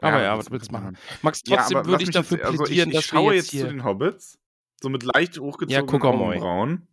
Aber 0.02 0.22
ja, 0.22 0.36
das 0.36 0.46
was 0.46 0.50
willst 0.52 0.68
du 0.70 0.72
machen? 0.72 0.96
Max, 1.22 1.42
Ja, 1.46 1.56
trotzdem 1.58 1.78
aber 1.78 1.88
würde 1.88 2.04
ich 2.04 2.10
dafür 2.10 2.38
jetzt, 2.38 2.46
also 2.46 2.64
plädieren, 2.64 2.88
ich, 2.90 2.94
ich 2.94 3.00
dass 3.00 3.04
schaue 3.06 3.30
wir 3.30 3.34
jetzt 3.36 3.44
jetzt 3.46 3.50
zu 3.50 3.56
hier. 3.58 3.66
den 3.68 3.84
Hobbits, 3.84 4.38
so 4.80 4.88
mit 4.88 5.02
leicht 5.02 5.38
hochgezogenen 5.38 6.00
moi. 6.18 6.36
Augenbrauen. 6.36 6.88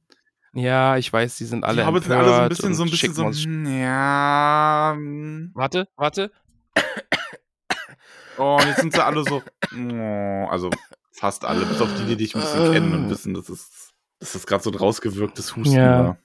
Ja, 0.53 0.97
ich 0.97 1.11
weiß, 1.13 1.37
die 1.37 1.45
sind 1.45 1.63
alle 1.63 1.81
die 1.83 1.87
Hobbits 1.87 2.05
sind 2.07 2.15
alle 2.15 2.27
so 2.29 2.33
ein 2.41 2.49
bisschen, 2.49 2.73
so 2.75 2.83
ein 2.83 2.89
bisschen 2.89 3.13
so, 3.13 3.25
hm, 3.31 3.65
ja. 3.79 4.97
Warte, 5.53 5.87
warte. 5.95 6.31
oh, 8.37 8.57
und 8.59 8.67
jetzt 8.67 8.79
sind 8.79 8.93
sie 8.93 9.03
alle 9.03 9.23
so, 9.23 9.41
oh, 9.75 10.47
also 10.49 10.69
fast 11.11 11.45
alle, 11.45 11.65
bis 11.65 11.81
auf 11.81 11.89
die, 11.95 12.05
die 12.05 12.15
dich 12.15 12.35
ein 12.35 12.41
bisschen 12.41 12.71
kennen 12.73 12.93
und 12.93 13.09
wissen, 13.09 13.33
dass 13.33 13.49
es, 13.49 13.91
dass 14.19 14.33
das 14.33 14.47
gerade 14.47 14.63
so 14.63 14.71
ein 14.71 14.75
rausgewirktes 14.75 15.55
Husten 15.55 15.73
Ja. 15.75 16.03
war. 16.05 16.17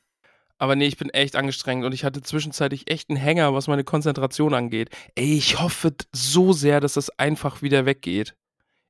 Aber 0.59 0.77
nee, 0.77 0.87
ich 0.87 0.97
bin 0.97 1.11
echt 1.11 1.37
angestrengt 1.37 1.85
und 1.85 1.93
ich 1.93 2.05
hatte 2.05 2.23
zwischenzeitlich 2.23 2.91
echt 2.91 3.11
einen 3.11 3.19
Hänger, 3.19 3.55
was 3.55 3.67
meine 3.67 3.85
Konzentration 3.85 4.55
angeht. 4.55 4.91
Ey, 5.15 5.37
ich 5.37 5.61
hoffe 5.61 5.95
so 6.13 6.53
sehr, 6.53 6.81
dass 6.81 6.95
das 6.95 7.11
einfach 7.19 7.63
wieder 7.63 7.87
weggeht. 7.87 8.37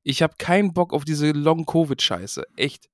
Ich 0.03 0.21
habe 0.21 0.35
keinen 0.37 0.73
Bock 0.73 0.93
auf 0.93 1.05
diese 1.05 1.31
Long-Covid-Scheiße. 1.31 2.45
Echt. 2.55 2.89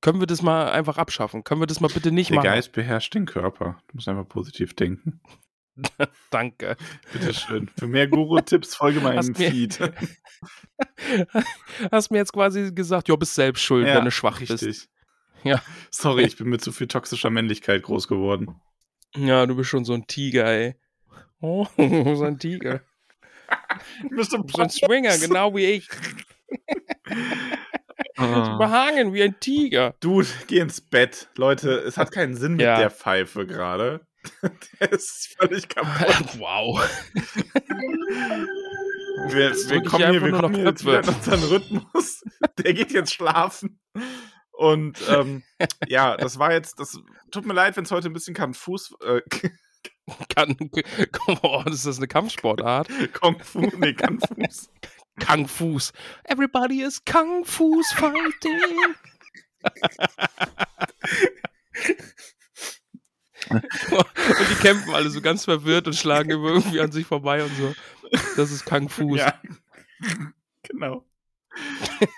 Können 0.00 0.20
wir 0.20 0.26
das 0.26 0.42
mal 0.42 0.70
einfach 0.70 0.98
abschaffen? 0.98 1.44
Können 1.44 1.60
wir 1.60 1.66
das 1.66 1.80
mal 1.80 1.88
bitte 1.88 2.10
nicht 2.10 2.30
Der 2.30 2.36
machen? 2.36 2.46
Geist 2.46 2.72
beherrscht 2.72 3.14
den 3.14 3.26
Körper. 3.26 3.78
Du 3.88 3.96
musst 3.96 4.08
einfach 4.08 4.28
positiv 4.28 4.74
denken. 4.74 5.20
Danke. 6.30 6.76
Bitteschön. 7.12 7.70
Für 7.78 7.86
mehr 7.86 8.08
Guru-Tipps 8.08 8.74
folge 8.74 9.00
meinem 9.00 9.34
Feed. 9.34 9.78
Hast 11.92 12.10
mir 12.10 12.18
jetzt 12.18 12.32
quasi 12.32 12.72
gesagt, 12.72 13.08
ja, 13.08 13.16
bist 13.16 13.34
selbst 13.34 13.62
schuld, 13.62 13.86
wenn 13.86 14.04
du 14.04 14.10
schwach 14.10 14.40
bist. 14.40 14.88
Ja. 15.46 15.62
Sorry, 15.90 16.24
ich 16.24 16.36
bin 16.36 16.48
mit 16.48 16.62
zu 16.62 16.72
viel 16.72 16.88
toxischer 16.88 17.30
Männlichkeit 17.30 17.82
groß 17.82 18.08
geworden. 18.08 18.60
Ja, 19.14 19.46
du 19.46 19.56
bist 19.56 19.70
schon 19.70 19.84
so 19.84 19.94
ein 19.94 20.06
Tiger, 20.06 20.46
ey. 20.46 20.74
Oh, 21.40 21.66
so 21.76 22.24
ein 22.24 22.38
Tiger. 22.38 22.80
Mr. 24.10 24.24
So 24.24 24.58
ein 24.58 24.70
Swinger, 24.70 25.16
genau 25.18 25.54
wie 25.54 25.64
ich. 25.66 25.88
Ah. 28.16 28.56
Behangen 28.56 29.12
wie 29.12 29.22
ein 29.22 29.38
Tiger. 29.40 29.94
Dude, 30.00 30.26
geh 30.46 30.58
ins 30.58 30.80
Bett. 30.80 31.28
Leute, 31.36 31.70
es 31.78 31.96
hat 31.96 32.10
keinen 32.12 32.34
Sinn 32.34 32.52
mit 32.52 32.62
Ja. 32.64 32.78
der 32.78 32.90
Pfeife 32.90 33.46
gerade. 33.46 34.06
Der 34.80 34.90
ist 34.92 35.36
völlig 35.38 35.68
kaputt. 35.68 36.36
wow. 36.40 36.80
Wir, 39.28 39.52
wir 39.54 39.82
kommen 39.82 40.10
hier 40.10 40.22
wir 40.22 40.32
kommen 40.32 40.54
hier 40.54 40.64
jetzt 40.64 40.84
wieder 40.84 41.02
in 41.02 41.08
unseren 41.08 41.42
Rhythmus. 41.44 42.24
Der 42.58 42.74
geht 42.74 42.90
jetzt 42.92 43.14
schlafen. 43.14 43.78
Und 44.56 44.98
ähm, 45.08 45.42
ja, 45.88 46.16
das 46.16 46.38
war 46.38 46.52
jetzt, 46.52 46.80
das 46.80 46.98
tut 47.30 47.46
mir 47.46 47.54
leid, 47.54 47.76
wenn 47.76 47.84
es 47.84 47.90
heute 47.90 48.08
ein 48.08 48.14
bisschen 48.14 48.34
konfus, 48.34 48.94
äh, 49.04 49.20
Kann, 50.34 50.56
oh, 51.42 51.62
das 51.64 51.84
ist 51.84 51.98
eine 51.98 52.08
Kampfsportart. 52.08 52.88
Kung 53.12 53.40
Fu, 53.40 53.60
nee, 53.76 53.92
konfus. 53.92 54.68
Kung 55.24 55.48
Fu's. 55.48 55.92
Everybody 56.24 56.82
is 56.82 57.04
Kung 57.04 57.44
Fu's 57.44 57.92
fighting. 57.92 58.94
und 63.50 64.50
die 64.50 64.54
kämpfen 64.60 64.94
alle 64.94 65.10
so 65.10 65.20
ganz 65.20 65.44
verwirrt 65.44 65.86
und 65.86 65.94
schlagen 65.94 66.30
immer 66.30 66.48
irgendwie 66.48 66.80
an 66.80 66.92
sich 66.92 67.06
vorbei 67.06 67.42
und 67.42 67.56
so. 67.56 67.74
Das 68.36 68.50
ist 68.50 68.64
Kung 68.64 68.88
Fu's. 68.88 69.18
Ja. 69.18 69.34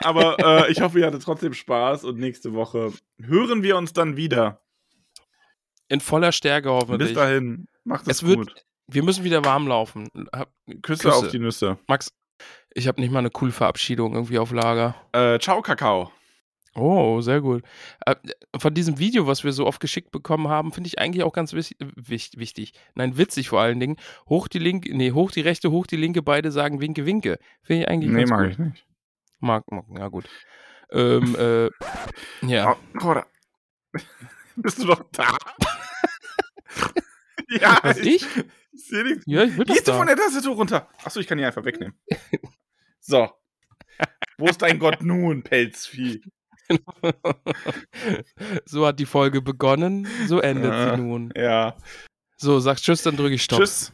Aber 0.03 0.37
äh, 0.67 0.71
ich 0.73 0.81
hoffe, 0.81 0.99
ihr 1.01 1.07
hattet 1.07 1.23
trotzdem 1.23 1.55
Spaß 1.55 2.05
und 2.05 2.19
nächste 2.19 2.53
Woche 2.55 2.93
hören 3.21 3.63
wir 3.63 3.77
uns 3.77 3.93
dann 3.93 4.17
wieder. 4.17 4.61
In 5.89 6.01
voller 6.01 6.33
Stärke 6.33 6.69
Bis 6.69 6.73
hoffentlich. 6.83 7.13
dahin, 7.15 7.67
macht 7.85 8.03
es, 8.07 8.19
Es 8.19 8.27
wird, 8.27 8.37
gut. 8.39 8.55
wir 8.89 9.03
müssen 9.03 9.25
wieder 9.25 9.45
warm 9.45 9.67
laufen. 9.67 10.09
Hab- 10.33 10.53
Küsse, 10.83 11.09
Küsse. 11.09 11.15
auf 11.15 11.29
die 11.29 11.39
Nüsse. 11.39 11.79
Max, 11.87 12.13
ich 12.75 12.87
habe 12.89 13.01
nicht 13.01 13.11
mal 13.11 13.21
eine 13.21 13.31
coole 13.31 13.53
Verabschiedung 13.53 14.15
irgendwie 14.15 14.39
auf 14.39 14.53
Lager. 14.53 14.95
Äh, 15.13 15.39
ciao, 15.39 15.63
Kakao. 15.63 16.13
Oh, 16.75 17.21
sehr 17.23 17.41
gut. 17.41 17.65
Äh, 18.07 18.15
von 18.57 18.73
diesem 18.75 18.99
Video, 18.99 19.27
was 19.27 19.43
wir 19.43 19.53
so 19.53 19.67
oft 19.67 19.81
geschickt 19.81 20.13
bekommen 20.13 20.47
haben, 20.49 20.71
finde 20.71 20.87
ich 20.89 20.99
eigentlich 21.01 21.25
auch 21.25 21.33
ganz 21.33 21.53
wichtig. 21.55 22.73
Nein, 22.95 23.17
witzig 23.17 23.49
vor 23.49 23.61
allen 23.61 23.81
Dingen. 23.81 23.97
Hoch 24.29 24.47
die 24.47 24.59
linke, 24.61 24.95
nee, 24.97 25.11
hoch 25.13 25.31
die 25.33 25.41
rechte, 25.41 25.71
hoch 25.73 25.87
die 25.87 25.97
linke, 25.97 26.23
beide 26.23 26.53
sagen 26.53 26.81
Winke, 26.81 27.05
Winke. 27.07 27.39
Finde 27.63 27.83
ich 27.83 27.89
eigentlich 27.89 28.13
Nee, 28.13 28.27
mag 28.27 28.51
ich 28.51 28.59
nicht. 28.59 28.87
Mag, 29.41 29.65
mag, 29.71 29.85
ja 29.97 30.09
gut. 30.09 30.29
Ähm, 30.91 31.37
äh, 31.39 31.71
ja. 32.47 32.73
Oh, 32.73 32.77
Bruder. 32.99 33.27
Bist 34.57 34.83
du 34.83 34.87
doch 34.87 35.05
da? 35.13 35.37
ja, 37.49 37.79
Was, 37.83 37.99
ich? 37.99 38.27
Ich 38.73 38.87
sehe 38.89 39.05
dich. 39.05 39.23
Ja, 39.27 39.45
ich 39.45 39.57
bin 39.57 39.65
Gehst 39.67 39.87
du 39.87 39.93
da. 39.93 39.99
von 39.99 40.07
der 40.07 40.17
Tastatur 40.17 40.55
runter? 40.57 40.89
Achso, 41.05 41.21
ich 41.21 41.27
kann 41.27 41.39
die 41.39 41.45
einfach 41.45 41.65
wegnehmen. 41.65 41.95
So. 43.01 43.31
Wo 44.39 44.47
ist 44.47 44.63
dein 44.63 44.79
Gott 44.79 45.03
nun, 45.03 45.43
Pelzvieh? 45.43 46.23
so 48.67 48.87
hat 48.87 48.99
die 49.01 49.07
Folge 49.07 49.41
begonnen, 49.41 50.07
so 50.27 50.41
endet 50.41 50.73
Ah, 50.73 50.91
sie 50.97 51.03
nun. 51.03 51.33
Ja. 51.35 51.77
So, 52.37 52.61
sag 52.61 52.77
Tschüss, 52.77 53.03
dann 53.03 53.17
drücke 53.17 53.35
ich 53.35 53.43
Stopp. 53.43 53.61
Tschüss. 53.61 53.93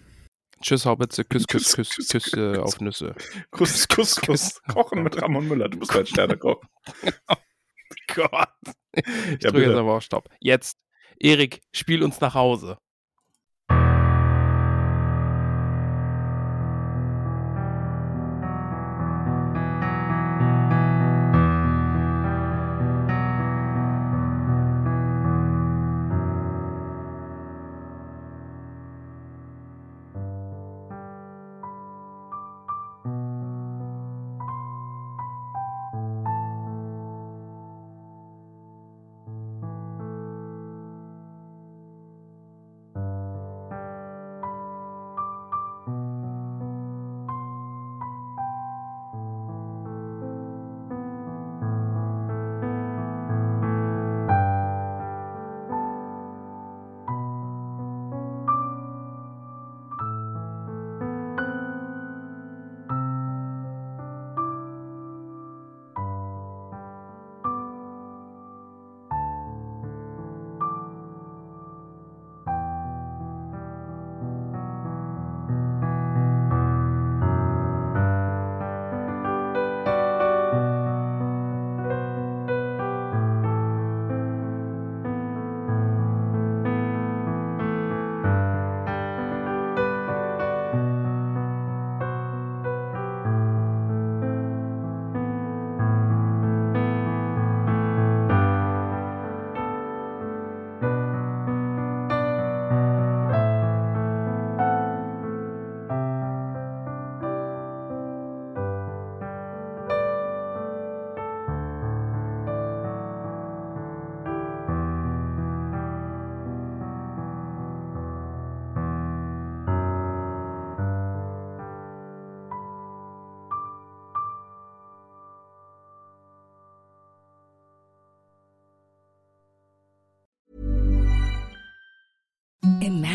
Tschüss, 0.64 0.86
Haubitze, 0.86 1.24
Küss, 1.24 1.46
Küss, 1.48 1.74
Küss, 1.76 1.94
Küss, 1.94 2.08
Küss, 2.08 2.08
Küss, 2.08 2.32
äh, 2.32 2.52
Küss. 2.54 2.58
auf 2.58 2.80
Nüsse. 2.80 3.14
Kuss, 3.50 3.86
Kuss, 3.86 4.16
Kuss. 4.16 4.62
Kochen 4.62 5.02
mit 5.02 5.20
Ramon 5.20 5.46
Müller. 5.46 5.68
Du 5.68 5.78
bist 5.78 5.94
mein 5.94 6.06
Sternekoch. 6.06 6.62
Gott. 8.14 8.48
Ich 8.92 9.04
Ja, 9.42 9.50
drücke 9.50 9.66
jetzt 9.68 9.76
aber 9.76 9.92
auf 9.96 10.02
Stopp. 10.02 10.30
Jetzt, 10.40 10.78
Erik, 11.20 11.60
spiel 11.74 12.02
uns 12.02 12.18
nach 12.20 12.34
Hause. 12.34 12.78